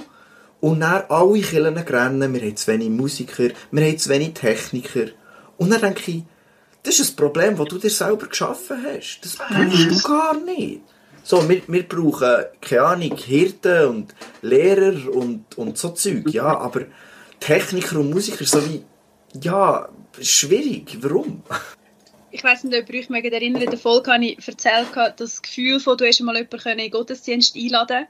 und 0.60 0.80
dann 0.80 1.04
alle 1.10 1.42
Killen 1.42 1.78
rennen, 1.78 2.34
wir 2.34 2.42
haben 2.42 2.56
zu 2.56 2.72
wenig 2.72 2.90
Musiker, 2.90 3.50
wir 3.72 3.86
haben 3.86 3.98
zu 3.98 4.10
wenig 4.10 4.34
Techniker 4.34 5.08
und 5.58 5.70
dann 5.72 5.82
denke 5.82 6.12
ich, 6.12 6.24
das 6.84 7.00
ist 7.00 7.12
ein 7.12 7.16
Problem, 7.16 7.58
das 7.58 7.68
du 7.68 7.78
dir 7.78 7.90
selber 7.90 8.28
geschaffen 8.28 8.78
hast. 8.86 9.20
Das 9.22 9.36
brauchst 9.36 9.92
du 9.92 10.08
gar 10.08 10.40
nicht. 10.40 10.82
So, 11.24 11.48
wir, 11.50 11.62
wir 11.68 11.84
brauchen, 11.84 12.46
keine 12.62 12.82
Ahnung, 12.84 13.18
Hirten 13.18 13.88
und 13.88 14.16
Lehrer 14.42 15.14
und, 15.14 15.58
und 15.58 15.78
so 15.78 15.90
Zeug, 15.90 16.30
ja, 16.30 16.58
aber 16.58 16.86
Techniker 17.42 18.00
und 18.00 18.12
Musiker 18.12 18.46
so 18.46 18.66
wie, 18.70 18.84
ja, 19.42 19.90
schwierig. 20.22 20.98
Warum? 21.02 21.44
Ich 22.32 22.44
weiß 22.44 22.64
nicht, 22.64 22.82
ob 22.82 22.90
ihr 22.90 23.00
euch 23.00 23.10
erinnert, 23.10 23.64
in 23.64 23.70
der 23.70 23.80
Folge 23.80 24.12
habe 24.12 24.26
ich 24.26 24.48
erzählt, 24.48 24.88
das 25.18 25.42
Gefühl 25.42 25.80
von, 25.80 25.98
du 25.98 26.06
hast 26.06 26.22
mal 26.22 26.38
jemanden 26.38 26.70
in 26.70 26.78
den 26.78 26.92
Gottesdienst 26.92 27.56
einladen 27.58 28.08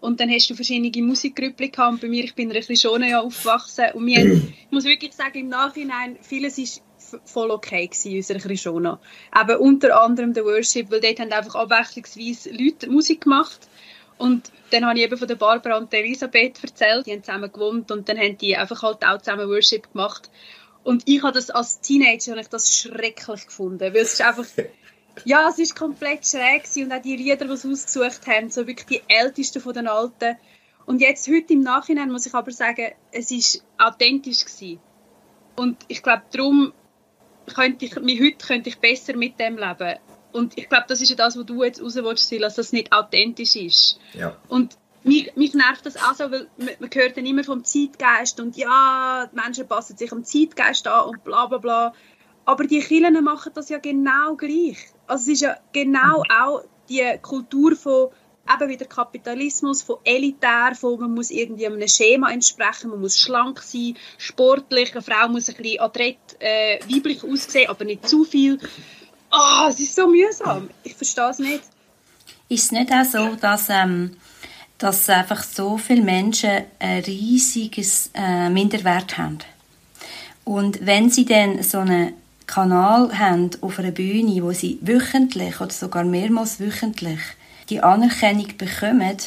und 0.00 0.20
dann 0.20 0.30
hast 0.30 0.48
du 0.48 0.54
verschiedene 0.54 1.06
Musikgrüppchen 1.06 1.72
gehabt. 1.72 2.00
bei 2.00 2.08
mir, 2.08 2.24
ich 2.24 2.34
bin 2.34 2.48
ein 2.48 2.54
bisschen 2.54 2.76
schon 2.76 3.02
ja 3.02 3.20
aufgewachsen 3.20 3.86
und 3.94 4.04
mir, 4.04 4.24
ich 4.34 4.70
muss 4.70 4.84
wirklich 4.84 5.12
sagen, 5.12 5.38
im 5.38 5.48
Nachhinein, 5.48 6.18
vieles 6.22 6.58
ist 6.58 6.82
voll 7.24 7.50
okay 7.50 7.86
gewesen, 7.86 8.12
in 8.12 8.16
unserer 8.18 8.38
Krishona. 8.38 9.00
Eben 9.40 9.56
unter 9.56 10.00
anderem 10.00 10.34
der 10.34 10.44
Worship, 10.44 10.90
weil 10.90 11.00
dort 11.00 11.20
haben 11.20 11.32
einfach 11.32 11.54
abwechslungsweise 11.54 12.50
Leute 12.50 12.90
Musik 12.90 13.22
gemacht. 13.22 13.68
Und 14.18 14.50
dann 14.70 14.84
habe 14.84 14.98
ich 14.98 15.04
eben 15.04 15.16
von 15.16 15.28
der 15.28 15.36
Barbara 15.36 15.78
und 15.78 15.92
der 15.92 16.00
Elisabeth 16.00 16.62
erzählt, 16.62 17.06
die 17.06 17.12
haben 17.12 17.22
zusammen 17.22 17.52
gewohnt 17.52 17.90
und 17.90 18.08
dann 18.08 18.18
haben 18.18 18.36
die 18.36 18.56
einfach 18.56 18.82
halt 18.82 19.04
auch 19.04 19.18
zusammen 19.18 19.48
Worship 19.48 19.92
gemacht. 19.92 20.30
Und 20.82 21.02
ich 21.06 21.22
habe 21.22 21.32
das 21.32 21.50
als 21.50 21.80
Teenager 21.80 22.32
habe 22.32 22.40
ich 22.40 22.48
das 22.48 22.74
schrecklich 22.74 23.46
gefunden, 23.46 23.80
weil 23.80 23.96
es 23.96 24.14
ist 24.14 24.22
einfach 24.22 24.44
ja, 25.24 25.48
es 25.48 25.58
ist 25.58 25.76
komplett 25.76 26.26
schräg 26.26 26.64
und 26.76 26.92
auch 26.92 27.02
die 27.02 27.16
Lieder, 27.16 27.46
die 27.46 27.56
sie 27.56 27.70
ausgesucht 27.70 28.26
haben, 28.26 28.50
so 28.50 28.66
wirklich 28.66 28.86
die 28.86 29.02
ältesten 29.08 29.60
von 29.60 29.74
den 29.74 29.88
alten. 29.88 30.36
Und 30.86 31.00
jetzt 31.00 31.28
heute 31.28 31.52
im 31.52 31.62
Nachhinein 31.62 32.10
muss 32.10 32.26
ich 32.26 32.34
aber 32.34 32.50
sagen, 32.50 32.92
es 33.12 33.30
ist 33.30 33.62
authentisch 33.76 34.44
gewesen. 34.44 34.80
Und 35.56 35.76
ich 35.88 36.02
glaube, 36.02 36.22
darum 36.32 36.72
könnte 37.54 37.84
ich, 37.84 37.96
mich 38.00 38.20
heute 38.20 38.46
könnte 38.46 38.68
ich 38.68 38.78
besser 38.78 39.16
mit 39.16 39.38
dem 39.38 39.58
leben. 39.58 39.98
Und 40.32 40.56
ich 40.56 40.68
glaube, 40.68 40.84
das 40.88 41.00
ist 41.00 41.10
ja 41.10 41.16
das, 41.16 41.36
was 41.36 41.46
du 41.46 41.62
jetzt 41.62 41.82
raus 41.82 41.96
willst, 41.96 42.32
dass 42.32 42.54
das 42.54 42.72
nicht 42.72 42.92
authentisch 42.92 43.56
ist. 43.56 43.98
Ja. 44.14 44.36
Und 44.48 44.78
mich, 45.04 45.34
mich 45.36 45.54
nervt 45.54 45.86
das 45.86 45.96
auch 45.96 46.14
so, 46.14 46.30
weil 46.30 46.48
man, 46.56 46.70
man 46.78 46.90
hört 46.92 47.16
dann 47.16 47.26
immer 47.26 47.44
vom 47.44 47.64
Zeitgeist 47.64 48.40
und 48.40 48.56
ja, 48.56 49.28
die 49.32 49.36
Menschen 49.36 49.66
passen 49.66 49.96
sich 49.96 50.12
am 50.12 50.24
Zeitgeist 50.24 50.86
an 50.86 51.08
und 51.08 51.24
bla 51.24 51.46
bla 51.46 51.58
bla. 51.58 51.94
Aber 52.44 52.64
die 52.64 52.80
Kirchen 52.80 53.22
machen 53.24 53.52
das 53.54 53.68
ja 53.68 53.78
genau 53.78 54.36
gleich. 54.36 54.78
Also 55.08 55.22
es 55.22 55.28
ist 55.28 55.40
ja 55.42 55.56
genau 55.72 56.22
auch 56.30 56.62
die 56.88 57.18
Kultur 57.20 57.74
von 57.76 58.08
eben 58.54 58.68
wieder 58.70 58.86
Kapitalismus, 58.86 59.82
von 59.82 59.96
elitär, 60.04 60.72
von 60.74 61.00
man 61.00 61.14
muss 61.14 61.30
irgendwie 61.30 61.66
einem 61.66 61.86
Schema 61.88 62.30
entsprechen, 62.30 62.90
man 62.90 63.00
muss 63.00 63.18
schlank 63.18 63.60
sein, 63.62 63.96
sportlich, 64.16 64.92
eine 64.92 65.02
Frau 65.02 65.28
muss 65.28 65.48
ein 65.48 65.56
bisschen 65.56 65.80
adrett, 65.80 66.18
äh, 66.38 66.78
weiblich 66.88 67.22
aussehen, 67.24 67.68
aber 67.68 67.84
nicht 67.84 68.08
zu 68.08 68.24
viel. 68.24 68.58
Ah, 69.30 69.66
oh, 69.66 69.70
es 69.70 69.80
ist 69.80 69.94
so 69.94 70.06
mühsam. 70.06 70.70
Ich 70.82 70.94
verstehe 70.94 71.28
es 71.28 71.38
nicht. 71.38 71.62
Ist 72.48 72.64
es 72.64 72.72
nicht 72.72 72.90
auch 72.90 73.04
so, 73.04 73.34
dass, 73.36 73.68
ähm, 73.68 74.16
dass 74.78 75.08
einfach 75.10 75.42
so 75.42 75.76
viele 75.76 76.02
Menschen 76.02 76.64
ein 76.78 77.02
riesiges 77.02 78.10
äh, 78.14 78.48
Minderwert 78.48 79.18
haben? 79.18 79.38
Und 80.44 80.86
wenn 80.86 81.10
sie 81.10 81.26
dann 81.26 81.62
so 81.62 81.78
einen 81.78 82.14
Kanal 82.48 83.16
haben 83.16 83.50
auf 83.60 83.78
einer 83.78 83.92
Bühne, 83.92 84.42
wo 84.42 84.52
sie 84.52 84.78
wöchentlich 84.80 85.60
oder 85.60 85.70
sogar 85.70 86.02
mehrmals 86.04 86.58
wöchentlich 86.58 87.20
die 87.68 87.80
Anerkennung 87.80 88.56
bekommen, 88.56 89.18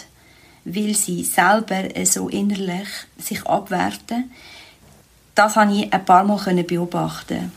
weil 0.65 0.95
sie 0.95 1.23
selber 1.23 1.84
so 2.03 2.27
innerlich 2.27 2.89
sich 3.17 3.45
abwerten, 3.45 4.31
das 5.36 5.55
habe 5.55 5.73
ich 5.73 5.93
ein 5.93 6.03
paar 6.03 6.23
Mal 6.23 6.63
beobachten 6.63 7.51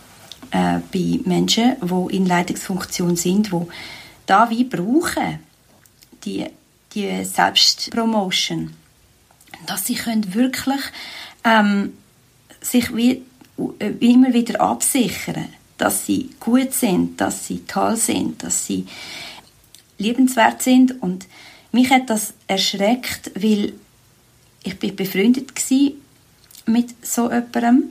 äh, 0.50 0.78
bei 0.92 1.20
Menschen, 1.24 1.76
die 1.82 2.16
in 2.16 2.26
Leitungsfunktion 2.26 3.16
sind, 3.16 3.50
die 3.50 3.66
da 4.26 4.48
wie 4.50 4.64
brauchen, 4.64 5.40
die, 6.24 6.46
die 6.94 7.24
Selbstpromotion, 7.24 8.74
dass 9.66 9.86
sie 9.86 9.94
können 9.94 10.34
wirklich 10.34 10.80
ähm, 11.42 11.94
sich 12.60 12.94
wie, 12.94 13.22
immer 14.00 14.32
wieder 14.32 14.60
absichern, 14.60 15.48
dass 15.78 16.06
sie 16.06 16.30
gut 16.40 16.72
sind, 16.72 17.20
dass 17.20 17.46
sie 17.46 17.60
toll 17.66 17.96
sind, 17.96 18.42
dass 18.42 18.66
sie 18.66 18.86
liebenswert 19.98 20.62
sind. 20.62 21.02
Und 21.02 21.26
mich 21.72 21.90
hat 21.90 22.10
das 22.10 22.34
erschreckt, 22.46 23.30
weil 23.34 23.72
ich 24.62 24.78
bin 24.78 24.96
befreundet 24.96 25.52
mit 26.66 26.94
so 27.02 27.30
jemandem, 27.30 27.90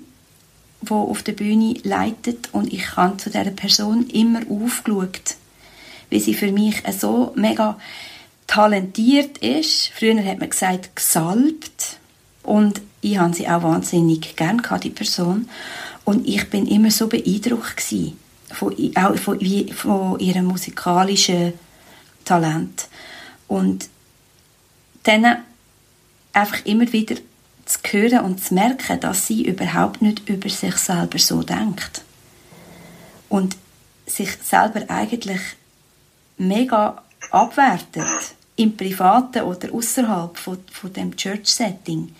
wo 0.82 0.96
auf 0.96 1.24
der 1.24 1.34
Bühne 1.34 1.76
leitet. 1.84 2.50
Und 2.54 2.74
ich 2.74 2.96
habe 2.96 3.18
zu 3.18 3.30
dieser 3.30 3.52
Person 3.52 4.08
immer 4.08 4.42
aufgeschaut, 4.50 5.36
weil 6.10 6.20
sie 6.20 6.34
für 6.34 6.52
mich 6.52 6.84
so 6.98 7.32
mega 7.36 7.78
talentiert 8.48 9.38
ist. 9.38 9.92
Früher 9.96 10.24
hat 10.24 10.40
man 10.40 10.50
gesagt 10.50 10.96
gesalbt 10.96 12.00
und 12.44 12.82
ich 13.02 13.18
habe 13.18 13.34
sie 13.34 13.48
auch 13.48 13.64
wahnsinnig 13.64 14.36
gern 14.36 14.62
gehabt, 14.62 14.84
die 14.84 14.90
Person 14.90 15.50
und 16.06 16.28
ich 16.28 16.50
bin 16.50 16.68
immer 16.68 16.92
so 16.92 17.08
beeindruckt 17.08 17.84
von, 18.52 18.76
auch 18.96 19.16
von, 19.18 19.40
von 19.74 20.20
ihrem 20.20 20.46
musikalischen 20.46 21.54
Talent. 22.26 22.88
Und 23.48 23.90
dann 25.04 25.44
einfach 26.34 26.66
immer 26.66 26.92
wieder 26.92 27.16
zu 27.66 27.80
hören 27.90 28.26
und 28.26 28.44
zu 28.44 28.54
merken, 28.54 29.00
dass 29.00 29.28
sie 29.28 29.46
überhaupt 29.46 30.02
nicht 30.02 30.28
über 30.28 30.50
sich 30.50 30.76
selber 30.76 31.20
so 31.20 31.44
denkt. 31.44 32.04
Und 33.30 33.56
sich 34.06 34.32
selber 34.44 34.84
eigentlich 34.90 35.42
mega 36.38 37.02
abwertet, 37.32 38.36
im 38.56 38.76
Privaten 38.78 39.44
oder 39.44 39.74
außerhalb 39.74 40.38
von, 40.38 40.60
von 40.72 40.94
dem 40.94 41.16
Church-Setting. 41.16 42.14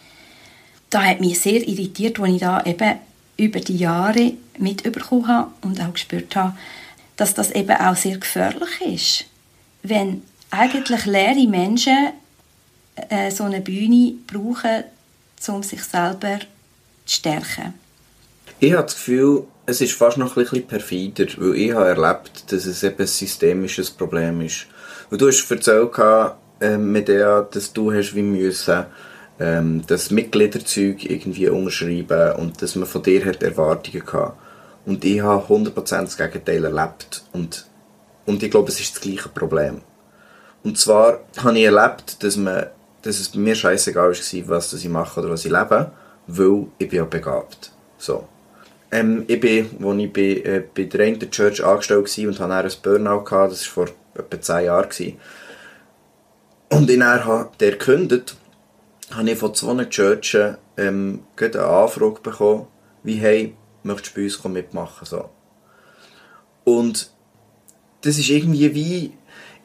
Da 0.94 1.04
hat 1.04 1.20
mich 1.20 1.40
sehr 1.40 1.68
irritiert, 1.68 2.20
als 2.20 2.30
ich 2.30 2.40
da 2.40 2.64
eben 2.66 3.00
über 3.38 3.60
die 3.60 3.78
Jahre 3.78 4.34
mitbekommen 4.58 5.28
habe 5.28 5.52
und 5.62 5.82
auch 5.82 5.94
gespürt 5.94 6.36
habe, 6.36 6.56
dass 7.16 7.34
das 7.34 7.52
eben 7.52 7.76
auch 7.76 7.96
sehr 7.96 8.18
gefährlich 8.18 8.82
ist 8.82 9.26
wenn 9.84 10.24
eigentlich 10.50 11.06
leere 11.06 11.48
Menschen 11.48 12.14
äh, 13.10 13.30
so 13.30 13.44
eine 13.44 13.62
Bühne 13.62 14.16
brauchen, 14.26 14.86
um 15.48 15.62
sich 15.62 15.84
selber 15.84 16.40
zu 17.06 17.16
stärken. 17.16 17.74
Ich 18.60 18.72
habe 18.72 18.84
das 18.84 18.96
Gefühl, 18.96 19.44
es 19.66 19.82
ist 19.82 19.94
fast 19.94 20.18
noch 20.18 20.36
ein 20.36 20.44
bisschen 20.44 20.66
perfider, 20.66 21.26
weil 21.38 21.56
ich 21.56 21.74
habe 21.74 21.90
erlebt, 21.90 22.52
dass 22.52 22.66
es 22.66 22.84
eben 22.84 23.00
ein 23.00 23.08
systemisches 23.08 23.92
Problem 23.92 24.42
ist. 24.42 24.68
Und 25.10 25.22
du 25.22 25.28
hast 25.28 25.50
erzählt, 25.52 25.92
äh, 26.62 26.78
Medea, 26.78 27.42
dass 27.42 27.74
du 27.74 27.92
hast 27.92 28.16
wie 28.16 28.22
müssen 28.22 28.86
ähm, 29.40 29.84
das 29.88 30.12
Mitgliederzeug 30.12 31.10
irgendwie 31.10 31.50
unterschreiben 31.50 32.36
und 32.38 32.62
dass 32.62 32.76
man 32.76 32.88
von 32.88 33.04
dir 33.04 33.26
hat 33.26 33.44
Erwartungen 33.44 34.06
hatte. 34.06 34.34
Und 34.86 35.04
ich 35.06 35.22
habe 35.22 35.54
100% 35.54 36.02
das 36.02 36.18
Gegenteil 36.18 36.66
erlebt. 36.66 37.24
Und 37.32 37.66
und 38.26 38.42
ich 38.42 38.52
glaube, 38.52 38.70
es 38.70 38.80
ist 38.80 38.96
das 38.96 39.02
gleiche 39.02 39.30
Problem. 39.30 39.82
Und 40.64 40.78
zwar 40.78 41.20
habe 41.38 41.60
ich 41.60 41.66
erlebt, 41.66 42.24
dass, 42.24 42.38
man, 42.38 42.68
dass 43.02 43.20
es 43.20 43.36
mir 43.36 43.56
scheißegal 43.56 44.14
war, 44.14 44.58
was 44.58 44.74
ich 44.74 44.90
mache 44.90 45.20
oder 45.20 45.32
was 45.32 45.46
ich 45.46 45.52
lebe, 45.52 45.92
weil 46.28 46.68
ich 46.78 46.90
bin 46.90 47.00
ja 47.00 47.06
begabt. 47.06 47.72
So. 47.98 48.28
Ähm, 48.92 49.26
ich 49.28 49.40
bin, 49.40 49.70
als 49.84 49.98
ich 49.98 50.14
bei, 50.14 50.50
äh, 50.50 50.64
bei 50.74 50.84
der 50.84 51.06
einen 51.08 51.32
Church 51.32 51.64
angestellt 51.64 52.18
war 52.18 52.28
und 52.28 52.40
hatte 52.40 52.54
ein 52.54 52.72
Burnout, 52.82 53.24
gehabt, 53.24 53.52
das 53.52 53.78
war 53.78 53.88
vor 53.88 53.96
etwa 54.16 54.42
10 54.42 54.66
Jahren. 54.66 55.18
Und 56.70 56.90
er 56.90 57.26
hat 57.26 57.60
der 57.60 57.72
gekündigt, 57.72 58.36
habe 59.16 59.30
ich 59.30 59.38
von 59.38 59.54
zwei 59.54 59.86
Churchen 59.86 60.58
ähm, 60.78 61.24
eine 61.40 61.64
Anfrage 61.64 62.22
bekommen, 62.22 62.68
wie 63.04 63.16
hey, 63.16 63.56
möchtest 63.84 64.16
du 64.16 64.22
bei 64.22 64.26
uns 64.26 64.44
mitmachen? 64.46 65.06
So. 65.06 65.30
Und 66.64 67.12
das 68.02 68.18
ist 68.18 68.30
irgendwie 68.30 68.74
wie, 68.74 69.18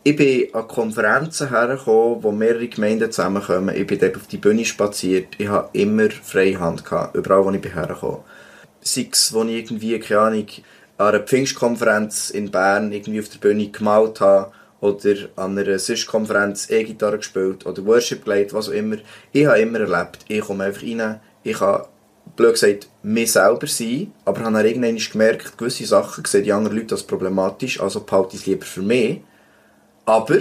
ich 0.03 0.17
bin 0.17 0.55
an 0.55 0.69
Konferenzen 0.69 1.51
hergekommen, 1.51 2.23
wo 2.23 2.33
mehrere 2.33 2.69
Gemeinden 2.69 3.11
zusammenkommen. 3.11 3.75
Ich 3.77 3.87
bin 3.87 3.99
dort 3.99 4.17
auf 4.17 4.27
die 4.27 4.37
Bühne 4.37 4.65
spaziert. 4.65 5.35
Ich 5.39 5.49
habe 5.49 5.69
immer 5.73 6.11
freie 6.11 6.59
Hand 6.59 6.85
gehabt, 6.85 7.17
überall, 7.17 7.45
wo 7.45 7.51
ich 7.51 7.61
bin 7.61 7.73
hergekommen. 7.73 8.21
Sei 8.81 9.09
es, 9.11 9.33
wo 9.33 9.43
ich 9.45 9.57
irgendwie, 9.57 9.99
keine 9.99 10.21
Ahnung, 10.21 10.47
an 10.99 11.09
einer 11.09 11.21
Pfingstkonferenz 11.21 12.31
in 12.31 12.51
Bern 12.51 12.93
irgendwie 12.93 13.21
auf 13.21 13.29
der 13.29 13.39
Bühne 13.39 13.69
gemalt 13.69 14.21
habe 14.21 14.53
oder 14.81 15.15
an 15.37 15.59
einer 15.59 15.79
SIS-Konferenz 15.79 16.71
E-Gitarre 16.71 17.19
gespielt 17.19 17.67
oder 17.67 17.85
Worship 17.85 18.25
geleitet, 18.25 18.55
was 18.55 18.69
auch 18.69 18.73
immer. 18.73 18.97
Ich 19.33 19.47
habe 19.47 19.61
immer 19.61 19.81
erlebt, 19.81 20.25
ich 20.29 20.41
komme 20.41 20.65
einfach 20.65 20.83
rein, 20.83 21.21
ich 21.43 21.61
habe 21.61 21.89
blöd 22.37 22.53
gesagt, 22.53 22.89
mir 23.03 23.27
selber 23.27 23.67
sein, 23.67 24.13
aber 24.25 24.41
habe 24.43 24.53
dann 24.53 24.67
irgendwann 24.67 24.97
gemerkt, 24.97 25.59
gewisse 25.59 25.87
Sachen 25.87 26.25
sehen 26.25 26.45
die 26.45 26.53
anderen 26.53 26.77
Leute 26.77 26.95
als 26.95 27.03
problematisch, 27.03 27.81
also 27.81 28.01
behalte 28.01 28.37
ich 28.37 28.43
es 28.43 28.47
lieber 28.47 28.65
für 28.65 28.83
mich. 28.83 29.21
Aber 30.05 30.39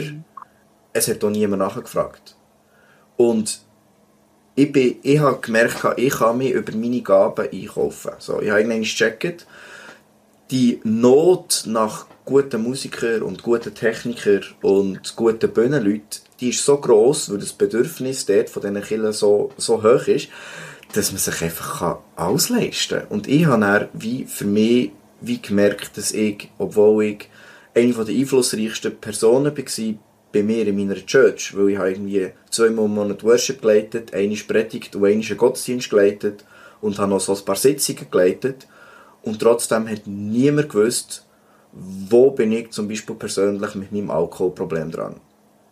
es 0.93 1.07
hat 1.07 1.23
auch 1.23 1.29
niemand 1.29 1.61
nachgefragt. 1.61 2.35
Und 3.17 3.61
ich, 4.55 4.71
bin, 4.71 4.97
ich 5.01 5.19
habe 5.19 5.39
gemerkt, 5.39 5.85
ich 5.97 6.13
kann 6.13 6.37
mich 6.37 6.51
über 6.51 6.75
meine 6.75 7.01
Gaben 7.01 7.47
einkaufen. 7.51 8.13
So, 8.19 8.41
ich 8.41 8.49
habe 8.49 8.59
irgendwann 8.59 8.81
gecheckt, 8.81 9.45
die 10.51 10.79
Not 10.83 11.63
nach 11.65 12.05
guten 12.25 12.63
Musikern 12.63 13.21
und 13.21 13.43
guten 13.43 13.73
Technikern 13.73 14.43
und 14.61 15.15
guten 15.15 15.51
Bühnenleuten, 15.51 16.21
die 16.39 16.49
ist 16.49 16.63
so 16.63 16.77
groß, 16.77 17.31
weil 17.31 17.39
das 17.39 17.53
Bedürfnis 17.53 18.25
dort 18.25 18.49
von 18.49 18.61
diesen 18.61 18.81
Kindern 18.81 19.13
so, 19.13 19.51
so 19.57 19.83
hoch 19.83 20.07
ist, 20.07 20.29
dass 20.93 21.11
man 21.11 21.19
sich 21.19 21.41
einfach 21.41 21.99
ausleisten 22.15 22.99
kann. 22.99 23.07
Und 23.09 23.27
ich 23.27 23.45
habe 23.45 23.61
dann 23.61 23.87
wie 23.93 24.25
für 24.25 24.45
mich 24.45 24.91
wie 25.19 25.41
gemerkt, 25.41 25.97
dass 25.97 26.11
ich, 26.11 26.49
obwohl 26.57 27.03
ich 27.05 27.29
eine 27.73 27.93
der 27.93 28.15
einflussreichsten 28.15 28.97
Personen 28.97 29.57
war 29.57 29.95
bei 30.31 30.43
mir 30.43 30.67
in 30.67 30.75
meiner 30.75 31.05
Church, 31.05 31.55
weil 31.55 31.69
ich 31.69 31.77
habe 31.77 31.91
irgendwie 31.91 32.31
zweimal 32.49 32.85
im 32.85 32.95
Monat 32.95 33.23
Worship 33.23 33.61
geleitet, 33.61 34.13
eine 34.13 34.35
Predigt 34.35 34.95
und 34.95 35.05
eine 35.05 35.23
Gottesdienst 35.23 35.89
geleitet 35.89 36.45
und 36.81 36.97
habe 36.99 37.11
noch 37.11 37.19
so 37.19 37.35
ein 37.35 37.45
paar 37.45 37.55
Sitzungen 37.55 38.07
geleitet. 38.11 38.67
Und 39.27 39.39
trotzdem 39.41 39.89
hat 39.89 40.07
niemand 40.07 40.69
gewusst, 40.69 41.25
wo 41.73 42.31
bin 42.31 42.53
ich 42.53 42.71
zum 42.71 42.87
Beispiel 42.87 43.15
persönlich 43.15 43.75
mit 43.75 43.91
meinem 43.91 44.09
Alkoholproblem 44.09 44.89
dran. 44.89 45.17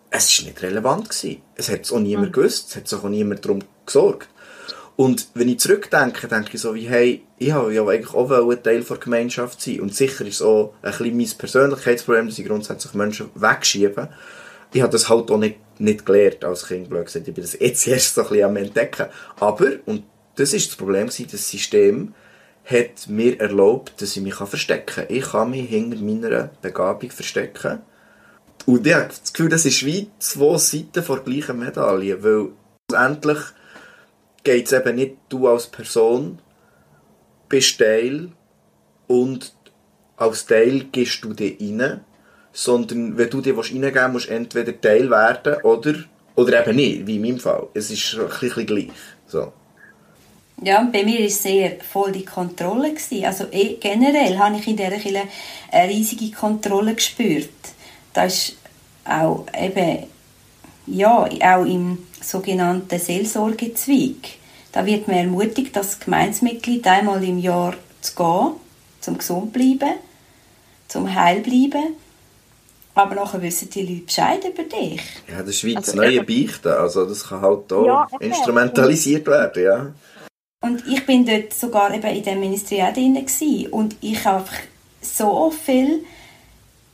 Es 0.09 0.37
war 0.37 0.47
nicht 0.47 0.61
relevant. 0.61 1.09
Gewesen. 1.09 1.41
Es 1.55 1.69
hat 1.69 1.85
es 1.85 1.91
auch 1.93 1.99
niemand 1.99 2.29
mhm. 2.29 2.33
gewusst, 2.33 2.69
es 2.69 2.75
hat 2.75 2.87
sich 2.89 2.99
auch 2.99 3.07
niemand 3.07 3.45
darum 3.45 3.59
gesorgt. 3.85 4.27
Und 4.97 5.27
wenn 5.33 5.47
ich 5.47 5.59
zurückdenke, 5.59 6.27
denke 6.27 6.51
ich 6.53 6.61
so 6.61 6.75
wie, 6.75 6.87
hey, 6.87 7.23
ich 7.37 7.51
habe 7.51 7.73
ja 7.73 7.85
eigentlich 7.85 8.13
auch 8.13 8.29
ein 8.29 8.63
Teil 8.63 8.83
der 8.83 8.97
Gemeinschaft 8.97 9.61
sein. 9.61 9.79
Und 9.79 9.95
sicher 9.95 10.25
ist 10.25 10.35
es 10.35 10.41
auch 10.41 10.73
ein 10.81 10.91
bisschen 10.91 11.17
mein 11.17 11.29
Persönlichkeitsproblem, 11.37 12.27
dass 12.27 12.39
ich 12.39 12.45
grundsätzlich 12.45 12.93
Menschen 12.93 13.29
wegschiebe. 13.35 14.09
Ich 14.73 14.81
habe 14.81 14.91
das 14.91 15.07
halt 15.07 15.31
auch 15.31 15.37
nicht, 15.37 15.57
nicht 15.79 16.05
gelernt 16.05 16.43
als 16.43 16.67
Kind, 16.67 16.89
blöd 16.89 17.05
gesagt. 17.05 17.27
Ich 17.27 17.33
bin 17.33 17.43
das 17.43 17.57
jetzt 17.57 17.87
erst 17.87 18.15
so 18.15 18.21
ein 18.21 18.27
bisschen 18.27 18.45
am 18.45 18.57
entdecken. 18.57 19.07
Aber, 19.39 19.71
und 19.85 20.03
das 20.35 20.51
ist 20.51 20.69
das 20.69 20.75
Problem 20.75 21.07
gewesen, 21.07 21.27
das 21.31 21.49
System 21.49 22.13
hat 22.65 23.07
mir 23.07 23.39
erlaubt, 23.39 24.01
dass 24.01 24.15
ich 24.15 24.23
mich 24.23 24.35
verstecken 24.35 25.05
kann. 25.07 25.15
Ich 25.15 25.31
kann 25.31 25.51
mich 25.51 25.69
hinter 25.69 25.97
meiner 25.97 26.49
Begabung 26.61 27.11
verstecken. 27.11 27.81
Und 28.65 28.87
ich 28.87 28.93
habe 28.93 29.07
das 29.07 29.31
Gefühl, 29.31 29.49
das 29.49 29.65
ist 29.65 29.85
wie 29.85 30.09
zwei 30.17 30.57
Seiten 30.57 30.91
der 30.93 31.03
gleichen 31.03 31.59
Medaille, 31.59 32.23
weil 32.23 32.49
endlich 32.93 33.37
geht 34.43 34.65
es 34.65 34.73
eben 34.73 34.95
nicht, 34.95 35.17
du 35.29 35.47
als 35.47 35.67
Person 35.67 36.39
bist 37.47 37.77
Teil 37.77 38.29
und 39.07 39.53
als 40.17 40.45
Teil 40.47 40.85
gehst 40.91 41.23
du 41.23 41.33
dir 41.33 41.55
rein, 41.59 42.01
sondern 42.51 43.17
wenn 43.17 43.29
du 43.29 43.41
dir 43.41 43.55
reingeben 43.55 43.93
willst, 43.93 44.13
musst 44.13 44.29
du 44.29 44.33
entweder 44.33 44.81
Teil 44.81 45.09
werden 45.11 45.61
oder, 45.63 45.93
oder 46.35 46.61
eben 46.61 46.75
nicht, 46.77 47.05
wie 47.05 47.17
in 47.17 47.21
meinem 47.21 47.39
Fall. 47.39 47.67
Es 47.73 47.91
ist 47.91 48.17
ein 48.17 48.27
bisschen 48.27 48.65
gleich. 48.65 48.89
So. 49.27 49.53
Ja, 50.61 50.87
bei 50.91 51.03
mir 51.03 51.19
war 51.19 51.25
es 51.25 51.43
sehr 51.43 51.77
voll 51.81 52.11
die 52.11 52.25
Kontrolle. 52.25 52.93
Gewesen. 52.93 53.25
Also 53.25 53.45
eh, 53.51 53.75
generell 53.79 54.37
habe 54.37 54.57
ich 54.57 54.67
in 54.67 54.77
dieser 54.77 54.91
Kirche 54.91 55.23
eine 55.71 55.89
riesige 55.89 56.31
Kontrolle 56.31 56.95
gespürt. 56.95 57.49
Das 58.13 58.33
ist 58.33 58.57
auch 59.03 59.45
eben, 59.57 60.07
ja, 60.87 61.25
auch 61.25 61.65
im 61.65 61.99
sogenannten 62.21 62.99
Seelsorgezweig. 62.99 64.37
Da 64.71 64.85
wird 64.85 65.07
man 65.07 65.17
ermutigt, 65.17 65.77
als 65.77 65.99
Gemeinsmitglied 65.99 66.85
einmal 66.87 67.23
im 67.23 67.39
Jahr 67.39 67.75
zu 68.01 68.15
gehen, 68.15 68.51
zum 69.01 69.17
gesund 69.17 69.53
bleiben, 69.53 69.93
zum 70.87 71.13
heil 71.13 71.41
bleiben. 71.41 71.95
Aber 72.93 73.15
nachher 73.15 73.41
wissen 73.41 73.69
die 73.69 73.81
Leute 73.81 74.05
Bescheid 74.05 74.43
über 74.45 74.63
dich. 74.63 75.01
Ja, 75.29 75.39
das 75.39 75.49
ist 75.49 75.63
wie 75.65 75.75
das 75.75 75.89
also, 75.89 75.97
neue 75.97 76.23
Beichten. 76.23 76.69
Also 76.69 77.05
das 77.05 77.27
kann 77.27 77.41
halt 77.41 77.71
auch 77.73 77.85
ja, 77.85 78.07
instrumentalisiert 78.19 79.27
werden, 79.27 79.63
ja. 79.63 79.93
Und 80.65 80.87
ich 80.87 81.05
bin 81.05 81.27
dort 81.27 81.53
sogar 81.53 81.93
eben 81.93 82.07
in 82.07 82.23
dem 82.23 82.39
Ministerium 82.39 82.91
drin 82.91 83.67
und 83.69 83.95
ich 84.01 84.25
habe 84.25 84.49
so 84.99 85.51
viel 85.51 86.03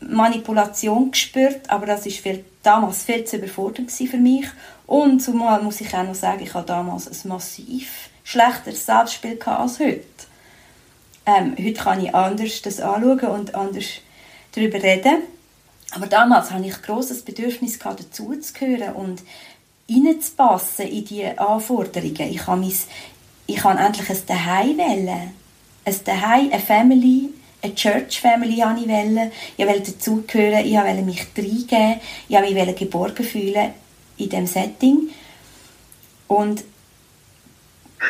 Manipulation 0.02 1.12
gespürt, 1.12 1.70
aber 1.70 1.86
das 1.86 2.06
ist 2.06 2.18
viel, 2.18 2.44
damals 2.64 3.04
viel 3.04 3.24
zu 3.24 3.38
überfordernd 3.38 3.90
für 3.90 4.18
mich. 4.18 4.46
Und 4.88 5.22
zumal 5.22 5.64
muss 5.64 5.80
ich 5.80 5.94
auch 5.94 6.04
noch 6.04 6.16
sagen, 6.16 6.44
ich 6.44 6.54
habe 6.54 6.68
damals 6.68 7.08
ein 7.08 7.30
massiv 7.30 8.10
schlechteres 8.26 8.86
Selbstspiel 8.86 9.40
als 9.46 9.80
heute. 9.80 10.04
Ähm, 11.26 11.56
heute 11.58 11.82
kann 11.82 12.04
ich 12.04 12.14
anders 12.14 12.62
das 12.64 12.82
anschauen 12.82 13.32
und 13.32 13.56
anders 13.56 13.86
darüber 14.54 14.84
reden. 14.84 15.24
Aber 15.92 16.08
damals 16.08 16.52
hatte 16.52 16.66
ich 16.66 16.76
ein 16.76 16.82
grosses 16.82 17.22
Bedürfnis, 17.22 17.80
dazuzugehören 17.80 18.96
und 18.96 19.22
reinzupassen 19.90 20.88
in 20.88 21.06
diese 21.06 21.40
Anforderungen. 21.40 22.30
Ich 22.32 22.48
habe, 22.48 22.62
mein, 22.62 22.74
ich 23.52 23.64
habe 23.64 23.80
endlich 23.80 24.10
ein 24.10 24.18
Daheim 24.26 24.78
wollen. 24.78 25.32
Ein 25.84 25.96
Daheim, 26.06 26.52
eine 26.52 26.60
Family, 26.60 27.30
eine 27.62 27.76
Church 27.76 28.22
Family 28.22 28.58
habe 28.58 28.80
ich 28.80 28.88
wollen. 28.88 29.32
Ich 29.58 29.68
wollte 29.68 29.92
dazugehören, 29.92 30.66
ich 30.66 30.76
wollte 30.76 31.02
mich 31.02 31.28
reingeben, 31.38 32.00
ich 32.28 32.36
wollte 32.36 32.54
mich 32.54 32.76
geborgen 32.76 33.26
fühlen 33.26 33.72
in 34.18 34.30
diesem 34.30 34.48
Setting. 34.48 35.10
Und 36.28 36.64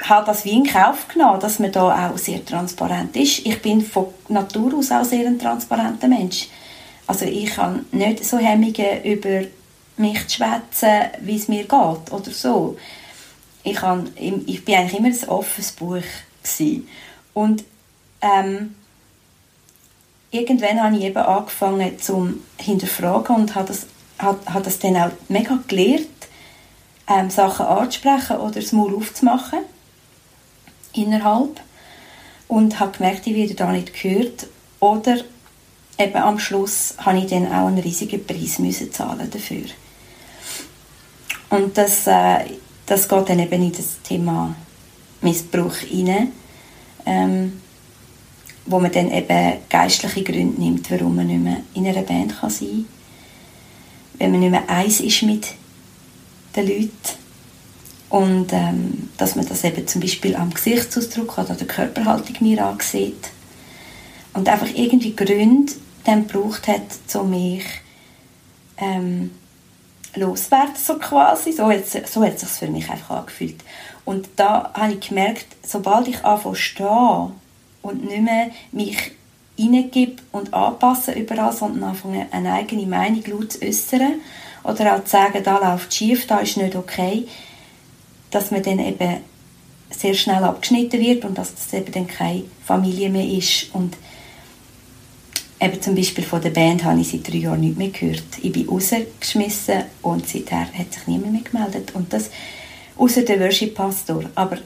habe 0.03 0.25
das 0.25 0.45
wie 0.45 0.51
in 0.51 0.65
Kauf 0.65 1.07
genommen, 1.07 1.39
dass 1.39 1.59
man 1.59 1.71
da 1.71 2.09
auch 2.09 2.17
sehr 2.17 2.45
transparent 2.45 3.15
ist. 3.15 3.45
Ich 3.45 3.61
bin 3.61 3.81
von 3.81 4.07
Natur 4.29 4.73
aus 4.77 4.91
auch 4.91 5.03
sehr 5.03 5.27
ein 5.27 5.39
transparenter 5.39 6.07
Mensch. 6.07 6.47
Also 7.07 7.25
ich 7.25 7.57
habe 7.57 7.83
nicht 7.91 8.23
so 8.23 8.37
Hemmungen 8.37 9.03
über 9.03 9.41
mich 9.97 10.27
zu 10.27 10.37
schwätzen, 10.37 11.09
wie 11.21 11.35
es 11.35 11.47
mir 11.47 11.63
geht 11.63 11.71
oder 12.11 12.31
so. 12.31 12.77
Ich, 13.63 13.81
habe, 13.81 14.09
ich 14.15 14.65
bin 14.65 14.75
eigentlich 14.75 14.99
immer 14.99 15.09
ein 15.09 15.29
offenes 15.29 15.71
Buch 15.71 16.01
gewesen. 16.43 16.87
und 17.33 17.63
ähm, 18.21 18.75
irgendwann 20.31 20.81
habe 20.81 20.97
ich 20.97 21.03
eben 21.03 21.17
angefangen 21.17 21.99
zum 21.99 22.41
hinterfragen 22.57 23.35
und 23.35 23.55
habe 23.55 23.67
das, 23.67 23.85
habe, 24.17 24.39
habe 24.51 24.63
das 24.63 24.79
dann 24.79 24.97
auch 24.97 25.11
mega 25.27 25.59
gelernt, 25.67 26.07
ähm, 27.07 27.29
Sachen 27.29 27.65
anzusprechen 27.65 28.37
oder 28.37 28.59
das 28.61 28.71
Maul 28.71 28.95
aufzumachen 28.95 29.59
innerhalb 30.93 31.59
und 32.47 32.79
habe 32.79 32.97
gemerkt, 32.97 33.27
ich 33.27 33.35
werde 33.35 33.55
da 33.55 33.71
nicht 33.71 33.93
gehört 33.93 34.47
oder 34.79 35.17
eben 35.97 36.17
am 36.17 36.39
Schluss 36.39 36.95
habe 36.97 37.19
ich 37.19 37.27
dann 37.27 37.47
auch 37.47 37.67
einen 37.67 37.79
riesigen 37.79 38.25
Preis 38.25 38.59
müssen 38.59 38.91
zahlen 38.91 39.29
dafür. 39.29 39.65
Und 41.49 41.77
das, 41.77 42.07
äh, 42.07 42.45
das 42.91 43.07
geht 43.07 43.29
dann 43.29 43.39
eben 43.39 43.63
in 43.63 43.71
das 43.71 44.01
Thema 44.03 44.53
Missbrauch 45.21 45.75
hinein. 45.75 46.33
Ähm, 47.05 47.61
wo 48.65 48.79
man 48.79 48.91
dann 48.91 49.11
eben 49.11 49.59
geistliche 49.69 50.23
Gründe 50.23 50.61
nimmt, 50.61 50.91
warum 50.91 51.15
man 51.15 51.27
nicht 51.27 51.41
mehr 51.41 51.61
in 51.73 51.87
einer 51.87 52.03
Band 52.03 52.39
kann 52.39 52.49
sein 52.49 52.67
kann. 52.69 52.85
Wenn 54.19 54.31
man 54.31 54.39
nicht 54.41 54.51
mehr 54.51 54.69
eins 54.69 54.99
ist 54.99 55.23
mit 55.23 55.47
den 56.55 56.67
Leuten. 56.67 56.91
Und 58.09 58.51
ähm, 58.51 59.09
dass 59.17 59.35
man 59.35 59.47
das 59.47 59.63
eben 59.63 59.87
zum 59.87 60.01
Beispiel 60.01 60.35
am 60.35 60.53
Gesichtsausdruck 60.53 61.37
oder 61.37 61.55
der 61.55 61.67
Körperhaltung 61.67 62.35
mir 62.41 62.63
ansieht. 62.63 63.29
Und 64.33 64.47
einfach 64.47 64.69
irgendwie 64.75 65.15
Gründe 65.15 65.73
dann 66.03 66.27
gebraucht 66.27 66.67
hat, 66.67 66.81
um 67.15 67.29
mich 67.29 67.63
ähm, 68.77 69.31
loswerden, 70.15 70.75
so 70.75 70.97
quasi. 70.97 71.51
So 71.51 71.69
hat, 71.69 71.87
so 71.87 72.23
hat 72.23 72.35
es 72.35 72.41
sich 72.41 72.49
für 72.49 72.67
mich 72.67 72.89
einfach 72.89 73.17
angefühlt. 73.17 73.63
Und 74.05 74.27
da 74.35 74.71
habe 74.73 74.93
ich 74.93 75.09
gemerkt, 75.09 75.45
sobald 75.63 76.07
ich 76.07 76.23
anfange 76.25 76.55
stehen 76.55 77.31
und 77.81 78.05
nicht 78.05 78.21
mehr 78.21 78.51
mich 78.71 79.11
hineingebe 79.55 80.21
und 80.31 80.53
anpasse 80.53 81.11
überall, 81.11 81.53
sondern 81.53 81.89
anfange 81.89 82.27
eine 82.31 82.53
eigene 82.53 82.85
Meinung 82.85 83.23
laut 83.27 83.53
zu 83.53 83.61
äußern 83.61 84.15
oder 84.63 84.95
auch 84.95 85.03
zu 85.03 85.11
sagen, 85.11 85.43
da 85.43 85.59
läuft 85.59 85.93
schief, 85.93 86.27
da 86.27 86.39
ist 86.39 86.57
nicht 86.57 86.75
okay, 86.75 87.27
dass 88.31 88.51
man 88.51 88.63
dann 88.63 88.79
eben 88.79 89.17
sehr 89.89 90.13
schnell 90.13 90.43
abgeschnitten 90.43 90.99
wird 90.99 91.25
und 91.25 91.37
dass 91.37 91.53
das 91.53 91.73
eben 91.73 91.91
dann 91.91 92.07
keine 92.07 92.43
Familie 92.65 93.09
mehr 93.09 93.25
ist 93.25 93.73
und 93.73 93.95
eben 95.61 95.81
zum 95.81 95.95
Beispiel 95.95 96.23
von 96.23 96.41
der 96.41 96.49
Band 96.49 96.83
habe 96.83 96.99
ich 96.99 97.09
seit 97.09 97.27
drei 97.27 97.37
Jahren 97.37 97.61
nicht 97.61 97.77
mehr 97.77 97.89
gehört. 97.89 98.23
Ich 98.41 98.51
bin 98.51 98.67
rausgeschmissen 98.67 99.83
und 100.01 100.27
seither 100.27 100.61
hat 100.61 100.93
sich 100.93 101.07
niemand 101.07 101.33
mehr 101.33 101.41
gemeldet 101.41 101.93
und 101.93 102.11
das 102.11 102.29
außer 102.97 103.21
der 103.21 103.39
Worship-Pastor, 103.39 104.25
aber 104.35 104.57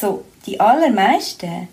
so 0.00 0.24
die 0.46 0.58
allermeisten 0.58 1.68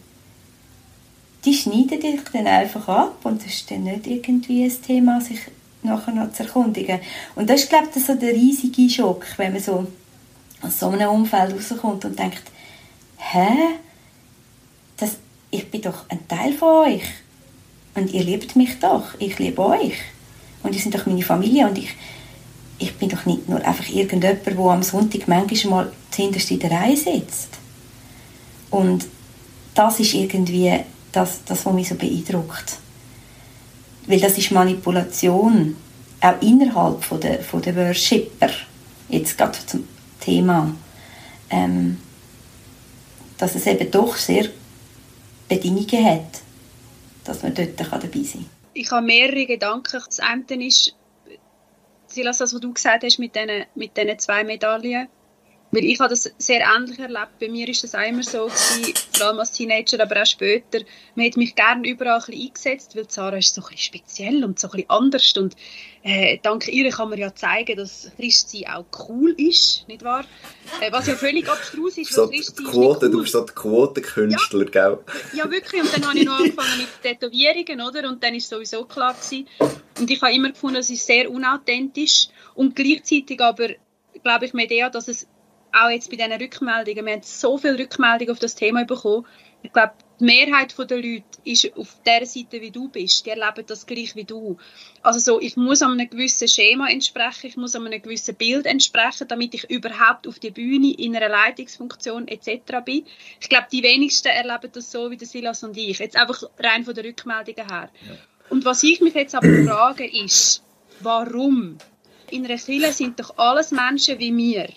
die 1.45 1.53
schneiden 1.53 1.99
dich 1.99 2.21
dann 2.31 2.47
einfach 2.47 2.87
ab 2.87 3.17
und 3.23 3.43
das 3.43 3.53
ist 3.53 3.71
dann 3.71 3.83
nicht 3.83 4.05
irgendwie 4.07 4.63
ein 4.63 4.81
Thema, 4.81 5.21
sich 5.21 5.39
nachher 5.81 6.13
noch 6.13 6.31
zu 6.31 6.43
erkundigen. 6.43 6.99
Und 7.35 7.49
das 7.49 7.61
ist, 7.61 7.69
glaube 7.69 7.87
ich, 7.95 8.05
so 8.05 8.13
der 8.13 8.33
riesige 8.33 8.89
Schock, 8.89 9.25
wenn 9.37 9.53
man 9.53 9.61
so 9.61 9.87
aus 10.61 10.79
so 10.79 10.89
einem 10.89 11.09
Umfeld 11.09 11.53
rauskommt 11.53 12.05
und 12.05 12.17
denkt, 12.17 12.43
hä? 13.17 13.47
Das, 14.97 15.17
ich 15.49 15.69
bin 15.71 15.81
doch 15.81 16.05
ein 16.09 16.27
Teil 16.27 16.53
von 16.53 16.87
euch. 16.87 17.03
Und 17.95 18.11
ihr 18.13 18.23
liebt 18.23 18.55
mich 18.55 18.79
doch. 18.79 19.03
Ich 19.19 19.37
liebe 19.39 19.61
euch. 19.61 19.95
Und 20.63 20.75
ihr 20.75 20.81
seid 20.81 20.95
doch 20.95 21.05
meine 21.05 21.21
Familie. 21.21 21.67
Und 21.67 21.77
ich, 21.77 21.89
ich 22.77 22.95
bin 22.95 23.09
doch 23.09 23.25
nicht 23.25 23.49
nur 23.49 23.63
einfach 23.65 23.87
irgendjemand, 23.89 24.45
der 24.45 24.57
am 24.57 24.83
Sonntag 24.83 25.27
manchmal 25.27 25.85
mal 25.85 25.91
zuhinterst 26.11 26.51
in 26.51 26.59
der 26.59 26.71
Reihe 26.71 26.97
sitzt. 26.97 27.49
Und 28.69 29.05
das 29.73 29.99
ist 29.99 30.13
irgendwie 30.13 30.79
das, 31.11 31.43
das, 31.45 31.65
was 31.65 31.73
mich 31.73 31.89
so 31.89 31.95
beeindruckt. 31.95 32.77
Weil 34.07 34.19
das 34.19 34.37
ist 34.37 34.51
Manipulation, 34.51 35.75
auch 36.21 36.41
innerhalb 36.41 37.03
von 37.03 37.19
der, 37.19 37.43
von 37.43 37.61
der 37.61 37.75
Worshipper, 37.75 38.49
jetzt 39.09 39.37
gerade 39.37 39.57
zum 39.65 39.87
Thema, 40.19 40.73
ähm, 41.49 41.97
dass 43.37 43.55
es 43.55 43.65
eben 43.65 43.89
doch 43.91 44.15
sehr 44.15 44.45
Bedingungen 45.49 46.05
hat, 46.05 46.41
dass 47.23 47.43
man 47.43 47.53
dort 47.53 47.79
dabei 47.79 47.99
sein 47.99 48.41
kann. 48.41 48.49
Ich 48.73 48.91
habe 48.91 49.05
mehrere 49.05 49.45
Gedanken. 49.45 50.01
Das 50.05 50.19
eine 50.19 50.65
ist, 50.65 50.95
Silas, 52.07 52.37
das, 52.37 52.53
was 52.53 52.61
du 52.61 52.73
gesagt 52.73 53.03
hast 53.03 53.19
mit 53.19 53.35
diesen, 53.35 53.65
mit 53.75 53.95
diesen 53.97 54.19
zwei 54.19 54.43
Medaillen, 54.43 55.07
Weil 55.71 55.85
ich 55.85 55.99
habe 55.99 56.09
das 56.09 56.29
sehr 56.37 56.61
ähnlich 56.61 56.99
erlebt. 56.99 57.39
Bei 57.39 57.47
mir 57.47 57.67
ist 57.69 57.83
das 57.83 57.95
auch 57.95 58.05
immer 58.05 58.23
so 58.23 58.45
gewesen, 58.45 58.93
vor 59.13 59.27
allem 59.27 59.39
als 59.39 59.53
Teenager, 59.53 60.01
aber 60.01 60.21
auch 60.21 60.25
später. 60.25 60.79
Man 61.15 61.25
hat 61.25 61.37
mich 61.37 61.55
gerne 61.55 61.87
überall 61.87 62.19
ein 62.19 62.25
bisschen 62.25 62.47
eingesetzt, 62.47 62.95
weil 62.95 63.09
Sarah 63.09 63.37
ist 63.37 63.55
so 63.55 63.61
ein 63.61 63.69
bisschen 63.69 63.77
speziell 63.77 64.43
und 64.43 64.59
so 64.59 64.67
ein 64.67 64.71
bisschen 64.71 64.89
anders. 64.89 65.33
Und 65.37 65.55
äh, 66.03 66.39
dank 66.43 66.67
ihr 66.67 66.89
kann 66.89 67.09
man 67.09 67.19
ja 67.19 67.33
zeigen, 67.33 67.77
dass 67.77 68.11
Christsein 68.17 68.67
auch 68.67 68.85
cool 69.07 69.33
ist, 69.37 69.87
nicht 69.87 70.03
wahr? 70.03 70.25
Äh, 70.81 70.91
was 70.91 71.07
ja 71.07 71.15
völlig 71.15 71.47
abstrus 71.49 71.97
ist, 71.97 72.11
so 72.11 72.27
Christsein 72.27 72.65
Quote, 72.65 73.05
cool. 73.05 73.11
Du 73.11 73.21
bist 73.21 73.31
so 73.31 73.41
der 73.41 73.55
Quotenkünstler, 73.55 74.65
ja. 74.65 74.69
gell? 74.69 74.99
Ja, 75.33 75.49
wirklich. 75.49 75.81
Und 75.81 75.95
dann 75.95 76.05
habe 76.05 76.19
ich 76.19 76.25
noch 76.25 76.37
angefangen 76.37 76.79
mit 76.79 76.87
Tätowierungen, 77.01 77.79
oder? 77.81 78.09
Und 78.09 78.21
dann 78.21 78.35
ist 78.35 78.49
sowieso 78.49 78.83
klar 78.83 79.13
gewesen. 79.13 79.47
Und 79.99 80.11
ich 80.11 80.21
habe 80.21 80.33
immer 80.33 80.49
gefunden, 80.49 80.77
es 80.77 80.89
ist 80.89 81.05
sehr 81.05 81.31
unauthentisch 81.31 82.27
und 82.55 82.75
gleichzeitig 82.75 83.39
aber 83.39 83.69
glaube 84.23 84.45
ich, 84.45 84.53
Medea, 84.53 84.89
dass 84.89 85.07
es 85.07 85.27
auch 85.73 85.89
jetzt 85.89 86.09
bei 86.09 86.17
diesen 86.17 86.33
Rückmeldungen, 86.33 87.05
wir 87.05 87.13
haben 87.13 87.21
so 87.23 87.57
viele 87.57 87.79
Rückmeldungen 87.79 88.31
auf 88.31 88.39
das 88.39 88.55
Thema 88.55 88.85
bekommen. 88.85 89.25
Ich 89.63 89.71
glaube, 89.71 89.93
die 90.19 90.25
Mehrheit 90.25 90.75
der 90.77 90.97
Leute 90.97 91.23
ist 91.43 91.75
auf 91.77 91.95
der 92.05 92.25
Seite, 92.25 92.61
wie 92.61 92.71
du 92.71 92.89
bist. 92.89 93.25
Die 93.25 93.29
erleben 93.29 93.63
das 93.65 93.85
gleich 93.85 94.15
wie 94.15 94.23
du. 94.23 94.57
Also 95.01 95.19
so, 95.19 95.39
ich 95.39 95.55
muss 95.55 95.81
einem 95.81 96.09
gewissen 96.09 96.47
Schema 96.47 96.89
entsprechen, 96.89 97.47
ich 97.47 97.57
muss 97.57 97.75
einem 97.75 98.01
gewissen 98.01 98.35
Bild 98.35 98.65
entsprechen, 98.65 99.27
damit 99.27 99.53
ich 99.53 99.69
überhaupt 99.69 100.27
auf 100.27 100.39
die 100.39 100.51
Bühne 100.51 100.93
in 100.93 101.15
einer 101.15 101.29
Leitungsfunktion 101.29 102.27
etc. 102.27 102.83
bin. 102.83 103.05
Ich 103.39 103.49
glaube, 103.49 103.67
die 103.71 103.83
wenigsten 103.83 104.29
erleben 104.29 104.71
das 104.71 104.91
so 104.91 105.11
wie 105.11 105.17
der 105.17 105.27
Silas 105.27 105.63
und 105.63 105.77
ich. 105.77 105.99
Jetzt 105.99 106.15
einfach 106.15 106.43
rein 106.59 106.83
von 106.83 106.95
den 106.95 107.05
Rückmeldungen 107.05 107.67
her. 107.67 107.89
Ja. 108.07 108.15
Und 108.49 108.65
was 108.65 108.83
ich 108.83 108.99
mich 108.99 109.13
jetzt 109.13 109.35
aber 109.35 109.63
frage, 109.65 110.05
ist, 110.05 110.63
warum? 110.99 111.77
In 112.29 112.45
einer 112.45 112.57
Kirche 112.57 112.93
sind 112.93 113.19
doch 113.19 113.37
alles 113.37 113.71
Menschen 113.71 114.19
wie 114.19 114.31
mir 114.31 114.67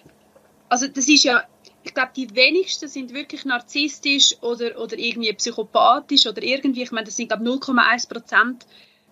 also 0.74 0.88
das 0.88 1.06
ist 1.06 1.22
ja, 1.22 1.44
ich 1.84 1.94
glaube, 1.94 2.10
die 2.16 2.34
wenigsten 2.34 2.88
sind 2.88 3.14
wirklich 3.14 3.44
narzisstisch 3.44 4.34
oder, 4.40 4.76
oder 4.76 4.98
irgendwie 4.98 5.32
psychopathisch 5.32 6.26
oder 6.26 6.42
irgendwie, 6.42 6.82
ich 6.82 6.90
meine, 6.90 7.06
das 7.06 7.14
sind 7.14 7.28
glaube 7.28 7.44
0,1 7.44 8.08
Prozent 8.08 8.66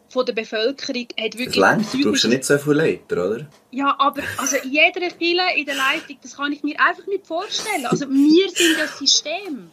von 0.09 0.27
der 0.27 0.33
Bevölkerung 0.33 1.07
hat 1.21 1.39
wirklich... 1.39 1.61
Das 1.61 1.77
längt, 1.77 1.95
du 1.95 2.11
brauchst 2.11 2.25
ja 2.25 2.31
nicht 2.31 2.45
so 2.45 2.59
viele 2.59 2.75
Leiter, 2.75 3.31
oder? 3.31 3.47
Ja, 3.71 3.95
aber 3.97 4.23
also 4.39 4.57
jeder 4.65 5.09
Fille 5.11 5.57
in 5.57 5.67
der 5.67 5.77
Leitung, 5.77 6.19
das 6.21 6.37
kann 6.37 6.51
ich 6.51 6.65
mir 6.65 6.81
einfach 6.81 7.07
nicht 7.07 7.29
vorstellen. 7.29 7.87
Also 7.87 8.11
wir 8.11 8.51
sind 8.51 8.77
das 8.81 8.99
System. 8.99 9.71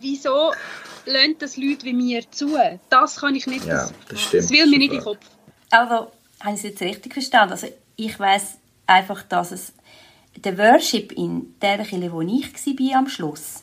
Wieso 0.00 0.52
lernt 1.06 1.40
das 1.40 1.56
Leute 1.56 1.84
wie 1.84 1.92
mir 1.92 2.28
zu? 2.32 2.58
Das 2.90 3.20
kann 3.20 3.36
ich 3.36 3.46
nicht. 3.46 3.64
Ja, 3.64 3.84
das, 3.84 3.92
das 4.08 4.20
stimmt. 4.22 4.42
Das 4.42 4.50
will 4.50 4.66
mir 4.66 4.78
nicht 4.78 4.90
in 4.90 4.98
den 4.98 5.04
Kopf. 5.04 5.24
Also, 5.70 6.10
habe 6.40 6.54
ich 6.54 6.56
es 6.56 6.62
jetzt 6.64 6.82
richtig 6.82 7.12
verstanden? 7.12 7.52
Also 7.52 7.68
ich 7.94 8.18
weiß 8.18 8.58
einfach, 8.88 9.22
dass 9.22 9.52
es 9.52 9.72
der 10.36 10.58
Worship 10.58 11.12
in 11.12 11.54
der 11.60 11.84
Kirche, 11.84 12.12
wo 12.12 12.20
ich 12.20 12.52
war 12.54 12.98
am 12.98 13.08
Schluss, 13.08 13.62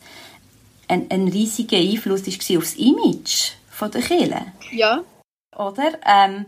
ein, 0.87 1.09
ein 1.09 1.27
riesiger 1.27 1.77
Einfluss 1.77 2.25
war 2.25 2.57
aufs 2.57 2.75
Image 2.75 3.51
der 3.81 4.01
Kirche. 4.01 4.45
Ja. 4.71 5.03
Oder? 5.57 5.93
Ähm, 6.05 6.45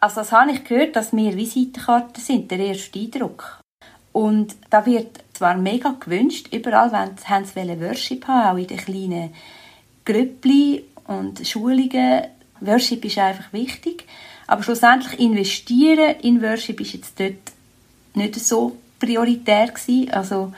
also 0.00 0.16
das 0.16 0.32
habe 0.32 0.52
ich 0.52 0.64
gehört, 0.64 0.96
dass 0.96 1.12
wir 1.12 1.36
Visitenkarten 1.36 2.22
sind, 2.22 2.50
der 2.50 2.58
erste 2.58 2.98
Eindruck. 2.98 3.60
Und 4.12 4.56
da 4.70 4.84
wird 4.86 5.18
zwar 5.32 5.56
mega 5.56 5.94
gewünscht, 6.00 6.48
überall 6.52 6.90
haben 6.92 7.44
sie 7.44 7.80
Worship 7.80 8.26
haben, 8.26 8.56
auch 8.56 8.60
in 8.60 8.66
den 8.66 8.78
kleinen 8.78 9.34
Grüppli 10.04 10.84
und 11.06 11.46
Schulungen. 11.46 12.24
Worship 12.60 13.04
ist 13.04 13.18
einfach 13.18 13.52
wichtig. 13.52 14.04
Aber 14.46 14.62
schlussendlich 14.62 15.20
investieren 15.20 16.16
in 16.22 16.42
Worship 16.42 16.80
ist 16.80 16.94
jetzt 16.94 17.20
dort 17.20 17.52
nicht 18.14 18.34
so 18.36 18.76
prioritär 18.98 19.68
gewesen. 19.68 20.10
Also 20.10 20.52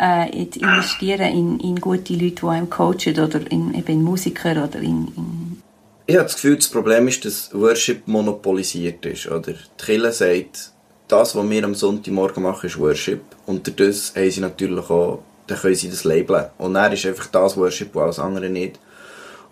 äh, 0.00 0.42
investieren 0.42 1.32
in, 1.32 1.60
in 1.60 1.80
gute 1.80 2.14
Leute, 2.14 2.34
die 2.34 2.46
einem 2.46 2.70
coachen 2.70 3.18
oder 3.18 3.50
in, 3.50 3.74
eben 3.74 3.92
in 3.92 4.02
Musiker 4.02 4.64
oder 4.64 4.80
in, 4.80 5.08
in 5.16 5.62
ich 6.06 6.16
habe 6.16 6.24
das 6.24 6.34
Gefühl, 6.34 6.56
das 6.56 6.68
Problem 6.68 7.08
ist, 7.08 7.24
dass 7.24 7.54
Worship 7.54 8.06
monopolisiert 8.06 9.06
ist. 9.06 9.26
Oder? 9.26 9.54
Die 9.54 9.84
Kirche 9.84 10.12
sagt, 10.12 10.72
das, 11.08 11.34
was 11.34 11.48
wir 11.48 11.64
am 11.64 11.74
Sonntagmorgen 11.74 12.42
machen, 12.42 12.66
ist 12.66 12.78
Worship. 12.78 13.22
Und 13.46 13.66
dadurch 13.66 14.12
haben 14.14 14.30
sie 14.30 14.40
natürlich 14.40 14.90
auch, 14.90 15.22
dann 15.46 15.58
können 15.58 15.74
sie 15.74 15.88
das 15.88 16.04
labeln. 16.04 16.50
Und 16.58 16.74
dann 16.74 16.92
ist 16.92 17.06
einfach 17.06 17.26
das 17.28 17.56
Worship, 17.56 17.94
was 17.94 18.02
alles 18.02 18.18
andere 18.18 18.50
nicht. 18.50 18.78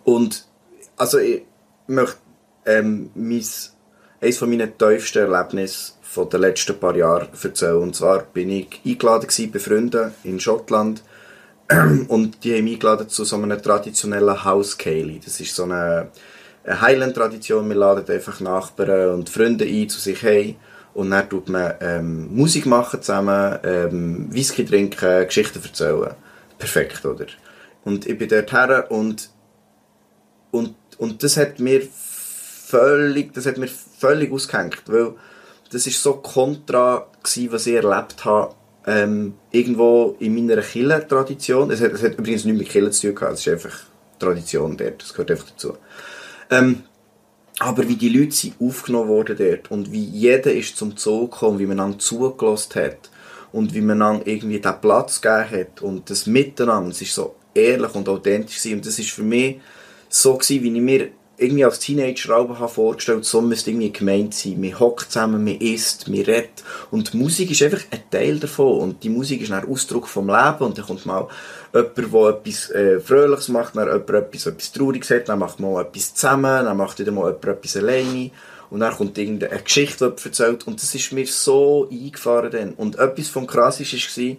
Und 0.05 0.45
also 0.99 1.19
ich 1.19 1.43
möchte 1.87 2.19
ähm, 2.67 3.11
mein, 3.15 3.45
eines 4.21 4.39
von 4.39 4.51
meinen 4.51 4.77
tiefsten 4.77 5.19
Erlebnissen 5.19 5.95
von 6.13 6.29
den 6.29 6.43
letzten 6.43 6.79
paar 6.79 6.95
Jahren 6.95 7.29
erzählen. 7.43 7.77
Und 7.77 7.97
zwar 7.97 8.25
bin 8.25 8.51
ich 8.51 8.83
eingeladen 8.85 9.51
bei 9.51 9.59
Freunden 9.59 10.13
in 10.25 10.39
Schottland 10.39 11.03
und 12.09 12.45
die 12.45 12.55
haben 12.55 12.65
mich 12.65 12.75
eingeladen 12.75 13.09
zu 13.09 13.25
so 13.25 13.37
einer 13.37 13.61
traditionellen 13.61 14.45
House 14.45 14.77
Kaylee. 14.77 15.21
Das 15.25 15.41
ist 15.41 15.55
so 15.55 15.63
eine, 15.63 16.09
eine 16.65 16.81
Highland-Tradition. 16.83 17.67
Wir 17.67 17.77
laden 17.77 18.15
einfach 18.15 18.41
Nachbarn 18.41 19.15
und 19.15 19.31
Freunde 19.31 19.65
ein 19.65 19.89
zu 19.89 19.99
sich 19.99 20.23
heim 20.23 20.57
und 20.93 21.11
dann 21.11 21.31
tut 21.31 21.49
man 21.49 21.77
ähm, 21.81 22.29
Musik 22.35 22.67
machen 22.67 23.01
zusammen, 23.01 23.59
ähm, 23.65 24.27
Whisky 24.31 24.67
trinken, 24.67 25.25
Geschichten 25.25 25.63
erzählen. 25.65 26.15
Perfekt, 26.59 27.07
oder? 27.07 27.27
Und 27.85 28.07
ich 28.07 28.19
bin 28.19 28.29
dort 28.29 28.53
her 28.53 28.85
und, 28.91 29.31
und, 30.51 30.75
und 30.99 31.23
das 31.23 31.39
hat 31.39 31.59
mir 31.59 31.81
völlig, 31.91 33.33
das 33.33 33.47
hat 33.47 33.57
mir 33.57 33.69
völlig 33.69 34.31
ausgehängt, 34.31 34.83
weil 34.89 35.15
das 35.73 35.87
ist 35.87 36.03
so 36.03 36.15
kontra 36.15 37.07
gewesen, 37.23 37.53
was 37.53 37.67
ich 37.67 37.75
erlebt 37.75 38.25
habe, 38.25 38.55
ähm, 38.87 39.35
irgendwo 39.51 40.17
in 40.19 40.35
meiner 40.35 40.61
Killer-Tradition. 40.61 41.71
Es 41.71 41.81
es 41.81 42.03
hat 42.03 42.19
übrigens 42.19 42.45
nichts 42.45 42.59
mit 42.59 42.69
Killer 42.69 42.91
zu 42.91 43.09
tun 43.09 43.15
gehabt, 43.15 43.35
es 43.35 43.47
ist 43.47 43.53
einfach 43.53 43.79
Tradition 44.19 44.77
dort, 44.77 45.03
das 45.03 45.13
gehört 45.13 45.31
einfach 45.31 45.51
dazu. 45.51 45.77
Ähm, 46.51 46.83
aber 47.59 47.89
wie 47.89 47.97
die 47.97 48.09
Leute 48.09 48.33
sind 48.33 48.55
aufgenommen 48.61 49.09
wurden 49.09 49.37
dort 49.37 49.71
und 49.71 49.93
wie 49.93 50.05
jeder 50.05 50.53
ist 50.53 50.77
zum 50.77 50.97
Zoo 50.97 51.29
gekommen, 51.29 51.59
wie 51.59 51.67
man 51.67 51.79
dann 51.79 51.99
zugelassen 51.99 52.75
hat 52.75 53.11
und 53.53 53.75
wie 53.75 53.81
man 53.81 54.01
dann 54.01 54.23
irgendwie 54.25 54.61
den 54.61 54.81
Platz 54.81 55.21
gegeben 55.21 55.61
hat 55.61 55.83
und 55.83 56.11
das 56.11 56.27
Miteinander, 56.27 56.91
es 56.91 57.03
ist 57.03 57.15
so 57.15 57.37
ehrlich 57.55 57.95
und 57.95 58.09
authentisch 58.09 58.59
gewesen. 58.59 58.77
und 58.77 58.87
das 58.87 58.99
ist 58.99 59.11
für 59.11 59.23
mich 59.23 59.61
so 60.09 60.35
gewesen, 60.35 60.63
wie 60.63 60.75
ich 60.75 60.83
mir 60.83 61.09
irgendwie 61.37 61.65
als 61.65 61.79
Teenager 61.79 62.37
habe 62.37 62.69
vorgestellt, 62.69 63.25
so 63.25 63.41
müsste 63.41 63.71
irgendwie 63.71 63.93
gemeint 63.93 64.35
sein. 64.35 64.61
Man 64.61 64.79
hockt 64.79 65.13
zusammen, 65.13 65.45
man 65.45 65.57
isst, 65.57 66.09
man 66.09 66.21
redet. 66.21 66.63
Und 66.91 67.13
die 67.13 67.17
Musik 67.17 67.51
ist 67.51 67.63
einfach 67.63 67.83
ein 67.91 68.03
Teil 68.11 68.39
davon. 68.39 68.81
Und 68.81 69.03
die 69.03 69.09
Musik 69.09 69.41
ist 69.43 69.51
ein 69.51 69.69
Ausdruck 69.69 70.07
vom 70.07 70.29
Leben. 70.29 70.59
Und 70.61 70.79
dann 70.79 70.87
kommt 70.87 71.07
mal 71.07 71.27
jemand, 71.73 71.97
der 71.97 72.29
etwas 72.29 72.71
äh, 72.71 73.01
Fröhliches 73.01 73.49
macht, 73.49 73.77
dann 73.77 73.87
jemand 73.87 74.11
etwas, 74.11 74.47
etwas 74.47 74.73
Trauriges 74.73 75.11
hat, 75.11 75.29
dann 75.29 75.39
macht 75.39 75.59
man 75.59 75.85
etwas 75.85 76.15
zusammen, 76.15 76.65
dann 76.65 76.77
macht 76.77 76.99
wieder 76.99 77.13
mal 77.13 77.29
jemand 77.29 77.45
etwas 77.45 77.77
alleine. 77.77 78.31
Und 78.71 78.81
dann 78.81 78.95
kommt 78.95 79.19
irgendeine 79.19 79.63
Geschichte, 79.63 80.15
die 80.17 80.25
erzählt. 80.25 80.67
Und 80.67 80.83
das 80.83 80.95
ist 80.95 81.13
mir 81.13 81.27
so 81.27 81.89
eingefahren 81.91 82.51
dann. 82.51 82.73
Und 82.75 82.99
etwas 82.99 83.29
vom 83.29 83.47
Krasseste 83.47 83.97
war, 83.97 84.37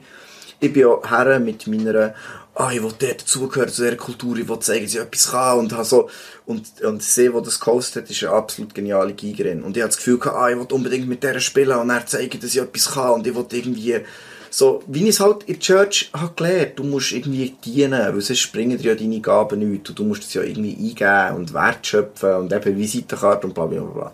ich 0.59 0.71
bin 0.71 0.81
ja 0.81 0.97
her 1.09 1.39
mit 1.39 1.67
meiner 1.67 2.13
ah, 2.55 2.71
ich 2.71 2.83
will 2.83 2.93
dort 2.97 3.21
dazugehören, 3.21 3.69
zu 3.69 3.83
dieser 3.83 3.95
Kultur, 3.95 4.37
ich 4.37 4.47
will 4.47 4.59
zeigen, 4.59 4.85
dass 4.85 4.93
ich 4.93 4.99
etwas 4.99 5.31
kann 5.31 5.59
und 5.59 5.85
so, 5.85 6.09
und, 6.45 6.81
und 6.83 7.01
sie, 7.01 7.29
die 7.29 7.41
das 7.41 7.59
gehostet 7.59 8.03
hat, 8.03 8.11
ist 8.11 8.23
eine 8.23 8.33
absolut 8.33 8.75
geniale 8.75 9.13
Gigerin. 9.13 9.63
Und 9.63 9.75
ich 9.75 9.81
habe 9.81 9.89
das 9.89 9.97
Gefühl 9.97 10.19
gehabt, 10.19 10.37
ah, 10.37 10.49
ich 10.49 10.57
will 10.57 10.67
unbedingt 10.71 11.07
mit 11.07 11.23
der 11.23 11.39
spielen 11.39 11.77
und 11.77 11.89
er 11.89 12.05
zeigen, 12.05 12.39
dass 12.39 12.53
ich 12.53 12.61
etwas 12.61 12.91
kann 12.91 13.11
und 13.11 13.27
ich 13.27 13.35
will 13.35 13.45
irgendwie, 13.51 14.01
so, 14.49 14.83
wie 14.85 15.03
ich 15.03 15.09
es 15.09 15.19
halt 15.19 15.43
in 15.43 15.53
der 15.53 15.59
Church 15.59 16.11
habe 16.13 16.33
gelernt, 16.35 16.77
du 16.77 16.83
musst 16.83 17.11
irgendwie 17.11 17.55
dienen, 17.65 18.13
weil 18.13 18.21
sonst 18.21 18.39
springen 18.39 18.77
dir 18.77 18.91
ja 18.91 18.95
deine 18.95 19.19
Gaben 19.19 19.59
nicht 19.59 19.89
und 19.89 19.97
du 19.97 20.03
musst 20.03 20.23
es 20.23 20.33
ja 20.35 20.43
irgendwie 20.43 20.75
eingeben 20.75 21.37
und 21.37 21.53
wertschöpfen 21.53 22.35
und 22.35 22.53
eben 22.53 22.77
Visitenkarte 22.77 23.47
und 23.47 23.53
bla 23.53 23.65
bla 23.65 23.81
bla. 23.81 24.11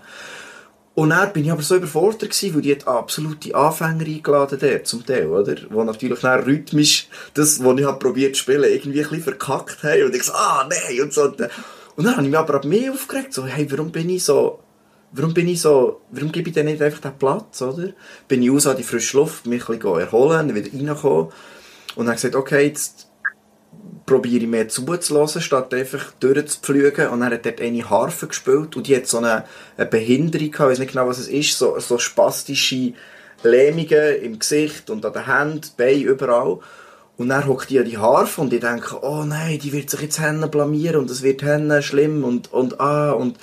Und 1.00 1.12
dann 1.12 1.32
bin 1.32 1.45
ich 1.45 1.52
aber 1.54 1.62
so 1.62 1.78
überfordert 1.78 2.30
gewesen, 2.30 2.56
weil 2.56 2.62
die 2.62 2.74
hat 2.74 2.86
absolute 2.86 3.56
Anfänger 3.56 4.06
eingeladen 4.06 4.60
dort, 4.60 4.86
zum 4.86 5.06
Teil, 5.06 5.28
oder? 5.28 5.56
Wo 5.70 5.82
natürlich 5.86 6.20
dann 6.20 6.43
rhythmisch 6.43 7.08
das, 7.36 7.64
was 7.64 7.80
ich 7.80 7.86
habe 7.86 8.00
probiert 8.00 8.36
zu 8.36 8.41
spielen, 8.41 8.70
irgendwie 8.70 9.02
ein 9.02 9.08
bisschen 9.08 9.24
verkackt 9.24 9.82
haben 9.82 10.04
und 10.04 10.14
ich 10.14 10.24
so, 10.24 10.34
ah, 10.34 10.68
nein, 10.70 11.02
und 11.02 11.14
so. 11.14 11.24
Und 11.24 11.39
dann 11.39 12.18
habe 12.18 12.24
ich 12.24 12.30
mich 12.30 12.38
aber 12.38 12.56
ab 12.56 12.66
mehr 12.66 12.91
aufgeregt, 12.91 13.34
so, 13.34 13.45
hey, 13.45 13.66
warum 13.72 13.93
bin 13.93 14.10
ich 14.10 14.26
so, 14.26 14.60
warum 15.14 15.34
bin 15.34 15.47
ich 15.47 15.62
so, 15.62 16.02
warum 16.12 16.34
gebe 16.34 16.50
ich 16.50 16.56
denn 16.56 16.66
nicht 16.66 16.82
einfach 16.82 17.00
den 17.00 17.18
Platz, 17.18 17.62
oder? 17.62 17.93
Bin 18.28 18.43
ich 18.43 18.52
raus 18.52 18.68
an 18.68 18.76
die 18.76 18.84
frische 18.84 19.16
Luft, 19.16 19.45
mich 19.45 19.70
ein 19.70 19.80
bisschen 19.80 20.02
erholen, 20.02 20.54
wieder 20.54 20.70
reinkommen. 20.70 21.32
Und 21.95 22.08
dann 22.08 22.16
gesagt, 22.16 22.36
okay, 22.36 22.68
jetzt 22.68 23.09
probiere 24.05 24.43
ich 24.43 24.49
mehr 24.49 24.67
zuzulassen, 24.67 25.41
statt 25.41 25.74
einfach 25.74 26.11
durchzupflügen. 26.20 27.09
Und 27.09 27.22
dann 27.22 27.32
hat 27.32 27.45
dort 27.45 27.61
eine 27.61 27.89
Harfe 27.89 28.28
gespielt 28.28 28.76
und 28.76 28.88
die 28.88 28.95
hat 28.95 29.07
so 29.07 29.20
eine, 29.20 29.45
eine 29.78 29.86
Behinderung 29.86 30.51
gehabt, 30.51 30.72
ich 30.72 30.72
weiß 30.72 30.80
nicht 30.80 30.93
genau, 30.93 31.07
was 31.07 31.20
es 31.20 31.28
ist, 31.28 31.57
so, 31.57 31.80
so 31.80 31.97
spastische 31.99 32.93
Lähmungen 33.43 34.22
im 34.22 34.39
Gesicht 34.39 34.89
und 34.89 35.05
an 35.05 35.13
den 35.13 35.26
Händen, 35.26 35.70
Beinen, 35.78 36.03
überall. 36.03 36.59
Und 37.17 37.30
dann 37.30 37.45
hockt 37.47 37.70
die 37.70 37.80
an 37.80 37.86
die 37.86 37.97
Harfe 37.97 38.41
und 38.41 38.53
ich 38.53 38.61
denke, 38.61 39.03
oh 39.03 39.24
nein, 39.26 39.59
die 39.59 39.74
wird 39.74 39.89
sich 39.89 40.01
jetzt 40.01 40.20
Hände 40.20 40.47
blamieren 40.47 41.01
und 41.01 41.11
es 41.11 41.22
wird 41.22 41.43
Hände 41.43 41.84
schlimm 41.84 42.24
und, 42.24 42.51
und 42.53 42.80
ah, 42.80 43.11
und, 43.11 43.38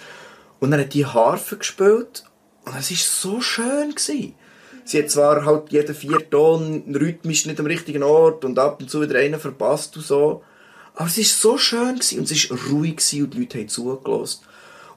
und 0.60 0.70
dann 0.70 0.80
hat 0.80 0.94
die 0.94 1.04
Harfe 1.04 1.58
gespielt 1.58 2.24
und 2.64 2.76
es 2.76 2.90
war 2.90 2.96
so 2.96 3.40
schön 3.40 3.90
gewesen. 3.90 4.34
Sie 4.86 5.02
hat 5.02 5.10
zwar 5.10 5.44
halt 5.44 5.70
jeden 5.70 5.94
vier 5.94 6.30
Ton 6.30 6.84
rhythmisch 6.94 7.46
nicht 7.46 7.60
am 7.60 7.66
richtigen 7.66 8.02
Ort 8.02 8.44
und 8.44 8.58
ab 8.58 8.80
und 8.80 8.90
zu 8.90 9.02
wieder 9.02 9.18
einen 9.18 9.40
verpasst 9.40 9.96
und 9.96 10.06
so, 10.06 10.42
aber 10.94 11.08
es 11.08 11.18
war 11.18 11.24
so 11.24 11.58
schön 11.58 11.94
gewesen, 11.96 12.20
und 12.20 12.30
es 12.30 12.50
war 12.50 12.58
ruhig 12.70 12.96
gewesen, 12.96 13.24
und 13.24 13.34
die 13.34 13.40
Leute 13.40 13.58
haben 13.58 13.68
zugelassen. 13.68 14.40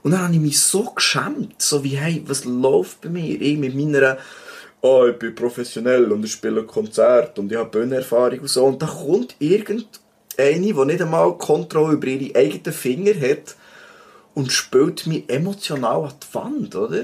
Und 0.02 0.12
dann 0.12 0.22
habe 0.22 0.34
ich 0.34 0.40
mich 0.40 0.60
so 0.60 0.84
geschämt, 0.84 1.62
so 1.62 1.84
wie, 1.84 1.98
hey, 1.98 2.24
was 2.26 2.46
läuft 2.46 3.02
bei 3.02 3.10
mir? 3.10 3.42
Ich 3.42 3.58
mit 3.58 3.76
meiner, 3.76 4.18
oh, 4.80 5.08
ich 5.08 5.20
bin 5.20 5.36
professionell 5.36 6.10
und 6.10 6.24
ich 6.24 6.32
spiele 6.32 6.62
ein 6.62 6.68
Konzert 6.68 7.38
und 7.38 7.52
ich 7.52 7.58
habe 7.58 7.70
Bühnenerfahrung 7.70 8.40
und 8.40 8.50
so. 8.50 8.66
Und 8.66 8.82
da 8.82 8.88
kommt 8.88 9.36
irgendeine, 9.40 9.84
die 10.38 10.86
nicht 10.86 11.02
einmal 11.02 11.38
Kontrolle 11.38 11.96
über 11.96 12.08
ihre 12.08 12.34
eigenen 12.34 12.74
Finger 12.74 13.14
hat 13.20 13.56
und 14.36 14.54
spielt 14.54 15.06
mich 15.06 15.30
emotional 15.30 16.06
an 16.06 16.14
die 16.24 16.34
Wand, 16.34 16.76
oder? 16.78 17.04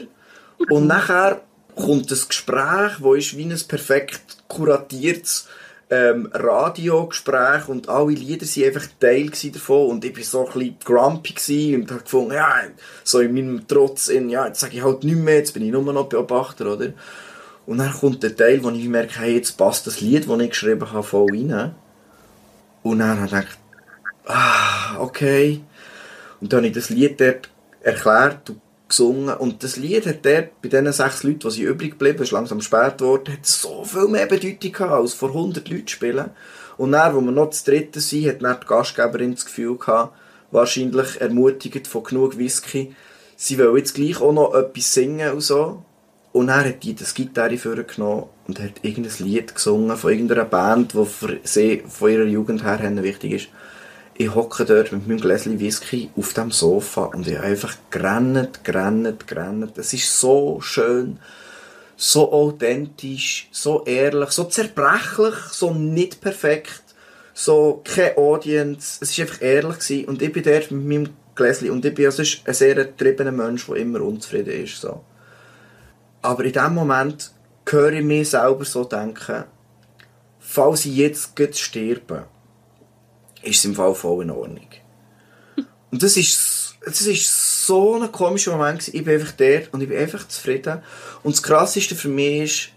Und 0.70 0.88
nachher 0.88 1.42
kommt 1.76 2.09
das 2.11 2.28
Gespräch, 2.28 2.99
wo 2.99 3.13
ist 3.13 3.38
wie 3.38 3.45
ein 3.45 3.59
perfekt 3.67 4.21
kuratiertes 4.47 5.47
ähm, 5.89 6.30
Radiogespräch 6.34 7.67
und 7.67 7.89
alle 7.89 8.13
Lieder 8.13 8.45
waren 8.45 8.63
einfach 8.65 8.88
Teil 8.99 9.32
davon 9.53 9.89
und 9.91 10.05
ich 10.05 10.17
war 10.17 10.23
so 10.23 10.47
ein 10.47 10.53
bisschen 10.53 10.78
grumpy 10.84 11.76
und 11.76 11.91
habe 11.91 12.01
gefunden, 12.01 12.34
ja, 12.34 12.61
so 13.03 13.19
in 13.19 13.34
meinem 13.34 13.67
Trotz, 13.67 14.07
in, 14.07 14.30
ja, 14.30 14.47
jetzt 14.47 14.61
sage 14.61 14.78
ich 14.78 14.84
halt 14.84 15.03
nichts 15.03 15.21
mehr, 15.21 15.36
jetzt 15.36 15.53
bin 15.53 15.63
ich 15.63 15.71
nur 15.71 15.84
noch 15.93 16.09
Beobachter, 16.09 16.73
oder? 16.73 16.93
Und 17.67 17.80
dann 17.80 17.93
kommt 17.93 18.23
der 18.23 18.36
Teil, 18.36 18.63
wo 18.63 18.69
ich 18.69 18.88
merke, 18.88 19.19
hey, 19.19 19.36
jetzt 19.36 19.57
passt 19.57 19.88
das 19.88 20.01
Lied, 20.01 20.30
das 20.30 20.39
ich 20.39 20.49
geschrieben 20.49 20.91
habe, 20.91 21.03
voll 21.03 21.32
rein. 21.32 21.76
Und 22.84 22.99
dann 22.99 23.19
habe 23.19 23.26
ich 23.26 23.32
gedacht, 23.32 23.57
ah, 24.26 24.99
okay. 24.99 25.61
Und 26.41 26.53
dann 26.53 26.59
habe 26.59 26.67
ich 26.67 26.73
das 26.73 26.89
Lied 26.89 27.19
dort 27.19 27.49
erklärt 27.82 28.49
und 28.49 28.61
gesungen. 28.88 29.36
Und 29.36 29.64
das 29.64 29.78
Lied 29.78 30.06
hat 30.06 30.26
dort, 30.26 30.62
bei 30.62 30.70
diesen 30.70 30.92
sechs 30.92 31.24
Leuten, 31.24 31.40
die 31.40 31.52
sie 31.52 31.64
übrig 31.64 31.92
geblieben 31.92 32.24
ist 32.24 32.32
langsam 32.32 32.62
spät 32.62 32.98
geworden, 32.98 33.34
hat 33.34 33.46
so 33.46 33.84
viel 33.84 34.08
mehr 34.08 34.26
Bedeutung 34.26 34.72
gehabt, 34.72 34.92
als 34.92 35.14
vor 35.14 35.30
100 35.30 35.68
Leuten 35.70 35.88
spielen. 35.88 36.32
Und 36.78 36.92
dann, 36.92 37.16
wo 37.16 37.22
wir 37.22 37.32
noch 37.32 37.52
zu 37.52 37.66
dritten 37.72 38.00
sind, 38.00 38.28
hat 38.28 38.42
dann 38.42 38.60
die 38.62 38.68
Gastgeberin 38.68 39.36
das 39.36 39.46
Gefühl 39.46 39.78
gehabt, 39.78 40.16
wahrscheinlich 40.52 41.22
ermutigt 41.22 41.88
von 41.88 42.04
genug 42.04 42.38
Whisky, 42.38 42.96
sie 43.36 43.58
will 43.58 43.78
jetzt 43.78 43.96
gleich 43.96 44.22
auch 44.22 44.34
noch 44.34 44.54
etwas 44.54 44.94
singen 44.94 45.34
und 45.34 45.42
so. 45.42 45.84
Und 46.32 46.48
dann 46.48 46.66
hat 46.66 46.84
die 46.84 46.94
das 46.94 47.14
Gitarre 47.14 47.58
vorgenommen 47.58 48.26
und 48.48 48.60
hat 48.60 48.74
irgendein 48.82 49.26
Lied 49.26 49.56
gesungen 49.56 49.96
von 49.96 50.12
irgendeiner 50.12 50.44
Band, 50.44 50.94
die 50.94 51.06
für 51.06 51.40
sie 51.44 51.84
von 51.88 52.12
ihrer 52.12 52.26
Jugend 52.26 52.64
her 52.64 52.80
wichtig 53.04 53.32
ist 53.32 53.48
ich 54.18 54.34
hocke 54.34 54.63
dort 54.63 54.91
mit 54.91 55.07
meinem 55.07 55.20
Gläschen 55.20 55.59
Whisky 55.59 56.09
auf 56.16 56.34
dem 56.34 56.51
Sofa 56.51 57.05
und 57.05 57.28
ich 57.28 57.38
einfach 57.38 57.76
gerannt, 57.89 58.63
gerannt, 58.63 59.28
gerannt. 59.28 59.78
Es 59.78 59.93
ist 59.93 60.20
so 60.20 60.61
schön, 60.61 61.20
so 61.97 62.32
authentisch, 62.32 63.49
so 63.51 63.84
ehrlich, 63.84 64.30
so 64.30 64.45
zerbrechlich, 64.45 65.36
so 65.51 65.74
nicht 65.74 66.22
perfekt, 66.22 66.82
so 67.34 67.82
keine 67.84 68.18
Audience. 68.18 68.99
Es 69.01 69.18
war 69.18 69.26
einfach 69.26 69.41
ehrlich 69.41 69.80
gewesen. 69.80 70.05
und 70.05 70.22
ich 70.22 70.32
bin 70.32 70.43
dort 70.43 70.72
mit 70.72 70.86
meinem 70.86 71.13
Gläschen 71.36 71.70
und 71.72 71.84
ich 71.84 71.93
bin 71.93 72.05
also 72.05 72.24
ein 72.24 72.53
sehr 72.53 72.76
getriebener 72.76 73.34
Mensch, 73.34 73.66
der 73.66 73.76
immer 73.76 73.99
unzufrieden 73.99 74.63
ist. 74.63 74.80
So. 74.80 75.03
Aber 76.22 76.45
in 76.45 76.53
dem 76.53 76.74
Moment 76.74 77.32
höre 77.70 77.91
ich 77.91 78.03
mich 78.03 78.30
selber 78.30 78.63
so 78.63 78.86
denken, 78.86 79.43
falls 80.39 80.86
ich 80.86 80.95
jetzt 80.95 81.34
sterbe, 81.59 82.28
ist 83.46 83.60
es 83.60 83.66
im 83.66 83.76
Fall 83.76 83.96
voll 83.96 84.24
in 84.24 84.32
Ordnung. 84.32 84.68
Und 85.91 86.04
das 86.04 86.18
ist, 86.18 86.76
das 86.86 87.02
ist 87.02 87.66
so 87.66 87.96
ein 87.96 88.12
komischer 88.12 88.52
Moment 88.52 88.80
gewesen. 88.80 88.96
Ich 88.96 89.04
bin 89.04 89.14
einfach 89.16 89.32
dort 89.32 89.74
und 89.74 89.82
ich 89.82 89.89
bin 89.89 89.98
einfach 89.98 90.28
zufrieden. 90.28 90.84
Und 91.24 91.36
das 91.36 91.41
Krasseste 91.41 91.96
für 91.96 92.10
mich 92.10 92.43
ist, 92.43 92.70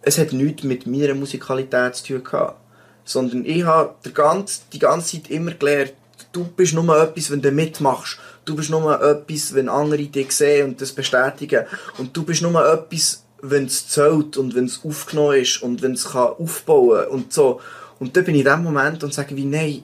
es 0.00 0.18
hat 0.18 0.32
nichts 0.32 0.62
mit 0.62 0.86
meiner 0.86 1.14
Musikalität 1.14 1.94
zu 1.96 2.06
tun 2.06 2.24
gehabt. 2.24 2.60
Sondern 3.04 3.44
ich 3.44 3.64
habe 3.64 3.94
die 4.04 4.14
ganze, 4.14 4.60
die 4.72 4.78
ganze 4.78 5.16
Zeit 5.16 5.30
immer 5.30 5.52
gelernt, 5.52 5.92
du 6.32 6.44
bist 6.44 6.74
nur 6.74 7.02
etwas, 7.02 7.30
wenn 7.30 7.42
du 7.42 7.50
mitmachst. 7.50 8.18
Du 8.44 8.56
bist 8.56 8.70
nur 8.70 9.00
etwas, 9.02 9.54
wenn 9.54 9.68
andere 9.68 10.04
dich 10.04 10.32
sehen 10.32 10.68
und 10.68 10.80
das 10.80 10.92
bestätigen. 10.92 11.66
Und 11.98 12.16
du 12.16 12.22
bist 12.22 12.42
nur 12.42 12.66
etwas, 12.66 13.24
wenn 13.42 13.66
es 13.66 13.88
zählt 13.88 14.36
und 14.36 14.54
wenn 14.54 14.64
es 14.64 14.80
aufgenommen 14.84 15.36
ist 15.36 15.62
und 15.62 15.82
wenn 15.82 15.92
es 15.92 16.06
aufbauen 16.06 17.02
kann 17.04 17.08
und 17.08 17.32
so. 17.32 17.60
Und 17.98 18.16
dann 18.16 18.24
bin 18.24 18.34
ich 18.34 18.40
in 18.40 18.46
dem 18.46 18.62
Moment 18.62 19.02
und 19.02 19.12
sage 19.12 19.36
wie, 19.36 19.44
nein, 19.44 19.82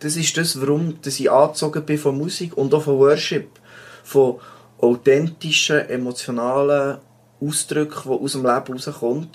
das 0.00 0.16
ist 0.16 0.36
das, 0.36 0.60
warum 0.60 1.00
dass 1.02 1.20
ich 1.20 1.30
angezogen 1.30 1.84
bin 1.84 1.98
von 1.98 2.16
Musik 2.16 2.56
und 2.56 2.72
auch 2.74 2.82
von 2.82 2.98
Worship. 2.98 3.48
Von 4.02 4.40
authentischen, 4.78 5.88
emotionalen 5.88 6.98
Ausdrücken, 7.40 8.02
die 8.04 8.24
aus 8.24 8.32
dem 8.32 8.44
Leben 8.44 8.72
rauskommen. 8.72 9.28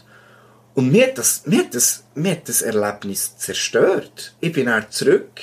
Und 0.73 0.91
mir 0.91 1.07
hat, 1.07 1.17
das, 1.17 1.43
mir, 1.45 1.59
hat 1.59 1.75
das, 1.75 2.03
mir 2.15 2.31
hat 2.31 2.49
das 2.49 2.61
Erlebnis 2.61 3.37
zerstört. 3.37 4.35
Ich 4.41 4.51
bin 4.51 4.65
dann 4.65 4.89
zurück 4.89 5.39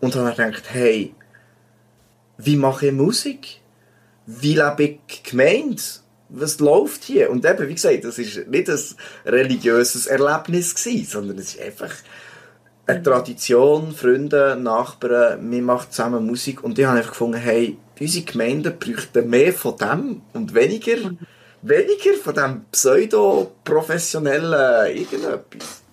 und 0.00 0.14
habe 0.14 0.30
gedacht, 0.30 0.64
hey, 0.68 1.14
wie 2.38 2.56
mache 2.56 2.88
ich 2.88 2.92
Musik? 2.92 3.60
Wie 4.26 4.54
lebe 4.54 4.98
ich 5.08 5.22
gemeint? 5.22 6.02
Was 6.28 6.60
läuft 6.60 7.04
hier? 7.04 7.30
Und 7.30 7.44
eben, 7.44 7.68
wie 7.68 7.74
gesagt, 7.74 8.04
das 8.04 8.18
ist 8.18 8.46
nicht 8.48 8.68
ein 8.68 8.80
religiöses 9.24 10.06
Erlebnis 10.06 10.74
gewesen, 10.74 11.06
sondern 11.06 11.38
es 11.38 11.54
ist 11.54 11.62
einfach 11.62 11.92
eine 12.86 13.02
Tradition, 13.02 13.92
Freunde, 13.92 14.56
Nachbarn, 14.60 15.50
wir 15.50 15.62
machen 15.62 15.90
zusammen 15.90 16.26
Musik. 16.26 16.62
Und 16.62 16.78
ich 16.78 16.84
habe 16.84 16.98
einfach 16.98 17.12
gefunden, 17.12 17.38
hey, 17.38 17.78
unsere 17.98 18.24
Gemeinde 18.24 18.70
bräuchte 18.70 19.22
mehr 19.22 19.52
von 19.52 19.76
dem 19.76 20.22
und 20.32 20.54
weniger, 20.54 20.96
weniger 21.62 22.14
von 22.22 22.34
dem 22.34 22.64
pseudo-professionellen 22.70 24.96
irgendetwas 24.96 25.85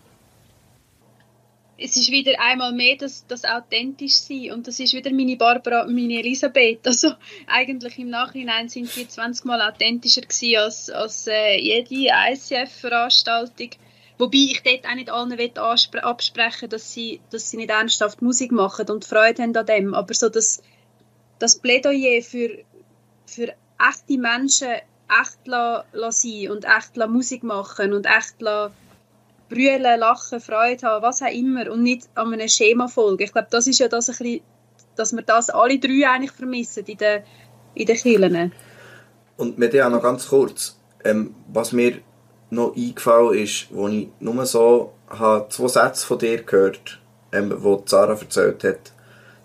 es 1.77 1.97
ist 1.97 2.11
wieder 2.11 2.39
einmal 2.39 2.71
mehr 2.71 2.95
das, 2.97 3.25
das 3.27 3.43
authentisch 3.45 4.15
sein 4.15 4.51
und 4.51 4.67
das 4.67 4.79
ist 4.79 4.93
wieder 4.93 5.11
meine 5.11 5.35
Barbara, 5.35 5.85
meine 5.85 6.19
Elisabeth. 6.19 6.85
Also 6.85 7.13
eigentlich 7.47 7.97
im 7.97 8.09
Nachhinein 8.09 8.69
sind 8.69 8.95
wir 8.95 9.07
20 9.07 9.45
Mal 9.45 9.61
authentischer 9.61 10.21
gewesen 10.21 10.57
als, 10.57 10.89
als 10.89 11.27
äh, 11.27 11.59
jede 11.59 12.11
ICF-Veranstaltung. 12.31 13.71
Wobei 14.19 14.37
ich 14.37 14.61
dort 14.61 14.85
auch 14.85 14.95
nicht 14.95 15.09
allen 15.09 15.57
absprechen 16.03 16.69
dass 16.69 16.93
sie, 16.93 17.19
dass 17.31 17.49
sie 17.49 17.57
nicht 17.57 17.71
ernsthaft 17.71 18.21
Musik 18.21 18.51
machen 18.51 18.89
und 18.89 19.05
Freude 19.05 19.41
haben 19.41 19.55
an 19.55 19.65
dem. 19.65 19.93
Aber 19.95 20.13
so 20.13 20.29
das, 20.29 20.61
das 21.39 21.57
Plädoyer 21.57 22.21
für, 22.21 22.59
für 23.25 23.53
echte 23.79 24.17
Menschen 24.19 24.69
echt 25.09 25.47
la, 25.47 25.83
la 25.91 26.11
sein 26.11 26.51
und 26.51 26.65
echt 26.65 26.95
la 26.95 27.07
Musik 27.07 27.43
machen 27.43 27.93
und 27.93 28.05
echt 28.05 28.41
la 28.41 28.71
brüllen, 29.49 29.99
lachen, 29.99 30.39
Freude 30.39 30.87
haben, 30.87 31.03
was 31.03 31.21
auch 31.21 31.31
immer 31.31 31.71
und 31.71 31.83
nicht 31.83 32.09
an 32.15 32.33
einem 32.33 32.47
Schema 32.47 32.87
folgen. 32.87 33.23
Ich 33.23 33.31
glaube, 33.31 33.47
das 33.49 33.67
ist 33.67 33.79
ja 33.79 33.87
das 33.87 34.09
ein 34.09 34.15
bisschen, 34.17 34.41
dass 34.95 35.13
wir 35.13 35.23
das 35.23 35.49
alle 35.49 35.79
drei 35.79 36.07
eigentlich 36.07 36.31
vermissen 36.31 36.85
in 36.85 36.97
den, 36.97 37.23
in 37.73 37.85
den 37.85 37.95
Kirchen. 37.95 38.51
Und 39.37 39.57
mit 39.57 39.73
dir 39.73 39.87
auch 39.87 39.91
noch 39.91 40.01
ganz 40.01 40.27
kurz, 40.27 40.77
ähm, 41.03 41.35
was 41.51 41.71
mir 41.71 41.99
noch 42.49 42.75
eingefallen 42.75 43.39
ist, 43.39 43.67
wo 43.71 43.87
ich 43.87 44.09
nur 44.19 44.45
so 44.45 44.93
habe 45.09 45.49
zwei 45.49 45.67
Sätze 45.67 46.05
von 46.05 46.19
dir 46.19 46.43
gehört, 46.43 47.01
ähm, 47.31 47.53
wo 47.57 47.81
Sarah 47.85 48.17
erzählt 48.19 48.63
hat, 48.63 48.93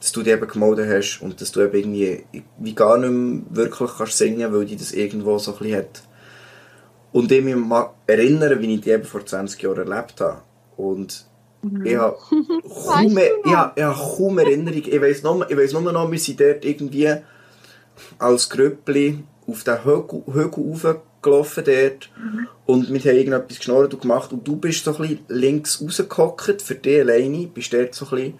dass 0.01 0.12
du 0.12 0.22
dich 0.22 0.32
eben 0.32 0.46
gemeldet 0.46 0.88
hast 0.90 1.20
und 1.20 1.40
dass 1.40 1.53
du 1.53 1.62
eben 1.62 1.76
irgendwie 1.76 2.24
wie 2.59 2.74
gar 2.74 2.99
nicht 2.99 3.11
mehr 3.11 3.42
wirklich 3.51 3.90
kannst 3.96 4.18
singen, 4.18 4.53
weil 4.53 4.66
die 4.66 4.76
das 4.76 4.92
irgendwo 4.92 5.38
so 5.38 5.53
ein 5.53 5.59
bisschen 5.59 5.78
hat 5.78 6.03
und 7.19 7.33
ich 7.33 7.43
mich 7.43 7.57
erinnere, 8.07 8.61
wie 8.61 8.75
ich 8.77 8.81
die 8.81 8.91
eben 8.91 9.03
vor 9.03 9.27
20 9.27 9.61
Jahren 9.61 9.91
erlebt 9.91 10.21
habe. 10.21 10.43
Und 10.77 11.27
mhm. 11.62 11.85
ich 11.85 11.97
habe 11.97 12.16
kaum, 12.62 13.19
ich 13.19 13.53
habe, 13.53 13.73
ich 13.75 13.83
habe 13.83 14.16
kaum 14.16 14.39
Erinnerung. 14.39 14.83
Ich 14.87 15.01
weiss 15.01 15.25
nur, 15.25 15.51
ich 15.51 15.57
weiss 15.57 15.73
nur 15.73 15.93
noch, 15.93 16.09
wir 16.09 16.19
sind 16.21 16.41
dort 16.41 16.64
irgendwie 16.64 17.12
als 18.21 18.49
Grüppli 18.49 19.25
auf 19.49 19.64
den 19.64 19.85
Hügel, 19.85 20.23
Hügel 20.33 20.64
raufgelaufen 20.71 21.64
dort 21.64 22.11
mhm. 22.16 22.49
und 22.66 22.93
wir 22.93 23.01
haben 23.01 23.16
irgendetwas 23.16 23.59
geschnurrt 23.59 23.95
und 23.95 24.03
gemacht 24.03 24.33
und 24.33 24.47
du 24.47 24.55
bist 24.55 24.85
so 24.85 24.93
ein 24.95 24.99
bisschen 24.99 25.25
links 25.27 25.83
rausgehockt, 25.83 26.62
für 26.62 26.77
dich 26.77 27.01
alleine, 27.01 27.49
bist 27.49 27.73
dort 27.73 27.97
so 27.97 28.05
ein 28.05 28.11
bisschen 28.11 28.39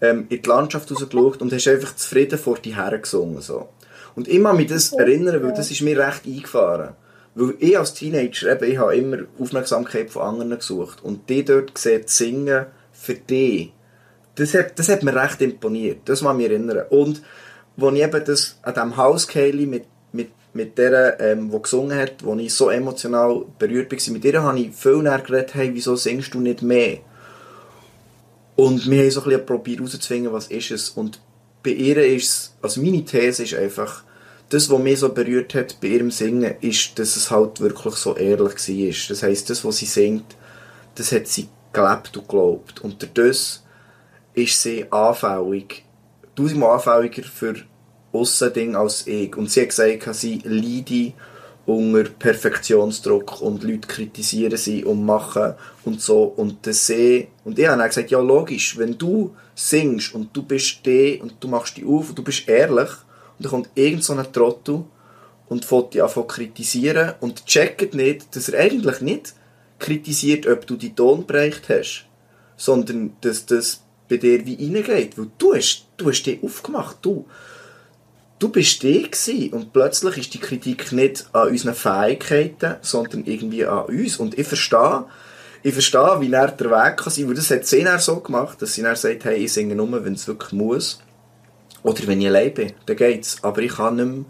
ähm, 0.00 0.26
in 0.30 0.42
die 0.42 0.48
Landschaft 0.48 0.90
rausgeschaut 0.90 1.42
und 1.42 1.52
hast 1.52 1.68
einfach 1.68 1.94
zufrieden 1.94 2.40
vor 2.40 2.58
dir 2.58 2.74
hergesungen. 2.74 3.40
So. 3.40 3.68
Und 4.16 4.26
ich 4.26 4.42
kann 4.42 4.56
mich 4.56 4.66
das 4.66 4.92
erinnern, 4.94 5.44
weil 5.44 5.52
das 5.52 5.70
ist 5.70 5.82
mir 5.82 5.96
recht 5.96 6.26
eingefahren. 6.26 6.96
Weil 7.38 7.54
ich 7.58 7.78
als 7.78 7.92
Teenager, 7.92 8.50
eben, 8.50 8.72
ich 8.72 8.78
habe 8.78 8.96
immer 8.96 9.18
Aufmerksamkeit 9.38 10.10
von 10.10 10.22
anderen 10.22 10.58
gesucht. 10.58 11.04
Und 11.04 11.28
die 11.28 11.44
dort 11.44 11.74
gesehen, 11.74 12.04
singen 12.06 12.64
für 12.92 13.12
die, 13.12 13.72
das 14.36 14.54
hat, 14.54 14.78
das 14.78 14.88
hat 14.88 15.02
mir 15.02 15.14
recht 15.14 15.42
imponiert. 15.42 15.98
Das 16.06 16.22
muss 16.22 16.34
mich 16.34 16.48
erinnern. 16.48 16.86
Und, 16.88 17.20
als 17.78 17.94
ich 17.94 18.02
eben 18.02 18.24
das 18.24 18.58
an 18.62 18.72
diesem 18.72 18.96
Haus 18.96 19.28
mit, 19.34 19.84
mit, 20.12 20.30
mit 20.54 20.78
der, 20.78 21.20
ähm, 21.20 21.50
die 21.50 21.60
gesungen 21.60 21.98
hat, 21.98 22.24
wo 22.24 22.34
ich 22.36 22.54
so 22.54 22.70
emotional 22.70 23.44
berührt 23.58 23.92
war, 23.92 24.12
mit 24.14 24.24
ihr 24.24 24.42
habe 24.42 24.58
ich 24.58 24.74
viel 24.74 25.02
näher 25.02 25.18
geredet, 25.18 25.54
hey, 25.54 25.70
wieso 25.74 25.94
singst 25.94 26.32
du 26.32 26.40
nicht 26.40 26.62
mehr? 26.62 27.00
Und 28.56 28.90
wir 28.90 29.02
haben 29.02 29.10
so 29.10 29.20
ein 29.20 29.24
bisschen 29.28 29.44
probiert 29.44 29.80
herauszufinden, 29.80 30.32
was 30.32 30.46
ist 30.46 30.70
es. 30.70 30.88
Und 30.88 31.20
bei 31.62 31.72
ihr 31.72 31.98
ist 31.98 32.24
es, 32.24 32.54
also 32.62 32.80
meine 32.80 33.04
These 33.04 33.42
ist 33.42 33.54
einfach, 33.54 34.04
das, 34.48 34.70
was 34.70 34.78
mich 34.78 35.00
so 35.00 35.08
berührt 35.08 35.54
hat 35.54 35.80
bei 35.80 35.88
ihrem 35.88 36.10
Singen, 36.10 36.54
ist, 36.60 36.98
dass 36.98 37.16
es 37.16 37.30
halt 37.30 37.60
wirklich 37.60 37.94
so 37.94 38.16
ehrlich 38.16 38.68
war. 38.68 39.08
Das 39.08 39.22
heisst, 39.22 39.50
das, 39.50 39.64
was 39.64 39.78
sie 39.78 39.86
singt, 39.86 40.36
das 40.94 41.12
hat 41.12 41.26
sie 41.26 41.48
gelebt 41.72 42.16
und 42.16 42.28
geglaubt. 42.28 42.80
Und 42.80 43.02
dadurch 43.02 43.60
ist 44.34 44.62
sie 44.62 44.90
anfällig, 44.90 45.84
tausendmal 46.34 46.74
anfälliger 46.74 47.22
für 47.22 47.56
Aussending 48.12 48.76
als 48.76 49.06
ich. 49.06 49.36
Und 49.36 49.50
sie 49.50 49.62
hat 49.62 49.70
gesagt, 49.70 50.14
sie 50.14 50.40
leide 50.44 51.12
unter 51.66 52.04
Perfektionsdruck 52.04 53.40
und 53.42 53.64
Leute 53.64 53.88
kritisieren 53.88 54.56
sie 54.56 54.84
und 54.84 55.04
machen 55.04 55.54
und 55.84 56.00
so. 56.00 56.22
Und 56.22 56.64
das 56.66 56.86
sie, 56.86 57.28
und 57.44 57.58
ich 57.58 57.66
habe 57.66 57.78
dann 57.78 57.88
gesagt, 57.88 58.12
ja 58.12 58.20
logisch, 58.20 58.78
wenn 58.78 58.96
du 58.96 59.34
singst 59.54 60.14
und 60.14 60.34
du 60.36 60.44
bist 60.44 60.86
der 60.86 61.20
und 61.20 61.34
du 61.40 61.48
machst 61.48 61.76
dich 61.76 61.84
auf 61.84 62.10
und 62.10 62.18
du 62.18 62.22
bist 62.22 62.48
ehrlich 62.48 62.90
und 63.38 63.44
dann 63.44 63.50
kommt 63.50 63.70
irgend 63.74 64.04
so 64.04 64.14
ein 64.14 64.32
Trottel 64.32 64.84
und 65.48 65.64
fängt 65.64 65.94
dich 65.94 66.02
an 66.02 66.26
kritisieren 66.26 67.14
und 67.20 67.46
checkt 67.46 67.94
nicht, 67.94 68.34
dass 68.34 68.48
er 68.48 68.60
eigentlich 68.60 69.00
nicht 69.00 69.34
kritisiert, 69.78 70.46
ob 70.46 70.66
du 70.66 70.76
die 70.76 70.94
Ton 70.94 71.26
bereicht 71.26 71.68
hast, 71.68 72.06
sondern 72.56 73.16
dass 73.20 73.46
das 73.46 73.82
bei 74.08 74.16
dir 74.16 74.44
wie 74.46 74.72
reingeht. 74.74 75.18
Weil 75.18 75.28
du 75.38 75.54
hast, 75.54 75.86
du 75.96 76.08
hast 76.08 76.22
dich 76.22 76.42
aufgemacht, 76.42 76.96
du, 77.02 77.26
du 78.38 78.48
bist 78.48 78.82
der 78.82 79.02
gewesen. 79.02 79.52
und 79.52 79.72
plötzlich 79.72 80.18
ist 80.18 80.34
die 80.34 80.40
Kritik 80.40 80.92
nicht 80.92 81.26
an 81.32 81.48
unseren 81.48 81.74
Fähigkeiten, 81.74 82.76
sondern 82.82 83.24
irgendwie 83.24 83.66
an 83.66 83.86
uns. 83.86 84.16
Und 84.16 84.38
ich 84.38 84.46
verstehe, 84.46 85.04
ich 85.62 85.72
verstehe, 85.72 86.20
wie 86.20 86.32
er 86.32 86.48
der 86.48 86.70
Weg 86.70 86.96
kann 86.96 87.12
sein, 87.12 87.28
weil 87.28 87.34
das 87.34 87.50
hat 87.50 87.66
sie 87.66 87.86
so 87.98 88.20
gemacht, 88.20 88.62
dass 88.62 88.74
sie 88.74 88.82
dann 88.82 88.96
sagt, 88.96 89.24
hey, 89.24 89.44
ich 89.44 89.52
singe 89.52 89.74
nur, 89.74 90.04
wenn 90.04 90.14
es 90.14 90.26
wirklich 90.26 90.52
muss. 90.52 91.00
Oder 91.86 92.04
wenn 92.08 92.20
ich 92.20 92.26
allein 92.26 92.52
bin, 92.52 92.72
dann 92.86 92.96
geht's. 92.96 93.44
Aber 93.44 93.62
ich 93.62 93.76
kann 93.76 93.94
nicht 93.94 94.06
mehr. 94.06 94.24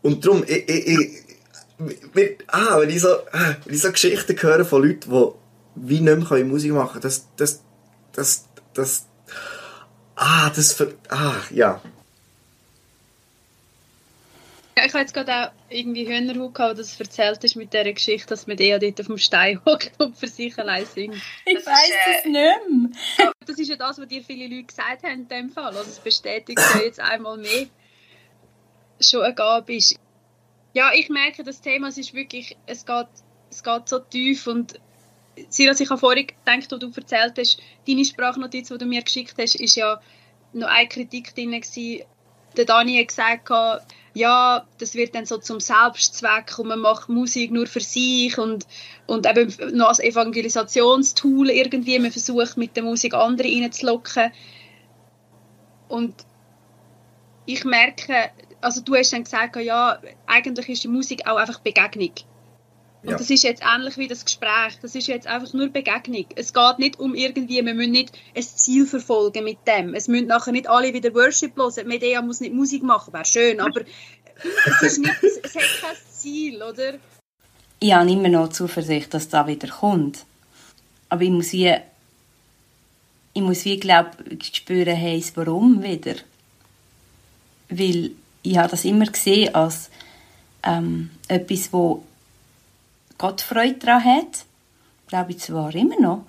Und 0.00 0.24
darum, 0.24 0.42
ich, 0.46 0.66
ich, 0.66 0.88
ich, 0.88 2.38
ah, 2.46 2.80
wenn 2.80 2.88
ich 2.88 3.02
so, 3.02 3.08
ah, 3.08 3.56
wenn 3.64 3.74
ich 3.74 3.82
so 3.82 3.92
Geschichten 3.92 4.40
höre 4.40 4.64
von 4.64 4.82
Leuten, 4.82 5.10
die 5.10 5.28
wie 5.74 6.00
nicht 6.00 6.30
mehr 6.30 6.44
Musik 6.46 6.72
machen 6.72 6.92
können, 6.92 7.02
das, 7.02 7.26
das, 7.36 7.62
das, 8.12 8.48
das, 8.72 9.06
ah, 10.16 10.48
das, 10.48 10.82
ah, 11.10 11.34
ja. 11.50 11.82
Ja, 14.78 14.84
ich 14.86 14.92
habe 14.92 15.00
jetzt 15.00 15.14
gerade 15.14 15.48
auch 15.48 15.52
irgendwie 15.68 16.06
Hühnerhaut 16.06 16.54
gehabt, 16.54 16.78
dass 16.78 16.96
du 16.96 17.04
erzählt 17.04 17.40
hast 17.42 17.56
mit 17.56 17.72
dieser 17.72 17.92
Geschichte, 17.92 18.28
dass 18.28 18.46
man 18.46 18.56
der 18.56 18.78
dort 18.78 19.00
auf 19.00 19.06
dem 19.06 19.18
Stein 19.18 19.60
hockt 19.66 19.92
und 20.00 20.16
für 20.16 20.28
sich 20.28 20.58
allein 20.58 20.86
singt. 20.86 21.16
Ich 21.44 21.54
das 21.54 21.66
weiss 21.66 21.90
es 22.18 22.24
äh, 22.24 22.28
nicht 22.28 22.34
mehr. 22.70 23.32
Das 23.46 23.58
ist 23.58 23.68
ja 23.68 23.76
das, 23.76 23.98
was 23.98 24.06
dir 24.06 24.22
viele 24.22 24.46
Leute 24.46 24.66
gesagt 24.66 25.02
haben 25.04 25.12
in 25.12 25.28
dem 25.28 25.50
Fall. 25.50 25.74
Also 25.74 25.80
es 25.80 25.98
bestätigt 25.98 26.60
ja 26.74 26.82
jetzt 26.82 27.00
einmal 27.00 27.38
mehr 27.38 27.66
schon 29.00 29.22
eine 29.22 29.34
Gabe 29.34 29.76
ist. 29.76 29.98
Ja, 30.74 30.92
ich 30.92 31.08
merke, 31.08 31.42
das 31.44 31.60
Thema 31.60 31.88
es 31.88 31.96
ist 31.96 32.12
wirklich, 32.14 32.56
es 32.66 32.84
geht, 32.84 33.06
es 33.50 33.62
geht 33.62 33.88
so 33.88 33.98
tief 34.00 34.46
und 34.46 34.78
Silas, 35.48 35.80
ich 35.80 35.88
habe 35.88 35.98
vorhin 35.98 36.26
gedacht, 36.26 36.70
wo 36.70 36.76
du 36.76 36.90
erzählt 36.94 37.38
hast, 37.38 37.60
deine 37.86 38.04
Sprachnotiz, 38.04 38.68
die 38.68 38.78
du 38.78 38.86
mir 38.86 39.02
geschickt 39.02 39.34
hast, 39.38 39.54
ist 39.54 39.76
ja 39.76 40.00
noch 40.52 40.68
eine 40.68 40.88
Kritik 40.88 41.34
drin 41.34 41.52
gewesen. 41.52 42.04
Der 42.56 42.64
Dani 42.64 42.98
hat 42.98 43.08
gesagt, 43.08 43.50
ja, 44.18 44.66
das 44.78 44.94
wird 44.94 45.14
dann 45.14 45.26
so 45.26 45.38
zum 45.38 45.60
Selbstzweck 45.60 46.58
und 46.58 46.68
man 46.68 46.80
macht 46.80 47.08
Musik 47.08 47.52
nur 47.52 47.66
für 47.66 47.80
sich 47.80 48.36
und, 48.36 48.66
und 49.06 49.26
eben 49.26 49.76
noch 49.76 49.88
als 49.88 50.00
Evangelisationstool 50.00 51.50
irgendwie, 51.50 51.98
man 51.98 52.10
versucht 52.10 52.56
mit 52.56 52.76
der 52.76 52.82
Musik 52.82 53.14
andere 53.14 53.48
reinzulocken. 53.48 54.32
Und 55.88 56.14
ich 57.46 57.64
merke, 57.64 58.30
also 58.60 58.80
du 58.80 58.96
hast 58.96 59.12
dann 59.12 59.24
gesagt, 59.24 59.56
ja, 59.56 59.98
eigentlich 60.26 60.68
ist 60.68 60.84
die 60.84 60.88
Musik 60.88 61.26
auch 61.28 61.36
einfach 61.36 61.60
Begegnung. 61.60 62.12
Und 63.02 63.10
ja. 63.10 63.16
das 63.16 63.30
ist 63.30 63.44
jetzt 63.44 63.62
ähnlich 63.62 63.96
wie 63.96 64.08
das 64.08 64.24
Gespräch. 64.24 64.78
Das 64.82 64.94
ist 64.94 65.06
jetzt 65.06 65.26
einfach 65.26 65.52
nur 65.52 65.68
Begegnung. 65.68 66.26
Es 66.34 66.52
geht 66.52 66.78
nicht 66.78 66.98
um 66.98 67.14
irgendwie, 67.14 67.64
wir 67.64 67.74
müssen 67.74 67.92
nicht 67.92 68.18
ein 68.34 68.42
Ziel 68.42 68.86
verfolgen 68.86 69.44
mit 69.44 69.58
dem. 69.68 69.94
Es 69.94 70.08
müssen 70.08 70.26
nachher 70.26 70.52
nicht 70.52 70.68
alle 70.68 70.92
wieder 70.92 71.14
Worship 71.14 71.56
hören. 71.56 71.86
Medea 71.86 72.22
muss 72.22 72.40
nicht 72.40 72.54
Musik 72.54 72.82
machen, 72.82 73.12
wäre 73.12 73.24
schön, 73.24 73.60
aber 73.60 73.82
es, 74.80 74.82
ist 74.82 74.98
nicht, 74.98 75.14
es 75.22 75.54
hat 75.54 75.62
kein 75.80 75.96
Ziel, 76.10 76.62
oder? 76.62 76.94
Ich 77.78 77.92
habe 77.92 78.10
immer 78.10 78.28
noch 78.28 78.48
Zuversicht, 78.48 79.14
dass 79.14 79.28
da 79.28 79.46
wieder 79.46 79.68
kommt. 79.68 80.24
Aber 81.08 81.22
ich 81.22 81.30
muss 81.30 81.52
wie, 81.52 81.76
ich 83.32 83.42
muss 83.42 83.64
wie, 83.64 83.78
glaube 83.78 84.10
spüren, 84.42 84.96
hey, 84.96 85.24
warum 85.36 85.82
wieder. 85.84 86.16
Weil 87.68 88.10
ich 88.42 88.58
habe 88.58 88.68
das 88.68 88.84
immer 88.84 89.06
gesehen 89.06 89.54
als 89.54 89.90
ähm, 90.64 91.10
etwas, 91.28 91.72
wo 91.72 92.02
Gott 93.18 93.40
Freude 93.40 93.74
daran 93.74 94.04
hat. 94.04 94.44
Glaube 95.08 95.32
ich 95.32 95.40
zwar 95.40 95.74
immer 95.74 96.00
noch. 96.00 96.24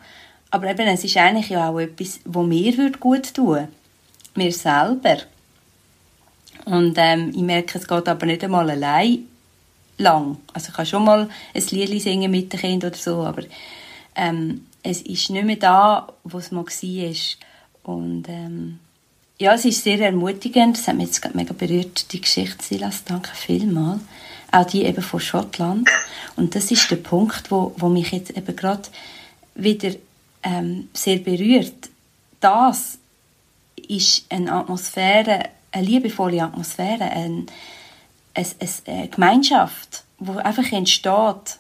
Aber 0.52 0.68
eben, 0.68 0.88
es 0.88 1.04
ist 1.04 1.18
eigentlich 1.18 1.50
ja 1.50 1.70
auch 1.70 1.80
etwas, 1.80 2.20
wo 2.26 2.44
mir 2.44 2.92
gut 2.94 3.34
tun 3.34 3.48
würde. 3.48 3.68
Mir 4.36 4.52
selber. 4.52 5.18
Und 6.66 6.96
ähm, 6.98 7.30
ich 7.30 7.42
merke, 7.42 7.78
es 7.78 7.88
geht 7.88 8.08
aber 8.08 8.26
nicht 8.26 8.44
einmal 8.44 8.70
allein 8.70 9.28
lang. 9.98 10.38
Also 10.54 10.70
ich 10.70 10.76
kann 10.76 10.86
schon 10.86 11.06
mal 11.06 11.30
ein 11.54 11.64
Lied 11.70 12.02
singen 12.02 12.32
mit 12.32 12.52
den 12.52 12.60
Kindern 12.60 12.92
oder 12.92 13.00
so, 13.00 13.24
aber 13.24 13.44
ähm, 14.16 14.66
es 14.82 15.02
ist 15.02 15.30
nicht 15.30 15.46
mehr 15.46 15.56
da, 15.58 16.08
wo 16.24 16.38
es 16.38 16.52
mal 16.52 16.66
war. 16.66 17.96
Und 17.96 18.30
ähm, 18.30 18.80
ja, 19.38 19.54
es 19.54 19.66
ist 19.66 19.84
sehr 19.84 20.00
ermutigend. 20.00 20.78
Das 20.78 20.88
hat 20.88 20.96
mich 20.96 21.08
jetzt 21.08 21.36
mega 21.36 21.54
berührt, 21.54 22.12
die 22.12 22.22
Geschichte, 22.22 22.64
Silas. 22.64 23.04
Danke 23.04 23.32
vielmals 23.36 24.02
auch 24.52 24.66
die 24.66 24.84
eben 24.86 25.02
von 25.02 25.20
Schottland. 25.20 25.90
Und 26.36 26.56
das 26.56 26.72
ist 26.72 26.90
der 26.90 26.98
Punkt, 26.98 27.52
wo, 27.52 27.74
wo 27.78 27.90
mich 27.90 28.12
jetzt 28.12 28.36
eben 28.36 28.56
gerade 28.56 28.90
wieder 29.56 29.92
ähm, 30.44 30.90
sehr 30.94 31.20
berührt. 31.20 31.90
Das 32.40 32.98
ist 33.88 34.26
eine 34.30 34.52
Atmosphäre, 34.52 35.50
eine 35.72 35.86
liebevolle 35.86 36.44
Atmosphäre, 36.44 37.04
eine, 37.04 37.46
eine, 38.34 38.48
eine 38.88 39.08
Gemeinschaft, 39.10 40.04
die 40.20 40.32
einfach 40.32 40.72
entsteht, 40.72 41.60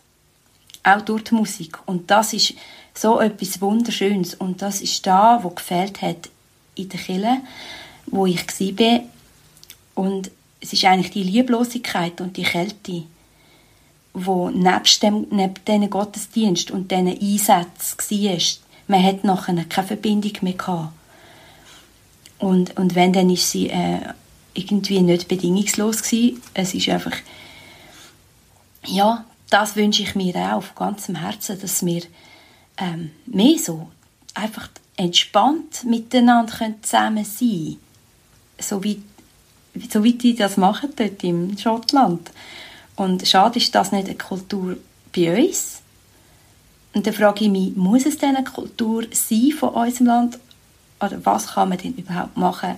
auch 0.83 1.01
durch 1.03 1.23
die 1.25 1.35
Musik. 1.35 1.77
Und 1.85 2.09
das 2.09 2.33
ist 2.33 2.53
so 2.93 3.19
etwas 3.19 3.61
Wunderschönes. 3.61 4.35
Und 4.35 4.61
das 4.61 4.81
ist 4.81 5.05
da, 5.05 5.39
wo 5.43 5.49
gefehlt 5.49 6.01
hat 6.01 6.29
in 6.75 6.89
der 6.89 6.99
Kirche, 6.99 7.37
wo 8.07 8.25
ich 8.25 8.45
war. 8.47 9.01
Und 9.95 10.31
es 10.61 10.73
ist 10.73 10.85
eigentlich 10.85 11.11
die 11.11 11.23
Lieblosigkeit 11.23 12.19
und 12.21 12.37
die 12.37 12.43
Kälte, 12.43 13.03
wo 14.13 14.49
nebst 14.49 15.01
dem, 15.03 15.27
neben 15.31 15.53
diesen 15.65 15.89
Gottesdienst 15.89 16.71
und 16.71 16.91
diesen 16.91 17.07
Einsätzen 17.07 17.97
war. 17.97 18.37
Man 18.87 19.03
hat 19.03 19.23
nachher 19.23 19.63
keine 19.65 19.87
Verbindung 19.87 20.33
mehr 20.41 20.53
gehabt. 20.53 20.93
Und, 22.39 22.77
und 22.77 22.95
wenn, 22.95 23.13
dann 23.13 23.29
ist 23.29 23.51
sie 23.51 23.69
äh, 23.69 23.99
irgendwie 24.53 25.01
nicht 25.01 25.27
bedingungslos 25.27 26.03
gewesen. 26.03 26.41
Es 26.53 26.73
ist 26.73 26.89
einfach, 26.89 27.15
ja, 28.85 29.25
das 29.49 29.75
wünsche 29.75 30.03
ich 30.03 30.15
mir 30.15 30.35
auch 30.55 30.63
von 30.63 30.75
ganzem 30.75 31.15
Herzen, 31.15 31.59
dass 31.59 31.85
wir 31.85 32.01
ähm, 32.77 33.11
mehr 33.25 33.57
so 33.57 33.89
einfach 34.33 34.69
entspannt 34.95 35.83
miteinander 35.85 36.73
zusammen 36.81 37.25
sein 37.25 37.47
können. 37.47 37.77
So 38.59 38.83
wie 38.83 39.01
so 39.91 40.03
wie 40.03 40.13
die 40.13 40.35
das 40.35 40.57
machen 40.57 40.89
dort 40.95 41.23
in 41.23 41.57
Schottland. 41.57 42.31
Und 42.95 43.27
schade 43.27 43.59
ist 43.59 43.73
das 43.73 43.91
nicht 43.91 44.07
eine 44.07 44.17
Kultur 44.17 44.77
bei 45.15 45.45
uns. 45.45 45.81
Und 46.93 47.05
dann 47.05 47.13
frage 47.13 47.45
ich 47.45 47.51
mich, 47.51 47.75
muss 47.75 48.05
es 48.05 48.17
denn 48.17 48.35
eine 48.35 48.45
Kultur 48.45 49.03
sein 49.11 49.51
von 49.57 49.69
unserem 49.69 50.07
Land? 50.07 50.39
Oder 51.01 51.23
was 51.23 51.53
kann 51.53 51.69
man 51.69 51.77
denn 51.77 51.93
überhaupt 51.93 52.35
machen? 52.35 52.75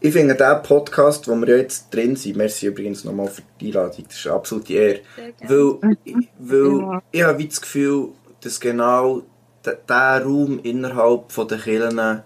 Ich 0.00 0.12
finde 0.12 0.36
den 0.36 0.62
Podcast, 0.62 1.26
wo 1.26 1.34
wir 1.34 1.58
jetzt 1.58 1.92
drin 1.92 2.14
sind, 2.14 2.36
merci 2.36 2.66
übrigens 2.66 3.02
nochmal 3.02 3.26
für 3.26 3.42
die 3.60 3.66
Einladung, 3.66 4.04
das 4.06 4.18
ist 4.18 4.26
eine 4.26 4.36
absolute 4.36 4.72
Ehre. 4.72 5.00
Weil, 5.40 5.96
weil 6.38 7.00
ich 7.10 7.22
habe 7.22 7.44
das 7.44 7.60
Gefühl, 7.60 8.10
dass 8.40 8.60
genau 8.60 9.22
der 9.64 10.22
Raum 10.24 10.60
innerhalb 10.62 11.34
der 11.48 11.58
Kirchen 11.58 12.22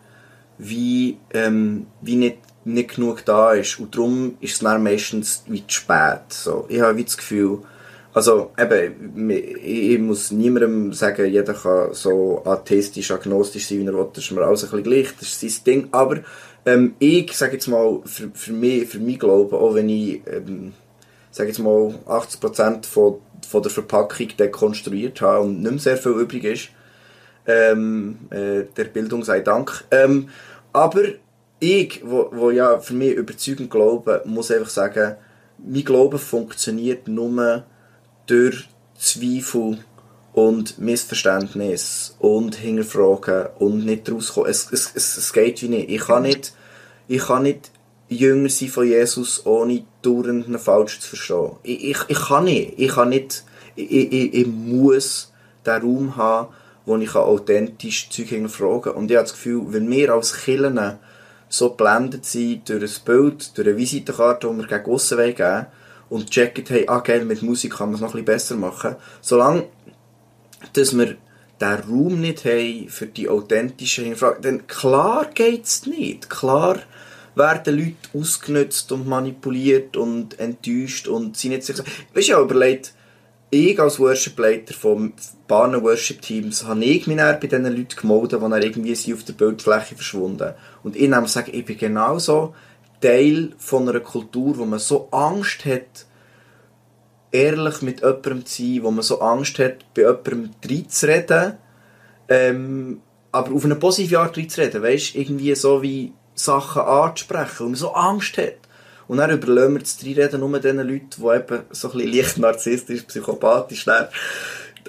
wie, 0.58 1.16
ähm, 1.32 1.86
wie 2.02 2.16
nicht 2.16 2.38
nicht 2.64 2.94
genug 2.94 3.24
da 3.24 3.52
ist. 3.52 3.78
Und 3.78 3.94
darum 3.94 4.36
ist 4.40 4.54
es 4.54 4.58
dann 4.60 4.82
meistens 4.82 5.44
wie 5.46 5.66
zu 5.66 5.80
spät. 5.80 6.30
So. 6.30 6.66
Ich 6.68 6.80
habe 6.80 6.96
wie 6.96 7.04
das 7.04 7.16
Gefühl, 7.16 7.58
also 8.14 8.52
eben, 8.58 9.30
ich, 9.30 9.98
muss 9.98 10.30
niemandem 10.30 10.92
sagen, 10.92 11.30
jeder 11.30 11.54
kann 11.54 11.94
so 11.94 12.42
atheistisch, 12.44 13.10
agnostisch 13.10 13.68
sein, 13.68 13.80
wie 13.80 13.86
er 13.86 13.94
will. 13.94 14.08
Das 14.12 14.24
ist 14.24 14.30
mir 14.32 14.42
alles 14.42 14.64
ein 14.64 14.70
bisschen 14.70 14.84
gleich, 14.84 15.08
das 15.18 15.28
ist 15.28 15.40
sein 15.40 15.64
Ding. 15.64 15.88
Aber 15.92 16.18
ähm, 16.66 16.94
ich 16.98 17.32
sage 17.32 17.54
jetzt 17.54 17.68
mal, 17.68 18.00
für, 18.04 18.30
für 18.34 18.52
mich, 18.52 18.86
für 18.88 18.98
mich 18.98 19.18
Glauben, 19.18 19.54
auch 19.56 19.74
wenn 19.74 19.88
ich, 19.88 20.20
ähm, 20.26 20.74
sage 21.30 21.48
jetzt 21.48 21.58
mal, 21.58 21.94
80% 22.06 22.84
von, 22.84 23.18
von 23.48 23.62
der 23.62 23.70
Verpackung 23.70 24.28
dekonstruiert 24.38 25.22
habe 25.22 25.44
und 25.44 25.62
nicht 25.62 25.70
mehr 25.70 25.80
sehr 25.80 25.96
viel 25.96 26.12
übrig 26.12 26.44
ist, 26.44 26.68
ähm, 27.46 28.18
äh, 28.30 28.64
der 28.76 28.84
Bildung 28.84 29.24
sei 29.24 29.40
Dank. 29.40 29.84
Ähm, 29.90 30.28
aber 30.74 31.02
ich, 31.62 32.00
wo, 32.04 32.28
wo 32.32 32.50
ja 32.50 32.80
für 32.80 32.94
mich 32.94 33.14
überzeugend 33.14 33.70
glaube, 33.70 34.22
muss 34.24 34.50
einfach 34.50 34.68
sagen, 34.68 35.14
mein 35.58 35.84
Glaube 35.84 36.18
funktioniert 36.18 37.06
nur 37.06 37.64
durch 38.26 38.68
Zweifel 38.98 39.78
und 40.32 40.78
Missverständnis 40.80 42.16
und 42.18 42.56
Hinterfragen 42.56 43.46
und 43.60 43.86
nicht 43.86 44.10
rauskommen. 44.10 44.50
Es, 44.50 44.72
es, 44.72 44.92
es, 44.96 45.32
geht 45.32 45.62
wie 45.62 45.68
nicht. 45.68 45.88
Ich 45.88 46.00
kann 46.00 46.24
nicht, 46.24 46.52
ich 47.06 47.22
kann 47.22 47.44
nicht 47.44 47.70
Jünger 48.08 48.48
sein 48.48 48.68
von 48.68 48.88
Jesus, 48.88 49.46
ohne 49.46 49.84
dauernd 50.02 50.46
einen 50.46 50.58
falsch 50.58 50.98
zu 50.98 51.10
verstehen. 51.10 51.52
Ich, 51.62 51.90
ich, 51.90 51.98
ich 52.08 52.20
kann 52.26 52.44
nicht. 52.44 52.72
Ich 52.76 52.90
kann 52.90 53.10
nicht, 53.10 53.44
ich, 53.76 54.12
ich, 54.12 54.34
ich 54.34 54.46
muss 54.48 55.32
den 55.64 55.82
Raum 55.82 56.16
haben, 56.16 56.52
wo 56.86 56.96
ich 56.96 57.14
authentisch 57.14 58.10
Zeug 58.10 58.30
hinterfragen 58.30 58.82
kann. 58.82 58.94
Und 58.94 59.10
ich 59.12 59.16
habe 59.16 59.28
das 59.28 59.34
Gefühl, 59.34 59.66
wenn 59.68 59.88
wir 59.88 60.12
als 60.12 60.34
Kirchen 60.34 60.98
so 61.53 61.68
geblendet 61.70 62.24
sind 62.24 62.66
durch 62.70 62.82
ein 62.82 63.05
Bild, 63.05 63.59
durch 63.59 63.68
eine 63.68 63.76
Visitenkarte, 63.76 64.48
die 64.48 64.57
wir 64.57 64.66
gegen 64.66 64.90
aussen 64.90 65.18
geben 65.18 65.66
und 66.09 66.30
checken, 66.30 66.64
hey, 66.66 66.86
ah 66.88 67.00
geil, 67.00 67.26
mit 67.26 67.42
Musik 67.42 67.74
kann 67.74 67.88
man 67.88 67.96
es 67.96 68.00
noch 68.00 68.14
ein 68.14 68.24
bisschen 68.24 68.24
besser 68.24 68.57
machen. 68.57 68.96
Solange 69.20 69.64
dass 70.72 70.96
wir 70.96 71.16
den 71.61 71.80
Raum 71.88 72.20
nicht 72.20 72.46
haben 72.46 72.88
für 72.88 73.07
die 73.07 73.28
authentischen 73.28 74.05
Hinterfragen, 74.05 74.42
dann 74.42 74.66
klar 74.66 75.26
geht 75.34 75.64
es 75.66 75.86
nicht. 75.86 76.30
Klar 76.30 76.78
werden 77.34 77.78
Leute 77.78 78.18
ausgenutzt 78.18 78.90
und 78.90 79.07
manipuliert 79.07 79.96
und 79.98 80.38
enttäuscht 80.38 81.07
und 81.07 81.36
sind 81.36 81.50
nicht 81.50 81.64
sicher. 81.64 81.84
Weißt 82.14 82.28
du, 82.28 82.32
ja, 82.32 82.40
überlegt, 82.40 82.94
ich 83.55 83.78
als 83.78 84.00
Worship-Leiter 84.00 84.72
von 84.72 85.12
Bahnen 85.46 85.82
Worship-Teams 85.82 86.64
habe 86.64 86.82
ich 86.84 87.07
mich 87.07 87.18
bei 87.18 87.34
diesen 87.34 87.64
Leuten 87.64 87.96
gemeldet, 88.00 88.32
die 88.32 88.48
dann 88.48 88.62
irgendwie 88.62 88.94
sind 88.94 89.14
auf 89.14 89.24
der 89.24 89.34
Bildfläche 89.34 89.94
verschwunden. 89.94 90.55
Und 90.82 90.96
ich 90.96 91.09
nehme 91.09 91.28
sagen, 91.28 91.50
ich 91.53 91.66
bin 91.66 91.76
genauso 91.76 92.55
Teil 93.03 93.53
von 93.59 93.86
einer 93.86 94.00
Kultur, 94.00 94.57
wo 94.57 94.64
man 94.64 94.78
so 94.78 95.09
Angst 95.11 95.66
hat, 95.66 96.07
ehrlich 97.30 97.82
mit 97.82 98.00
jemandem 98.00 98.46
zu 98.46 98.62
sein, 98.62 98.82
wo 98.84 98.90
man 98.90 99.03
so 99.03 99.20
Angst 99.20 99.59
hat, 99.59 99.84
bei 99.92 100.03
jemandem 100.03 100.50
reinzureden, 100.66 101.59
ähm, 102.30 103.03
aber 103.32 103.53
auf 103.53 103.66
eine 103.66 103.76
positive 103.76 104.18
Art 104.18 104.38
reinzureden, 104.38 104.82
weißt 104.82 105.14
irgendwie 105.14 105.55
so 105.55 105.82
wie 105.82 106.14
Sachen 106.34 106.82
anzusprechen, 106.82 107.59
wo 107.59 107.64
man 107.64 107.74
so 107.74 107.92
Angst 107.92 108.38
hat. 108.38 108.61
Und 109.09 109.18
dann 109.18 109.30
überlassen 109.30 109.74
wir 109.74 109.80
das 109.80 109.98
Reinreden 110.05 110.40
nur 110.40 110.59
den 110.59 110.76
Leuten, 110.76 111.09
die 111.16 111.22
eben 111.22 111.62
so 111.70 111.90
ein 111.90 111.98
bisschen 111.98 112.12
leicht 112.12 112.38
narzisstisch, 112.38 113.03
psychopathisch 113.03 113.84
sind, 113.84 114.09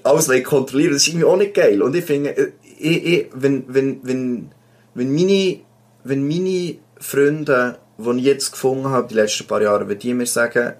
alles 0.03 0.43
kontrollieren. 0.43 0.93
Das 0.93 1.01
ist 1.01 1.09
irgendwie 1.09 1.25
auch 1.25 1.37
nicht 1.37 1.53
geil. 1.53 1.81
Und 1.81 1.95
ich 1.95 2.05
finde, 2.05 2.35
äh, 2.37 2.51
ich, 2.79 3.05
ich, 3.05 3.29
wenn, 3.33 3.65
wenn, 3.67 3.99
wenn, 4.03 4.51
wenn 4.93 5.13
meine, 5.13 5.59
wenn 6.03 6.27
meine 6.27 6.75
Freunde, 6.97 7.77
die 7.97 8.17
ich 8.19 8.25
jetzt 8.25 8.51
gefunden 8.51 8.89
habe, 8.89 9.07
die 9.07 9.15
letzten 9.15 9.47
paar 9.47 9.61
Jahre, 9.61 9.87
wenn 9.87 9.99
die 9.99 10.13
mir 10.13 10.25
sagen, 10.25 10.73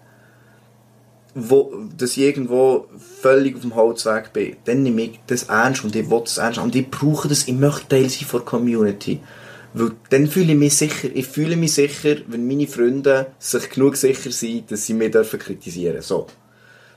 wo, 1.36 1.74
dass 1.98 2.12
ich 2.12 2.24
irgendwo 2.24 2.88
völlig 3.22 3.56
auf 3.56 3.62
dem 3.62 3.76
Holzweg 3.76 4.34
bin, 4.34 4.56
dann 4.66 4.84
nehme 4.84 5.04
ich 5.04 5.20
das 5.28 5.44
ernst 5.44 5.84
und 5.84 5.96
ich 5.96 6.10
will 6.10 6.22
das 6.22 6.38
ernst 6.38 6.60
und 6.60 6.76
ich 6.76 6.90
brauche 6.90 7.28
das, 7.28 7.48
ich 7.48 7.54
möchte 7.54 7.88
Teil 7.88 8.10
sein 8.10 8.28
von 8.28 8.42
der 8.42 8.46
Community. 8.46 9.20
Weil 9.74 9.92
dann 10.10 10.28
fühle 10.28 10.54
ich 10.54 10.58
mich 10.58 10.78
sicher, 10.78 11.10
ich 11.14 11.28
fühle 11.28 11.56
mich 11.56 11.74
sicher, 11.74 12.18
wenn 12.28 12.48
meine 12.48 12.68
Freunde 12.68 13.34
sich 13.40 13.70
genug 13.70 13.96
sicher 13.96 14.32
sind, 14.32 14.72
dass 14.72 14.86
sie 14.86 14.94
mich 14.94 15.12
dürfen 15.12 15.40
kritisieren 15.40 16.02
So. 16.02 16.28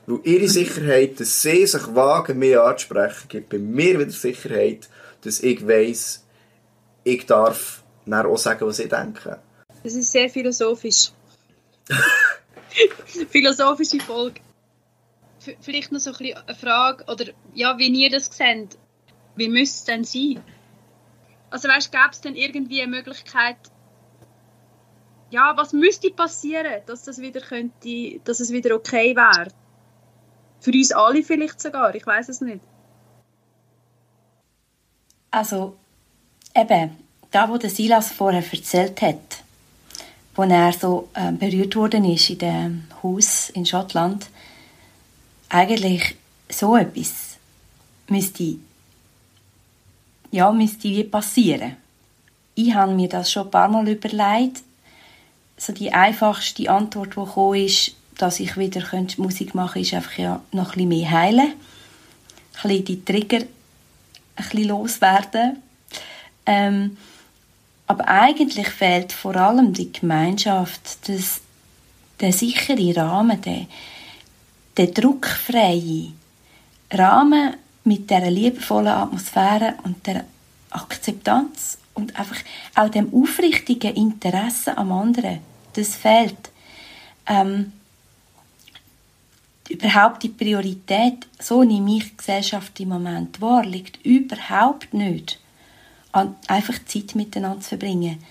Weil 0.05 0.19
ihre 0.23 0.47
Sicherheit, 0.47 1.19
dass 1.19 1.41
sie 1.41 1.65
sich 1.65 1.95
wagen, 1.95 2.39
mich 2.39 2.57
anzusprechen, 2.57 3.27
gibt 3.27 3.49
bei 3.49 3.57
mir 3.57 3.99
wieder 3.99 4.11
Sicherheit, 4.11 4.87
dass 5.21 5.41
ich 5.41 5.67
weiss, 5.67 6.23
ich 7.03 7.25
darf 7.25 7.83
dann 8.05 8.25
auch 8.25 8.37
sagen, 8.37 8.65
was 8.65 8.79
ich 8.79 8.89
denke. 8.89 9.39
Das 9.83 9.95
ist 9.95 10.11
sehr 10.11 10.29
philosophisch. 10.29 11.11
Philosophische 13.29 13.99
Folge. 13.99 14.41
Vielleicht 15.61 15.91
noch 15.91 15.99
so 15.99 16.11
ein 16.11 16.33
eine 16.33 16.57
Frage, 16.57 17.03
oder 17.11 17.25
ja, 17.53 17.77
wie 17.77 17.87
ihr 17.87 18.09
das 18.09 18.29
seht. 18.31 18.77
Wie 19.35 19.49
müsste 19.49 19.77
es 19.77 19.83
denn 19.85 20.03
sein? 20.03 20.43
Also 21.57 21.69
weißt, 21.69 21.91
gäbe 21.91 22.09
es 22.11 22.21
denn 22.21 22.35
irgendwie 22.35 22.83
eine 22.83 22.91
Möglichkeit, 22.91 23.57
ja, 25.31 25.53
was 25.57 25.73
müsste 25.73 26.11
passieren, 26.11 26.83
dass 26.85 27.01
das 27.01 27.17
wieder 27.17 27.41
könnte, 27.41 28.19
dass 28.25 28.39
es 28.39 28.51
wieder 28.51 28.75
okay 28.75 29.15
wäre? 29.15 29.47
Für 30.59 30.69
uns 30.69 30.91
alle 30.91 31.23
vielleicht 31.23 31.59
sogar, 31.59 31.95
ich 31.95 32.05
weiß 32.05 32.29
es 32.29 32.41
nicht. 32.41 32.61
Also, 35.31 35.75
eben, 36.53 36.95
da 37.31 37.49
wo 37.49 37.57
der 37.57 37.71
Silas 37.71 38.11
vorher 38.11 38.43
erzählt 38.53 39.01
hat, 39.01 39.43
wo 40.35 40.43
er 40.43 40.71
so 40.73 41.09
äh, 41.15 41.31
berührt 41.31 41.75
worden 41.75 42.05
ist 42.05 42.29
in 42.29 42.37
dem 42.37 42.83
Haus 43.01 43.49
in 43.49 43.65
Schottland, 43.65 44.29
eigentlich 45.49 46.17
so 46.49 46.77
etwas 46.77 47.39
müsste 48.09 48.59
ja, 50.31 50.51
müsste 50.51 50.89
wie 50.89 51.03
passieren. 51.03 51.77
Ich 52.55 52.73
habe 52.73 52.93
mir 52.93 53.09
das 53.09 53.31
schon 53.31 53.45
ein 53.45 53.51
paar 53.51 53.69
Mal 53.69 53.87
überlegt. 53.87 54.63
So 55.57 55.73
die 55.73 55.91
einfachste 55.91 56.69
Antwort, 56.69 57.11
die 57.11 57.19
gekommen 57.19 57.65
ist, 57.65 57.95
dass 58.17 58.39
ich 58.39 58.57
wieder 58.57 58.81
Musik 59.17 59.53
machen 59.55 59.73
könnte, 59.73 59.87
ist 59.87 59.93
einfach 59.93 60.17
ja 60.17 60.41
noch 60.51 60.69
ein 60.69 60.71
bisschen 60.73 60.89
mehr 60.89 61.11
heilen. 61.11 61.53
Ein 62.63 62.69
bisschen 62.69 62.85
die 62.85 63.05
Trigger 63.05 63.39
ein 63.39 63.47
bisschen 64.35 64.63
loswerden. 64.65 65.61
Ähm, 66.45 66.97
aber 67.87 68.07
eigentlich 68.07 68.67
fehlt 68.67 69.13
vor 69.13 69.35
allem 69.35 69.73
die 69.73 69.91
Gemeinschaft, 69.91 71.07
das, 71.07 71.41
der 72.19 72.33
sichere 72.33 72.95
Rahmen, 72.95 73.41
der, 73.41 73.65
der 74.75 74.87
druckfreie 74.87 76.11
Rahmen, 76.91 77.55
mit 77.87 78.09
der 78.09 78.29
liebevollen 78.29 78.87
Atmosphäre 78.87 79.75
und 79.83 80.05
der 80.05 80.25
Akzeptanz 80.69 81.77
und 81.93 82.17
einfach 82.19 82.37
auch 82.75 82.89
dem 82.89 83.13
aufrichtigen 83.13 83.95
Interesse 83.95 84.77
am 84.77 84.91
anderen, 84.91 85.39
das 85.73 85.95
fehlt. 85.95 86.51
Ähm, 87.25 87.71
überhaupt 89.69 90.23
die 90.23 90.29
Priorität, 90.29 91.27
so 91.39 91.63
nehme 91.63 91.97
ich 91.97 92.15
Gesellschaft 92.15 92.79
im 92.79 92.89
Moment 92.89 93.41
wahr, 93.41 93.65
liegt 93.65 94.05
überhaupt 94.05 94.93
nicht 94.93 95.39
an 96.11 96.35
einfach 96.47 96.75
Zeit 96.85 97.15
miteinander 97.15 97.61
zu 97.61 97.69
verbringen. 97.69 98.23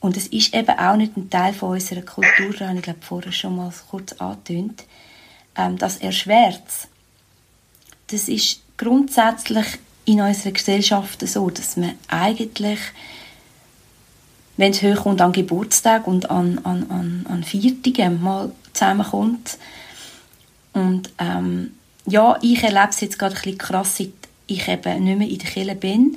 Und 0.00 0.16
es 0.16 0.26
ist 0.26 0.54
eben 0.54 0.78
auch 0.78 0.96
nicht 0.96 1.16
ein 1.16 1.30
Teil 1.30 1.54
von 1.54 1.70
unserer 1.70 2.02
Kultur, 2.02 2.66
habe 2.66 2.78
ich 2.78 2.82
glaube 2.82 3.00
vorher 3.02 3.32
schon 3.32 3.56
mal 3.56 3.72
kurz 3.90 4.12
angetönt, 4.14 4.84
ähm, 5.56 5.78
das 5.78 5.98
erschwert 5.98 6.64
Das 8.08 8.28
ist 8.28 8.60
grundsätzlich 8.82 9.66
in 10.04 10.20
unserer 10.20 10.52
Gesellschaft 10.52 11.26
so, 11.26 11.48
dass 11.50 11.76
man 11.76 11.94
eigentlich, 12.08 12.80
wenn 14.56 14.72
es 14.72 14.82
hochkommt 14.82 15.20
an 15.20 15.32
Geburtstag 15.32 16.06
und 16.06 16.30
an, 16.30 16.58
an, 16.64 16.90
an, 16.90 17.26
an 17.28 17.44
Viertigen 17.44 18.20
mal 18.20 18.50
zusammenkommt. 18.72 19.58
Und 20.72 21.10
ähm, 21.18 21.74
ja, 22.06 22.36
ich 22.42 22.62
erlebe 22.62 22.88
es 22.90 23.00
jetzt 23.00 23.18
gerade 23.18 23.36
ein 23.36 23.42
bisschen 23.42 23.58
krass, 23.58 23.96
seit 23.98 24.12
ich 24.46 24.66
eben 24.66 25.04
nicht 25.04 25.18
mehr 25.18 25.28
in 25.28 25.38
der 25.38 25.50
Kirche 25.50 25.74
bin. 25.76 26.16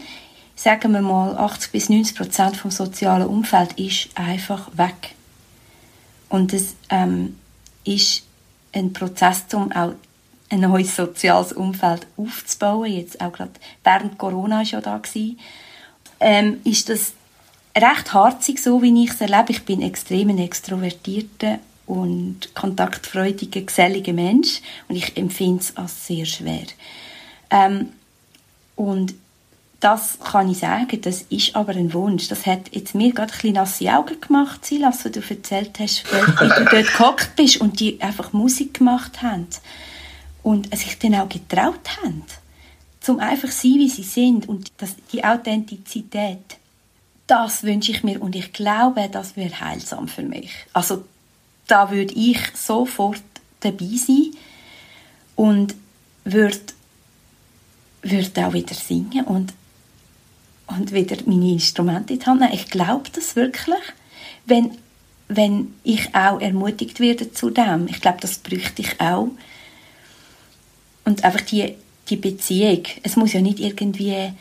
Sagen 0.55 0.93
wir 0.93 1.01
mal, 1.01 1.37
80 1.37 1.71
bis 1.71 1.89
90 1.89 2.15
Prozent 2.15 2.57
vom 2.57 2.71
sozialen 2.71 3.27
Umfeld 3.27 3.73
ist 3.73 4.09
einfach 4.15 4.69
weg. 4.77 5.13
Und 6.29 6.53
das 6.53 6.75
ähm, 6.89 7.35
ist 7.83 8.23
ein 8.73 8.93
Prozess, 8.93 9.45
um 9.53 9.71
auch 9.71 9.93
ein 10.55 10.69
neues 10.69 10.95
soziales 10.95 11.53
Umfeld 11.53 12.07
aufzubauen, 12.17 12.91
jetzt 12.91 13.21
auch 13.21 13.33
gerade 13.33 13.51
während 13.83 14.17
Corona 14.17 14.61
ist 14.61 14.71
ja 14.71 14.81
da 14.81 14.97
gewesen, 14.97 15.39
ähm, 16.19 16.61
ist 16.63 16.89
das 16.89 17.13
recht 17.75 18.13
harzig, 18.13 18.61
so 18.61 18.81
wie 18.81 19.03
ich 19.03 19.11
es 19.11 19.21
erlebe. 19.21 19.51
Ich 19.51 19.63
bin 19.63 19.81
extrem 19.81 20.29
ein 20.29 20.37
extrovertierter 20.37 21.59
und 21.85 22.55
kontaktfreudiger, 22.55 23.61
geselliger 23.61 24.13
Mensch 24.13 24.61
und 24.87 24.95
ich 24.95 25.15
empfinde 25.17 25.61
es 25.61 25.77
als 25.77 26.07
sehr 26.07 26.25
schwer. 26.25 26.65
Ähm, 27.51 27.89
und 28.75 29.13
das 29.81 30.17
kann 30.19 30.49
ich 30.49 30.59
sagen, 30.59 30.99
das 31.01 31.23
ist 31.23 31.55
aber 31.55 31.73
ein 31.73 31.93
Wunsch. 31.93 32.27
Das 32.27 32.45
hat 32.45 32.73
jetzt 32.73 32.95
mir 32.95 33.13
gerade 33.13 33.31
ein 33.31 33.35
bisschen 33.35 33.53
nasse 33.53 33.93
Augen 33.93 34.19
gemacht, 34.19 34.65
Silas, 34.65 35.05
was 35.05 35.11
du 35.11 35.19
erzählt 35.19 35.77
hast, 35.79 36.05
wie 36.05 36.47
du 36.47 36.65
dort 36.71 36.71
gehockt 36.71 37.35
bist 37.35 37.57
und 37.57 37.79
die 37.79 38.01
einfach 38.01 38.33
Musik 38.33 38.75
gemacht 38.75 39.21
haben 39.21 39.47
und 40.45 40.77
sich 40.77 40.99
dann 40.99 41.15
auch 41.15 41.27
getraut 41.27 41.97
haben, 42.03 42.21
zum 43.01 43.19
einfach 43.19 43.49
sein, 43.49 43.79
wie 43.79 43.89
sie 43.89 44.03
sind 44.03 44.47
und 44.47 44.71
das, 44.77 44.95
die 45.11 45.23
Authentizität. 45.23 46.57
Das 47.25 47.63
wünsche 47.63 47.91
ich 47.91 48.03
mir 48.03 48.21
und 48.21 48.35
ich 48.35 48.53
glaube, 48.53 49.09
das 49.11 49.35
wäre 49.35 49.59
heilsam 49.59 50.07
für 50.07 50.21
mich. 50.21 50.51
Also 50.71 51.03
da 51.65 51.89
würde 51.89 52.13
ich 52.13 52.37
sofort 52.53 53.23
dabei 53.61 53.89
sein 53.97 54.33
und 55.35 55.73
würde, 56.25 56.59
würde 58.03 58.47
auch 58.47 58.53
wieder 58.53 58.75
singen 58.75 59.25
und 59.25 59.51
und 60.67 60.91
wieder 60.93 61.17
meine 61.25 61.53
Instrumente 61.53 62.13
in 62.13 62.19
die 62.19 62.25
Hand 62.25 62.41
nehmen. 62.41 62.53
Ich 62.53 62.69
glaube 62.69 63.09
das 63.13 63.35
wirklich, 63.35 63.83
wenn, 64.45 64.77
wenn 65.27 65.73
ich 65.83 66.13
auch 66.13 66.39
ermutigt 66.39 66.99
werde 66.99 67.31
zu 67.31 67.49
dem. 67.49 67.87
Ich 67.87 68.01
glaube, 68.01 68.17
das 68.21 68.37
bräuchte 68.37 68.81
ich 68.81 68.99
auch. 68.99 69.29
Und 71.05 71.23
einfach 71.23 71.41
die, 71.41 71.75
die 72.09 72.17
Beziehung. 72.17 72.83
Es 73.03 73.15
muss 73.15 73.33
ja 73.33 73.41
nicht 73.41 73.59
irgendwie 73.59 74.33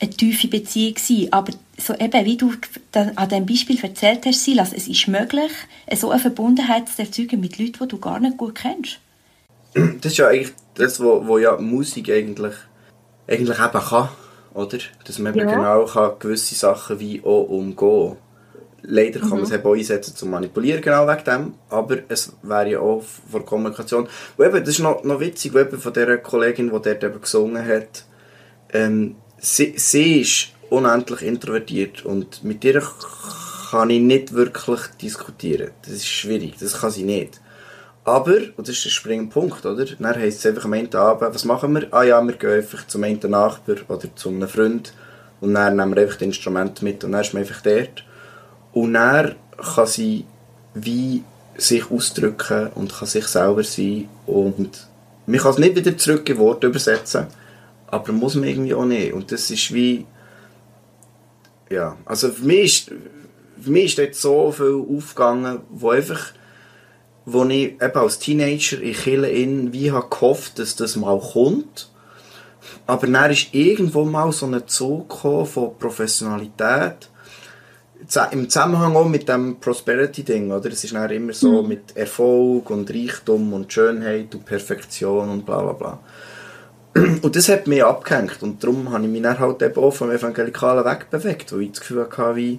eine 0.00 0.10
tiefe 0.10 0.48
Beziehung 0.48 0.96
sein, 0.98 1.28
aber 1.30 1.52
so 1.76 1.94
eben, 1.94 2.24
wie 2.24 2.36
du 2.36 2.52
an 2.92 3.28
dem 3.28 3.46
Beispiel 3.46 3.78
erzählt 3.82 4.26
hast, 4.26 4.44
Silas, 4.44 4.72
es 4.72 4.88
ist 4.88 5.08
möglich, 5.08 5.52
so 5.94 6.10
eine 6.10 6.20
Verbundenheit 6.20 6.88
zu 6.88 7.02
erzeugen 7.02 7.40
mit 7.40 7.58
Leuten, 7.58 7.78
die 7.82 7.88
du 7.88 7.98
gar 7.98 8.18
nicht 8.18 8.36
gut 8.36 8.56
kennst. 8.56 8.98
Das 9.74 10.12
ist 10.12 10.18
ja 10.18 10.28
eigentlich 10.28 10.52
das, 10.74 10.98
was 11.00 11.06
wo, 11.06 11.26
wo 11.26 11.38
ja 11.38 11.56
Musik 11.56 12.10
eigentlich, 12.10 12.54
eigentlich 13.28 13.58
eben 13.58 13.80
kann, 13.80 14.08
oder? 14.54 14.78
Dass 15.04 15.18
man 15.18 15.34
ja. 15.34 15.44
genau 15.44 15.84
kann 15.84 16.18
gewisse 16.18 16.54
Sachen 16.54 16.98
wie 16.98 17.20
auch 17.22 17.44
umgehen 17.44 18.16
Leider 18.82 19.20
kann 19.20 19.30
mhm. 19.30 19.34
man 19.36 19.42
es 19.44 19.52
eben 19.52 19.64
auch 19.64 19.74
einsetzen 19.74 20.16
zum 20.16 20.30
Manipulieren, 20.30 20.80
genau 20.80 21.06
wegen 21.06 21.24
dem. 21.24 21.54
Aber 21.68 21.98
es 22.08 22.32
wäre 22.42 22.70
ja 22.70 22.80
auch 22.80 23.04
vor 23.30 23.44
Kommunikation. 23.44 24.08
Und 24.36 24.46
eben, 24.46 24.60
das 24.60 24.68
ist 24.68 24.80
noch, 24.80 25.04
noch 25.04 25.20
witzig, 25.20 25.54
eben 25.54 25.78
von 25.78 25.92
der 25.92 26.18
Kollegin, 26.18 26.66
die 26.66 26.70
dort 26.70 27.04
eben 27.04 27.20
gesungen 27.20 27.66
hat. 27.66 28.04
Ähm, 28.72 29.16
sie, 29.38 29.74
sie 29.76 30.20
ist 30.20 30.48
unendlich 30.70 31.22
introvertiert 31.22 32.04
und 32.04 32.44
mit 32.44 32.64
ihr 32.64 32.82
kann 33.70 33.90
ich 33.90 34.00
nicht 34.00 34.32
wirklich 34.32 34.80
diskutieren. 35.00 35.70
Das 35.82 35.94
ist 35.94 36.06
schwierig, 36.06 36.54
das 36.58 36.80
kann 36.80 36.90
sie 36.90 37.04
nicht. 37.04 37.40
Aber, 38.04 38.36
und 38.56 38.66
das 38.66 38.76
ist 38.76 38.84
der 38.84 38.90
springende 38.90 39.32
Punkt, 39.32 39.64
oder? 39.66 39.84
Dann 39.84 40.16
heisst 40.16 40.38
es 40.38 40.46
einfach 40.46 40.64
am 40.64 40.72
Ende 40.72 40.98
Abend, 40.98 41.34
was 41.34 41.44
machen 41.44 41.74
wir? 41.74 41.86
Ah 41.92 42.02
ja, 42.02 42.22
wir 42.22 42.34
gehen 42.34 42.50
einfach 42.50 42.86
zum 42.86 43.04
einen 43.04 43.20
Nachbar 43.30 43.76
oder 43.88 44.14
zu 44.16 44.30
einem 44.30 44.48
Freund 44.48 44.94
und 45.40 45.54
dann 45.54 45.76
nehmen 45.76 45.94
wir 45.94 46.02
einfach 46.02 46.16
das 46.16 46.22
Instrument 46.22 46.82
mit 46.82 47.04
und 47.04 47.12
dann 47.12 47.20
ist 47.20 47.34
man 47.34 47.42
einfach 47.42 47.60
dort. 47.60 48.04
Und 48.72 48.94
dann 48.94 49.34
kann 49.74 49.86
sie 49.86 50.24
wie 50.74 51.24
sich 51.56 51.90
ausdrücken 51.90 52.68
und 52.74 52.92
kann 52.92 53.08
sich 53.08 53.26
selber 53.26 53.64
sein 53.64 54.08
und 54.26 54.88
man 55.26 55.38
kann 55.38 55.50
es 55.52 55.58
nicht 55.58 55.76
wieder 55.76 55.96
zurück 55.96 56.28
in 56.28 56.38
Worte 56.38 56.68
übersetzen, 56.68 57.26
aber 57.88 58.12
muss 58.12 58.34
man 58.34 58.48
irgendwie 58.48 58.74
auch 58.74 58.84
nicht. 58.84 59.12
Und 59.12 59.30
das 59.30 59.50
ist 59.50 59.72
wie 59.74 60.06
ja, 61.70 61.96
also 62.04 62.30
für 62.30 62.44
mich 62.44 62.88
ist, 62.88 62.92
für 63.60 63.70
mich 63.70 63.84
ist 63.84 63.98
dort 63.98 64.14
so 64.14 64.52
viel 64.52 64.84
aufgegangen, 64.96 65.60
wo 65.70 65.90
einfach, 65.90 66.32
wo 67.24 67.44
ich 67.44 67.80
eben 67.80 67.96
als 67.96 68.18
Teenager 68.18 68.80
in 68.80 68.94
Chile 68.94 69.72
wie 69.72 69.92
habe 69.92 70.08
gehofft, 70.10 70.58
dass 70.58 70.74
das 70.74 70.96
mal 70.96 71.20
kommt. 71.20 71.88
Aber 72.86 73.06
dann 73.06 73.30
ist 73.30 73.54
irgendwo 73.54 74.04
mal 74.04 74.32
so 74.32 74.46
ein 74.46 74.66
Zug 74.66 75.14
von 75.14 75.78
Professionalität, 75.78 77.08
im 78.32 78.48
Zusammenhang 78.48 78.96
auch 78.96 79.08
mit 79.08 79.28
dem 79.28 79.56
Prosperity-Ding, 79.60 80.50
oder? 80.50 80.70
Es 80.70 80.84
ist 80.84 80.94
dann 80.94 81.10
immer 81.10 81.32
so 81.32 81.62
mhm. 81.62 81.68
mit 81.68 81.96
Erfolg 81.96 82.70
und 82.70 82.90
Reichtum 82.90 83.52
und 83.52 83.72
Schönheit 83.72 84.34
und 84.34 84.44
Perfektion 84.44 85.28
und 85.28 85.46
bla 85.46 85.60
bla 85.62 85.72
bla. 85.72 85.98
Und 87.22 87.36
das 87.36 87.48
hat 87.48 87.68
mich 87.68 87.84
abgehängt. 87.84 88.42
Und 88.42 88.64
darum 88.64 88.90
habe 88.90 89.04
ich 89.04 89.10
mich 89.10 89.22
dann 89.22 89.38
halt 89.38 89.62
eben 89.62 89.76
auch 89.76 89.92
vom 89.92 90.10
Evangelikalen 90.10 90.84
wegbewegt, 90.84 91.52
wo 91.52 91.58
ich 91.58 91.70
das 91.70 91.80
Gefühl 91.80 92.02
hatte, 92.02 92.34
wie, 92.34 92.58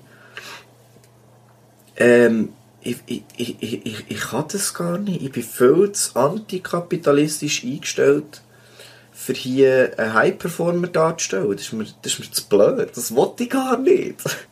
ähm, 1.97 2.53
ich, 2.81 2.97
ich, 3.05 3.23
ich, 3.37 3.61
ich, 3.61 4.05
ich 4.07 4.19
kann 4.19 4.45
das 4.51 4.73
gar 4.73 4.97
nicht. 4.97 5.21
Ich 5.21 5.31
bin 5.31 5.43
viel 5.43 5.91
zu 5.91 6.15
antikapitalistisch 6.15 7.63
eingestellt, 7.63 8.41
für 9.11 9.33
hier 9.33 9.93
einen 9.97 10.13
High-Performer 10.13 10.87
darzustellen. 10.87 11.51
Das 11.51 11.61
ist, 11.61 11.73
mir, 11.73 11.85
das 12.01 12.13
ist 12.13 12.19
mir 12.19 12.31
zu 12.31 12.47
blöd. 12.47 12.89
Das 12.95 13.13
wollte 13.15 13.43
ich 13.43 13.49
gar 13.49 13.77
nicht. 13.77 14.15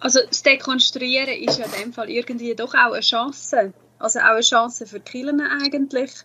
Also 0.00 0.20
das 0.26 0.42
Dekonstruieren 0.42 1.28
ist 1.28 1.58
ja 1.58 1.66
in 1.66 1.82
dem 1.82 1.92
Fall 1.92 2.10
irgendwie 2.10 2.54
doch 2.54 2.74
auch 2.74 2.92
eine 2.92 3.00
Chance. 3.00 3.72
Also 3.98 4.18
auch 4.20 4.24
eine 4.24 4.40
Chance 4.40 4.86
für 4.86 5.00
die 5.00 5.10
Kirchen 5.10 5.40
eigentlich 5.40 6.24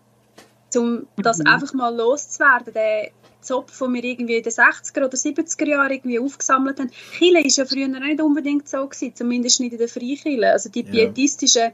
um 0.78 1.08
das 1.18 1.40
mhm. 1.40 1.48
einfach 1.48 1.74
mal 1.74 1.96
loszuwerden, 1.96 2.74
der 2.74 3.12
Zopf, 3.42 3.78
den 3.80 3.94
wir 3.94 4.04
irgendwie 4.04 4.38
in 4.38 4.44
den 4.44 4.52
60er 4.52 5.06
oder 5.06 5.18
70er 5.18 5.68
Jahren 5.68 5.92
irgendwie 5.92 6.20
aufgesammelt 6.20 6.80
haben. 6.80 6.90
Chile 7.18 7.44
war 7.44 7.50
ja 7.50 7.66
früher 7.66 7.88
nicht 7.88 8.22
unbedingt 8.22 8.68
so, 8.68 8.88
gewesen, 8.88 9.16
zumindest 9.16 9.60
nicht 9.60 9.74
in 9.74 9.78
der 9.78 9.88
Freikirche. 9.88 10.52
Also 10.52 10.70
die 10.70 10.84
pietistischen 10.84 11.72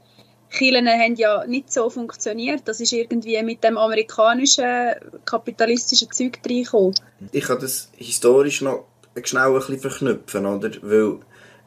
Kirchen 0.50 0.86
haben 0.86 1.14
ja 1.16 1.46
nicht 1.46 1.72
so 1.72 1.88
funktioniert. 1.88 2.62
Das 2.66 2.80
ist 2.80 2.92
irgendwie 2.92 3.42
mit 3.42 3.64
dem 3.64 3.78
amerikanischen 3.78 4.94
kapitalistischen 5.24 6.12
Zeug 6.12 6.40
reingekommen. 6.46 6.94
Ich 7.32 7.44
kann 7.44 7.58
das 7.58 7.88
historisch 7.96 8.60
noch 8.60 8.84
schnell 9.24 9.46
ein 9.46 9.54
bisschen 9.54 9.80
verknüpfen, 9.80 10.44
oder? 10.44 10.70
Weil 10.82 11.20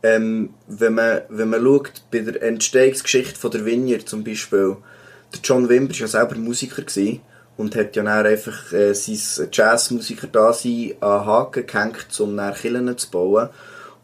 ähm, 0.05 0.53
wenn, 0.67 0.93
man, 0.93 1.21
wenn 1.29 1.49
man 1.49 1.63
schaut, 1.63 2.03
bei 2.11 2.19
der 2.19 2.41
Entstehungsgeschichte 2.43 3.39
von 3.39 3.49
der 3.49 3.65
Vineyard 3.65 4.07
zum 4.07 4.23
Beispiel, 4.23 4.77
der 5.33 5.39
John 5.43 5.67
Wimber 5.67 5.93
war 5.93 5.99
ja 5.99 6.07
selber 6.07 6.35
Musiker 6.35 6.83
und 7.57 7.75
hat 7.75 7.95
ja 7.95 8.03
dann 8.03 8.25
einfach 8.25 8.71
äh, 8.71 8.93
sein 8.93 9.49
Jazzmusiker 9.51 10.27
da 10.27 10.53
sein 10.53 10.93
an 10.99 11.25
Haken 11.25 11.65
gehängt, 11.65 12.19
um 12.19 12.37
dann 12.37 12.53
Killen 12.53 12.95
zu 12.95 13.09
bauen. 13.09 13.49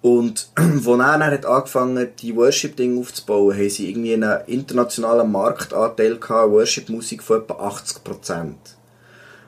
Und 0.02 0.50
als 0.56 0.88
er 0.88 0.98
dann 0.98 1.24
hat 1.24 1.46
angefangen 1.46 2.10
die 2.20 2.36
Worship-Dinge 2.36 3.00
aufzubauen, 3.00 3.56
haben 3.56 3.70
sie 3.70 3.92
irgendwie 3.92 4.16
einen 4.16 4.42
internationalen 4.48 5.32
Marktanteil 5.32 6.18
gehabt, 6.18 6.52
Worship-Musik 6.52 7.22
von 7.22 7.44
etwa 7.44 7.68
80%. 7.68 8.54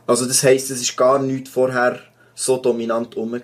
Also 0.05 0.27
das 0.27 0.43
heisst, 0.43 0.69
es 0.69 0.81
ist 0.81 0.95
gar 0.95 1.17
nicht 1.17 1.47
vorher 1.47 1.99
so 2.35 2.57
dominant 2.57 3.15
rum 3.15 3.39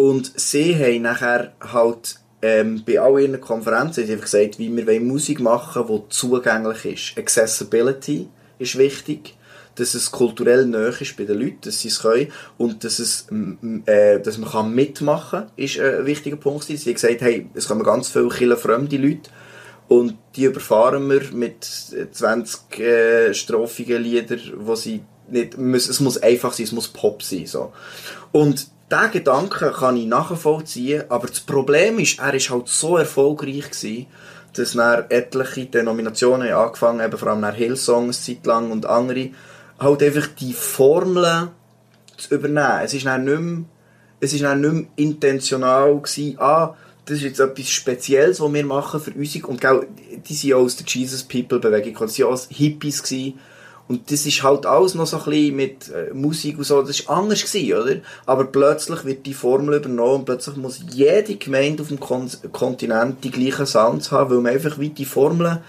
Und 0.00 0.32
sie 0.34 0.74
haben 0.76 1.02
nachher 1.02 1.52
halt 1.60 2.16
ähm, 2.40 2.82
bei 2.86 2.98
all 2.98 3.20
ihren 3.20 3.38
Konferenzen 3.38 4.08
einfach 4.08 4.24
gesagt, 4.24 4.58
wie 4.58 4.74
wir 4.74 5.00
Musik 5.02 5.40
machen 5.40 5.86
wollen, 5.88 6.04
die 6.08 6.08
zugänglich 6.08 6.84
ist. 6.86 7.18
Accessibility 7.18 8.30
ist 8.58 8.78
wichtig, 8.78 9.36
dass 9.74 9.92
es 9.92 10.10
kulturell 10.10 10.64
näher 10.64 10.98
ist 10.98 11.18
bei 11.18 11.24
den 11.24 11.38
Leuten, 11.38 11.58
dass 11.64 11.80
sie 11.80 11.88
es 11.88 12.00
können 12.00 12.32
und 12.56 12.82
dass, 12.82 12.98
es, 12.98 13.26
äh, 13.84 14.18
dass 14.20 14.38
man 14.38 14.50
kann 14.50 14.74
mitmachen 14.74 15.40
kann, 15.40 15.50
ist 15.56 15.78
ein 15.78 16.06
wichtiger 16.06 16.36
Punkt. 16.36 16.64
Sie 16.64 16.78
haben 16.78 16.94
gesagt, 16.94 17.20
hey, 17.20 17.50
es 17.52 17.68
kommen 17.68 17.82
ganz 17.82 18.08
viele 18.08 18.56
fremde 18.56 18.96
Leute 18.96 19.28
und 19.88 20.16
die 20.34 20.44
überfahren 20.44 21.10
wir 21.10 21.30
mit 21.32 21.62
20 21.64 22.80
äh, 22.80 23.34
strophigen 23.34 24.02
Liedern, 24.02 24.40
wo 24.60 24.74
sie 24.76 25.02
nicht, 25.28 25.58
es 25.58 26.00
muss 26.00 26.16
einfach 26.16 26.54
sein, 26.54 26.64
es 26.64 26.72
muss 26.72 26.88
Pop 26.88 27.22
sein. 27.22 27.44
So. 27.44 27.74
Und 28.32 28.66
diesen 28.90 29.10
Gedanken 29.12 29.72
kann 29.72 29.96
ich 29.96 30.06
nachvollziehen, 30.06 31.04
aber 31.08 31.28
das 31.28 31.40
Problem 31.40 31.98
ist, 31.98 32.18
er 32.18 32.32
war 32.32 32.40
halt 32.40 32.68
so 32.68 32.96
erfolgreich 32.96 33.70
gewesen, 33.70 34.06
dass 34.54 34.72
dann 34.72 35.04
etliche 35.10 35.66
Denominationen 35.66 36.52
angefangen 36.52 37.00
haben, 37.00 37.16
vor 37.16 37.28
allem 37.28 37.40
nach 37.40 37.54
Hillsong 37.54 38.04
eine 38.04 38.12
Zeit 38.12 38.44
lang 38.46 38.70
und 38.70 38.86
andere, 38.86 39.30
halt 39.78 40.02
einfach 40.02 40.26
die 40.26 40.52
Formeln 40.52 41.50
zu 42.16 42.34
übernehmen. 42.34 42.80
Es 42.84 42.94
ist 42.94 43.06
dann 43.06 43.24
nicht 43.24 43.40
mehr, 43.40 43.64
es 44.20 44.32
ist 44.32 44.42
dann 44.42 44.60
nicht 44.60 44.72
mehr 44.72 44.84
intentional 44.96 45.96
gewesen, 45.98 46.36
ah, 46.38 46.74
das 47.04 47.18
ist 47.18 47.24
jetzt 47.24 47.40
etwas 47.40 47.70
Spezielles, 47.70 48.40
was 48.40 48.52
wir 48.52 48.64
machen 48.64 49.00
für 49.00 49.12
uns. 49.12 49.34
Und 49.36 49.60
gell, 49.60 49.86
die 50.28 50.34
sind 50.34 50.50
ja 50.50 50.56
aus 50.56 50.76
der 50.76 50.86
Jesus 50.86 51.22
People 51.22 51.58
Bewegung, 51.58 51.94
die 51.94 52.00
waren 52.00 52.10
ja 52.14 52.26
auch 52.26 52.40
Hippies 52.48 53.02
gewesen, 53.02 53.38
und 53.90 54.12
das 54.12 54.24
ist 54.24 54.44
halt 54.44 54.66
alles 54.66 54.94
noch 54.94 55.08
so 55.08 55.16
ein 55.16 55.24
bisschen 55.24 55.56
mit 55.56 55.88
äh, 55.88 56.14
Musik 56.14 56.58
und 56.58 56.64
so, 56.64 56.80
das 56.80 57.08
war 57.08 57.18
anders 57.18 57.42
gewesen, 57.42 57.76
oder? 57.76 57.96
Aber 58.24 58.44
plötzlich 58.44 59.04
wird 59.04 59.26
die 59.26 59.34
Formel 59.34 59.78
übernommen 59.78 60.20
und 60.20 60.26
plötzlich 60.26 60.54
muss 60.54 60.80
jede 60.92 61.34
Gemeinde 61.34 61.82
auf 61.82 61.88
dem 61.88 61.98
Kon 61.98 62.30
Kontinent 62.52 63.24
die 63.24 63.32
gleichen 63.32 63.66
Sounds 63.66 64.12
haben, 64.12 64.30
weil 64.30 64.42
man 64.42 64.52
einfach 64.52 64.78
wie 64.78 64.90
die 64.90 65.04
Formel 65.04 65.60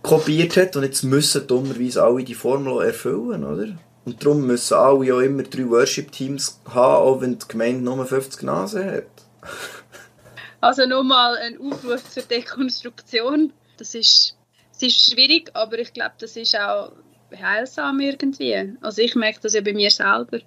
kopiert 0.00 0.56
hat 0.56 0.74
und 0.76 0.84
jetzt 0.84 1.02
müssen 1.02 1.46
dummerweise 1.46 2.02
alle 2.02 2.24
die 2.24 2.32
Formel 2.32 2.82
erfüllen, 2.82 3.44
oder? 3.44 3.76
Und 4.06 4.24
darum 4.24 4.46
müssen 4.46 4.78
alle 4.78 5.14
auch 5.14 5.20
immer 5.20 5.42
drei 5.42 5.68
Worship-Teams 5.68 6.62
haben, 6.64 7.04
auch 7.04 7.20
wenn 7.20 7.38
die 7.38 7.46
Gemeinde 7.46 7.84
nur 7.84 8.06
50 8.06 8.42
Nasen 8.42 8.90
hat. 8.90 9.04
also 10.62 10.86
nochmal 10.86 11.36
ein 11.36 11.60
Aufruf 11.60 12.08
zur 12.08 12.22
Dekonstruktion. 12.22 13.52
Das 13.76 13.94
ist, 13.94 14.34
das 14.72 14.82
ist 14.84 15.10
schwierig, 15.12 15.50
aber 15.52 15.78
ich 15.78 15.92
glaube, 15.92 16.14
das 16.18 16.34
ist 16.34 16.56
auch 16.56 16.92
heilsam 17.36 18.00
irgendwie. 18.00 18.74
Also 18.80 19.02
ich 19.02 19.14
merke 19.14 19.40
das 19.42 19.54
ja 19.54 19.60
bei 19.60 19.72
mir 19.72 19.90
selber, 19.90 20.40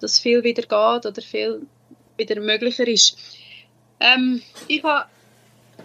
dass 0.00 0.18
viel 0.18 0.42
wieder 0.42 0.62
geht 0.62 1.06
oder 1.06 1.22
viel 1.22 1.66
wieder 2.16 2.40
möglicher 2.40 2.86
ist. 2.86 3.18
Ähm, 4.00 4.42
ich 4.68 4.82
habe 4.82 5.06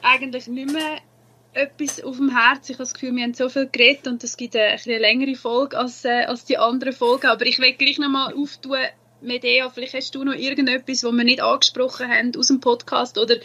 eigentlich 0.01 0.47
nicht 0.47 0.71
mehr 0.71 0.97
etwas 1.53 2.03
auf 2.03 2.17
dem 2.17 2.35
Herzen. 2.35 2.71
Ich 2.71 2.77
habe 2.77 2.83
das 2.83 2.93
Gefühl, 2.93 3.15
wir 3.15 3.23
haben 3.23 3.33
so 3.33 3.49
viel 3.49 3.67
geredet 3.67 4.07
und 4.07 4.23
es 4.23 4.37
gibt 4.37 4.55
eine, 4.55 4.77
eine 4.83 4.97
längere 4.97 5.35
Folge 5.35 5.77
als, 5.77 6.05
äh, 6.05 6.25
als 6.25 6.45
die 6.45 6.57
anderen 6.57 6.93
Folgen. 6.93 7.27
Aber 7.27 7.45
ich 7.45 7.59
will 7.59 7.73
gleich 7.73 7.99
nochmal 7.99 8.33
auftun, 8.33 8.77
Medea, 9.19 9.69
vielleicht 9.69 9.95
hast 9.95 10.13
du 10.13 10.23
noch 10.23 10.35
irgendetwas, 10.35 11.03
was 11.03 11.11
wir 11.11 11.23
nicht 11.23 11.41
angesprochen 11.41 12.07
haben 12.07 12.35
aus 12.37 12.47
dem 12.47 12.59
Podcast 12.59 13.17
oder 13.17 13.37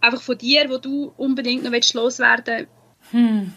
einfach 0.00 0.20
von 0.20 0.36
dir, 0.36 0.68
wo 0.68 0.76
du 0.76 1.12
unbedingt 1.16 1.64
noch 1.64 1.72
loswerden 1.94 2.56
willst. 2.56 3.12
Hm 3.12 3.54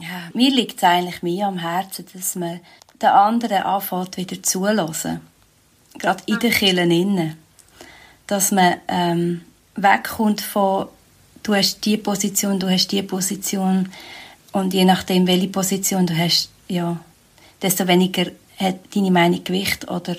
ja, 0.00 0.30
mir 0.34 0.50
liegt 0.50 0.78
es 0.78 0.84
eigentlich 0.84 1.22
mehr 1.22 1.46
am 1.46 1.58
Herzen, 1.58 2.06
dass 2.12 2.34
man 2.34 2.60
den 3.00 3.08
anderen 3.08 3.62
anfängt 3.62 4.16
wieder 4.16 4.42
zulassen. 4.42 5.20
Gerade 5.98 6.22
in 6.26 6.38
den 6.38 6.52
Kirchen 6.52 6.90
innen. 6.90 7.36
dass 8.26 8.50
man 8.50 8.76
ähm, 8.88 9.42
wegkommt 9.74 10.40
von 10.40 10.86
du 11.42 11.54
hast 11.54 11.84
die 11.84 11.96
Position, 11.96 12.58
du 12.58 12.70
hast 12.70 12.88
die 12.88 13.02
Position 13.02 13.90
und 14.52 14.72
je 14.72 14.84
nachdem, 14.84 15.26
welche 15.26 15.48
Position 15.48 16.06
du 16.06 16.16
hast, 16.16 16.50
ja, 16.68 16.98
desto 17.60 17.86
weniger 17.88 18.26
hat 18.56 18.76
deine 18.94 19.10
Meinung 19.10 19.44
Gewicht 19.44 19.90
oder 19.90 20.16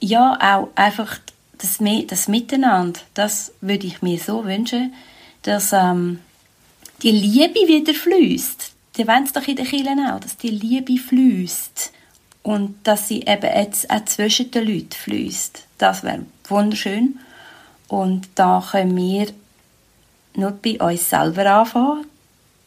ja, 0.00 0.36
auch 0.40 0.68
einfach 0.74 1.18
das, 1.58 1.78
das 2.08 2.28
Miteinander, 2.28 3.00
das 3.14 3.52
würde 3.60 3.86
ich 3.86 4.02
mir 4.02 4.18
so 4.18 4.44
wünschen, 4.44 4.92
dass 5.42 5.72
ähm, 5.72 6.20
die 7.02 7.12
Liebe 7.12 7.60
wieder 7.66 7.94
fließt. 7.94 8.73
Die 8.96 9.06
wollen 9.08 9.24
es 9.24 9.32
doch 9.32 9.46
in 9.46 9.56
den 9.56 9.66
Kirchen 9.66 10.06
auch, 10.06 10.20
dass 10.20 10.36
die 10.36 10.50
Liebe 10.50 10.96
fließt 10.98 11.92
und 12.42 12.76
dass 12.84 13.08
sie 13.08 13.22
eben 13.22 13.42
jetzt 13.42 13.90
auch 13.90 14.04
zwischen 14.04 14.50
den 14.50 14.66
Leuten 14.66 14.92
fließt. 14.92 15.66
Das 15.78 16.02
wäre 16.04 16.26
wunderschön. 16.48 17.18
Und 17.88 18.28
da 18.34 18.64
können 18.70 18.96
wir 18.96 19.26
nur 20.36 20.52
bei 20.52 20.78
uns 20.78 21.10
selber 21.10 21.46
anfangen. 21.46 22.06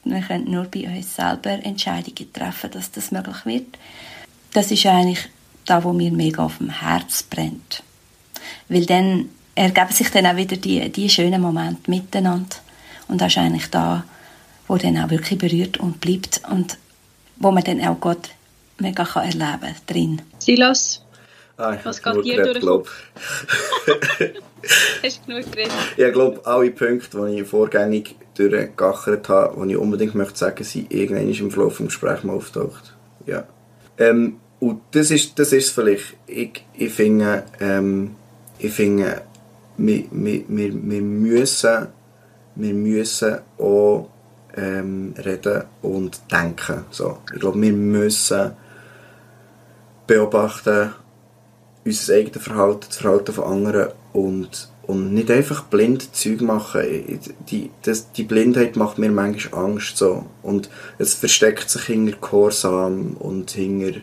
Wir 0.03 0.21
können 0.21 0.51
nur 0.51 0.65
bei 0.65 0.87
uns 0.87 1.15
selber 1.15 1.51
Entscheidungen 1.63 2.31
treffen, 2.33 2.71
dass 2.71 2.91
das 2.91 3.11
möglich 3.11 3.45
wird. 3.45 3.77
Das 4.53 4.71
ist 4.71 4.85
eigentlich 4.85 5.29
da, 5.65 5.83
wo 5.83 5.93
mir 5.93 6.11
mega 6.11 6.43
auf 6.43 6.57
dem 6.57 6.69
Herz 6.69 7.23
brennt. 7.23 7.83
Weil 8.69 8.85
dann 8.85 9.29
ergeben 9.55 9.91
sich 9.91 10.09
dann 10.09 10.25
auch 10.25 10.35
wieder 10.35 10.57
die, 10.57 10.89
die 10.91 11.09
schönen 11.09 11.41
Momente 11.41 11.89
miteinander. 11.89 12.55
Und 13.07 13.21
das 13.21 13.33
ist 13.33 13.37
eigentlich 13.37 13.69
da, 13.69 14.03
wo 14.67 14.77
dann 14.77 14.97
auch 14.97 15.09
wirklich 15.09 15.39
berührt 15.39 15.77
und 15.79 16.01
bleibt 16.01 16.41
und 16.51 16.77
wo 17.37 17.51
man 17.51 17.63
dann 17.63 17.81
auch 17.81 17.99
Gott 17.99 18.29
mega 18.79 19.05
kann 19.05 19.25
erleben 19.25 19.75
drin. 19.87 20.21
Silas, 20.39 21.01
Ah, 21.57 21.75
Was 21.83 22.03
geht 22.03 22.23
dir 22.23 22.43
durch 22.43 22.59
glaub. 22.59 22.87
hast 25.03 25.21
du 25.21 25.25
genug 25.25 25.51
geredet? 25.51 25.73
Ich 25.97 26.13
glaube, 26.13 26.45
alle 26.45 26.69
Punkte, 26.69 27.25
die 27.25 27.39
ich 27.41 27.47
vorgängig 27.47 28.15
durchgegachert 28.35 29.27
habe, 29.27 29.65
die 29.65 29.71
ich 29.71 29.77
unbedingt 29.77 30.13
möchte 30.13 30.37
sagen, 30.37 30.63
sind 30.63 30.93
irgendwann 30.93 31.27
im 31.27 31.49
Verlauf 31.49 31.77
des 31.77 31.87
Gesprächs 31.87 32.23
mal 32.23 32.35
auftaucht. 32.35 32.95
Ja. 33.25 33.43
Ähm, 33.97 34.37
und 34.59 34.81
das 34.91 35.09
ist, 35.09 35.39
das 35.39 35.51
ist 35.51 35.65
es 35.65 35.71
vielleicht. 35.71 36.15
Ich, 36.27 36.63
ich 36.75 36.93
finde, 36.93 37.43
ähm, 37.59 38.15
ich 38.59 38.73
finde, 38.73 39.23
wir, 39.77 40.03
wir, 40.11 40.43
wir, 40.47 40.73
wir 40.73 41.01
müssen, 41.01 41.87
wir 42.53 42.73
müssen 42.73 43.39
auch 43.57 44.09
ähm, 44.57 45.13
reden 45.17 45.63
und 45.81 46.19
denken. 46.31 46.85
So. 46.89 47.19
Ich 47.33 47.39
glaube, 47.39 47.61
wir 47.61 47.73
müssen 47.73 48.51
beobachten, 50.07 50.93
unser 51.85 52.13
eigenes 52.13 52.43
Verhalten, 52.43 52.85
das 52.87 52.97
Verhalten 52.97 53.33
von 53.33 53.43
anderen 53.45 53.89
und, 54.13 54.69
und 54.87 55.13
nicht 55.13 55.31
einfach 55.31 55.63
blind 55.65 56.15
Zeug 56.15 56.41
machen. 56.41 57.19
Die, 57.49 57.71
das, 57.83 58.11
die 58.11 58.23
Blindheit 58.23 58.75
macht 58.75 58.97
mir 58.97 59.11
manchmal 59.11 59.65
Angst. 59.65 59.97
So. 59.97 60.25
Und 60.41 60.69
es 60.97 61.13
versteckt 61.13 61.69
sich 61.69 61.83
hinter 61.83 62.17
Gehorsam 62.17 63.15
und 63.19 63.51
hinter 63.51 63.99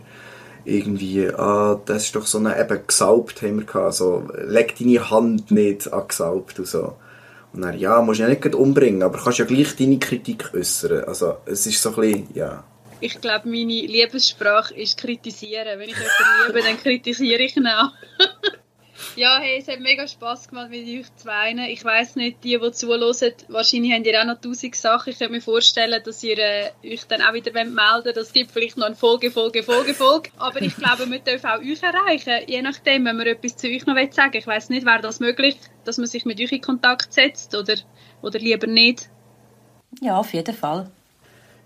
irgendwie, 0.65 1.29
ah, 1.29 1.79
das 1.85 2.05
ist 2.05 2.17
doch 2.17 2.27
so 2.27 2.39
eine, 2.39 2.59
eben 2.59 2.87
gesalbt 2.87 3.43
haben 3.43 3.59
wir 3.59 3.67
gehabt, 3.67 3.95
so, 3.95 4.27
leg 4.47 4.75
deine 4.79 5.11
Hand 5.11 5.51
nicht 5.51 5.93
an 5.93 6.09
gesalbt 6.09 6.59
und 6.59 6.67
so. 6.67 6.95
Und 7.55 7.63
dann, 7.63 7.79
ja, 7.79 8.03
musst 8.03 8.19
du 8.19 8.25
ja 8.25 8.29
nicht 8.29 8.55
umbringen, 8.55 9.03
aber 9.03 9.19
kannst 9.19 9.39
ja 9.39 9.45
gleich 9.45 9.77
deine 9.77 9.99
Kritik 9.99 10.53
äußern. 10.53 11.05
Also, 11.05 11.37
es 11.47 11.67
ist 11.67 11.81
so 11.81 11.91
ein 11.91 11.95
bisschen, 11.95 12.29
ja. 12.35 12.65
Ich 13.01 13.21
glaube, 13.21 13.49
meine 13.49 13.73
Liebessprache 13.73 14.75
ist 14.75 14.99
kritisieren. 14.99 15.79
Wenn 15.79 15.89
ich 15.89 15.97
jemanden 15.97 16.47
liebe, 16.47 16.61
dann 16.67 16.79
kritisiere 16.79 17.43
ich 17.43 17.57
ihn 17.57 17.67
auch. 17.67 17.91
ja, 19.17 19.39
hey, 19.39 19.59
es 19.59 19.69
hat 19.69 19.81
mega 19.81 20.07
Spass 20.07 20.49
gemacht 20.49 20.71
mit 20.71 20.87
euch 20.87 21.07
zwei. 21.17 21.53
Ich 21.69 21.85
weiss 21.85 22.17
nicht, 22.17 22.43
die, 22.45 22.59
die 22.59 22.73
zuhören, 22.73 23.33
wahrscheinlich 23.49 23.93
haben 23.93 24.05
ihr 24.05 24.21
auch 24.21 24.27
noch 24.27 24.41
tausend 24.41 24.75
Sachen. 24.75 25.11
Ich 25.11 25.19
könnte 25.19 25.33
mir 25.33 25.41
vorstellen, 25.41 26.03
dass 26.05 26.23
ihr 26.23 26.39
äh, 26.39 26.71
euch 26.85 27.05
dann 27.05 27.23
auch 27.23 27.33
wieder 27.33 27.53
melden 27.53 27.77
wollt. 27.77 28.17
Es 28.17 28.33
gibt 28.33 28.51
vielleicht 28.51 28.77
noch 28.77 28.87
eine 28.87 28.97
Folge, 28.97 29.31
Folge, 29.31 29.63
Folge, 29.63 29.95
Folge. 29.95 30.31
Aber 30.39 30.61
ich 30.63 30.77
glaube, 30.77 31.11
wir 31.11 31.19
dürfen 31.19 31.47
auch 31.47 31.61
euch 31.61 31.83
erreichen. 31.83 32.45
Je 32.47 32.63
nachdem, 32.63 33.05
wenn 33.05 33.19
wir 33.19 33.27
etwas 33.27 33.57
zu 33.57 33.69
euch 33.69 33.87
noch 33.87 33.97
sagen 34.13 34.37
Ich 34.37 34.47
weiss 34.47 34.69
nicht, 34.69 34.87
wäre 34.87 35.01
das 35.01 35.21
möglich, 35.21 35.57
dass 35.85 35.99
man 35.99 36.07
sich 36.07 36.25
mit 36.25 36.41
euch 36.41 36.53
in 36.53 36.61
Kontakt 36.61 37.13
setzt 37.13 37.55
oder, 37.55 37.75
oder 38.23 38.39
lieber 38.39 38.67
nicht? 38.67 39.09
Ja, 40.01 40.19
auf 40.19 40.33
jeden 40.33 40.55
Fall. 40.55 40.91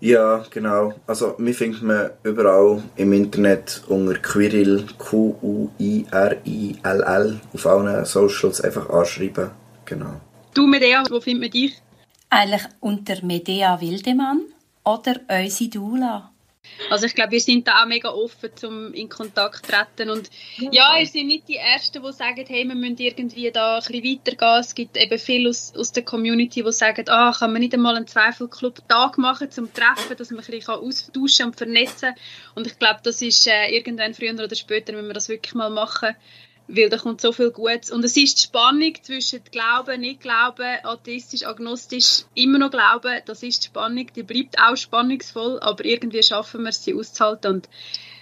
Ja, 0.01 0.45
genau. 0.49 0.93
Also, 1.07 1.35
mich 1.39 1.57
findet 1.57 1.81
man 1.81 2.11
überall 2.23 2.81
im 2.95 3.11
Internet 3.11 3.83
unter 3.87 4.13
Quiril, 4.13 4.85
Q-U-I-R-I-L-L, 4.97 6.09
auf 7.53 7.65
allen 7.65 8.05
Socials 8.05 8.61
einfach 8.61 8.89
anschreiben. 8.89 9.51
Genau. 9.83 10.21
Du, 10.53 10.65
Medea, 10.67 11.03
wo 11.09 11.19
findet 11.19 11.41
man 11.41 11.51
dich? 11.51 11.81
Eigentlich 12.29 12.63
unter 12.79 13.25
Medea 13.25 13.81
Wildemann 13.81 14.43
oder 14.85 15.19
unsere 15.27 15.69
Dula. 15.69 16.31
Also 16.89 17.05
ich 17.05 17.15
glaube, 17.15 17.31
wir 17.31 17.39
sind 17.39 17.67
da 17.67 17.83
auch 17.83 17.87
mega 17.87 18.09
offen, 18.09 18.51
um 18.63 18.93
in 18.93 19.09
Kontakt 19.09 19.65
zu 19.65 19.71
treten. 19.71 20.09
Und 20.09 20.29
ja, 20.57 20.69
ja 20.71 20.97
ihr 20.99 21.05
seid 21.05 21.25
nicht 21.25 21.47
die 21.47 21.57
Ersten, 21.57 22.01
die 22.03 22.13
sagen, 22.13 22.45
hey, 22.47 22.67
wir 22.67 22.75
müssen 22.75 22.97
irgendwie 22.97 23.51
da 23.51 23.77
ein 23.77 23.79
bisschen 23.79 24.03
weitergehen. 24.03 24.59
Es 24.59 24.75
gibt 24.75 24.97
eben 24.97 25.19
viele 25.19 25.49
aus, 25.49 25.73
aus 25.75 25.91
der 25.91 26.03
Community, 26.03 26.63
die 26.63 26.71
sagen, 26.71 27.07
ah, 27.09 27.33
kann 27.37 27.51
man 27.51 27.61
nicht 27.61 27.73
einmal 27.73 27.95
einen 27.95 28.07
Zweifelclub-Tag 28.07 29.17
machen 29.17 29.51
zum 29.51 29.73
Treffen, 29.73 30.17
dass 30.17 30.31
man 30.31 30.39
ein 30.39 30.45
bisschen 30.45 30.73
austauschen 30.73 31.45
und 31.47 31.55
vernetzen 31.55 32.13
kann. 32.13 32.23
Und 32.55 32.67
ich 32.67 32.79
glaube, 32.79 32.99
das 33.03 33.21
ist 33.21 33.47
äh, 33.47 33.69
irgendwann 33.69 34.13
früher 34.13 34.33
oder 34.33 34.55
später, 34.55 34.93
wenn 34.93 35.07
wir 35.07 35.13
das 35.13 35.29
wirklich 35.29 35.53
mal 35.53 35.69
machen, 35.69 36.15
weil 36.69 36.89
da 36.89 36.97
kommt 36.97 37.19
so 37.19 37.31
viel 37.31 37.51
Gutes. 37.51 37.91
Und 37.91 38.03
es 38.05 38.15
ist 38.15 38.37
die 38.37 38.43
Spannung 38.43 38.93
zwischen 39.01 39.41
Glauben, 39.51 40.01
nicht 40.01 40.21
Glauben, 40.21 40.77
atheistisch, 40.83 41.45
agnostisch, 41.45 42.23
immer 42.35 42.59
noch 42.59 42.71
Glauben, 42.71 43.21
das 43.25 43.43
ist 43.43 43.63
die 43.63 43.67
Spannung, 43.67 44.07
die 44.15 44.23
bleibt 44.23 44.59
auch 44.59 44.77
spannungsvoll, 44.77 45.59
aber 45.61 45.83
irgendwie 45.83 46.23
schaffen 46.23 46.61
wir 46.61 46.69
es, 46.69 46.83
sie 46.83 46.93
auszuhalten 46.93 47.55
und 47.55 47.69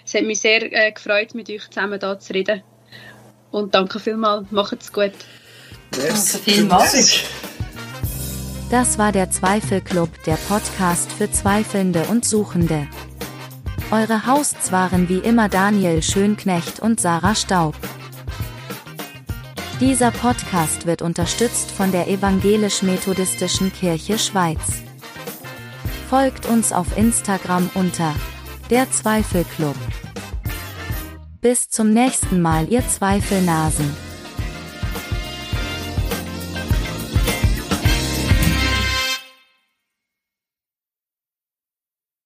es 0.06 0.14
hat 0.14 0.24
mich 0.24 0.40
sehr 0.40 0.72
äh, 0.72 0.92
gefreut, 0.92 1.36
mit 1.36 1.50
euch 1.50 1.70
zusammen 1.70 2.00
da 2.00 2.18
zu 2.18 2.34
reden. 2.34 2.64
Und 3.52 3.76
danke 3.76 4.00
vielmals, 4.00 4.50
macht 4.52 4.82
es 4.82 4.94
gut. 4.94 5.12
Danke 5.92 6.16
vielmals. 6.16 7.24
Das 8.70 8.98
war 8.98 9.12
der 9.12 9.30
Zweifelclub, 9.30 10.24
der 10.24 10.36
Podcast 10.36 11.12
für 11.12 11.32
Zweifelnde 11.32 12.04
und 12.10 12.26
Suchende. 12.26 12.88
Eure 13.92 14.28
Hosts 14.28 14.74
waren 14.74 15.08
wie 15.08 15.20
immer 15.20 15.48
Daniel 15.48 16.02
Schönknecht 16.04 16.82
und 16.82 17.00
Sarah 17.00 17.36
Staub. 17.36 17.76
Dieser 19.80 20.10
Podcast 20.10 20.88
wird 20.88 21.04
unterstützt 21.04 21.70
von 21.70 21.92
der 21.92 22.08
Evangelisch-Methodistischen 22.08 23.72
Kirche 23.72 24.18
Schweiz. 24.18 24.82
Folgt 26.10 26.48
uns 26.48 26.74
auf 26.74 26.98
Instagram 26.98 27.70
unter 27.76 28.16
der 28.72 28.90
Zweifelclub. 28.90 29.76
Bis 31.42 31.70
zum 31.70 31.94
nächsten 31.94 32.42
Mal, 32.42 32.68
ihr 32.70 32.88
Zweifelnasen. 32.88 34.07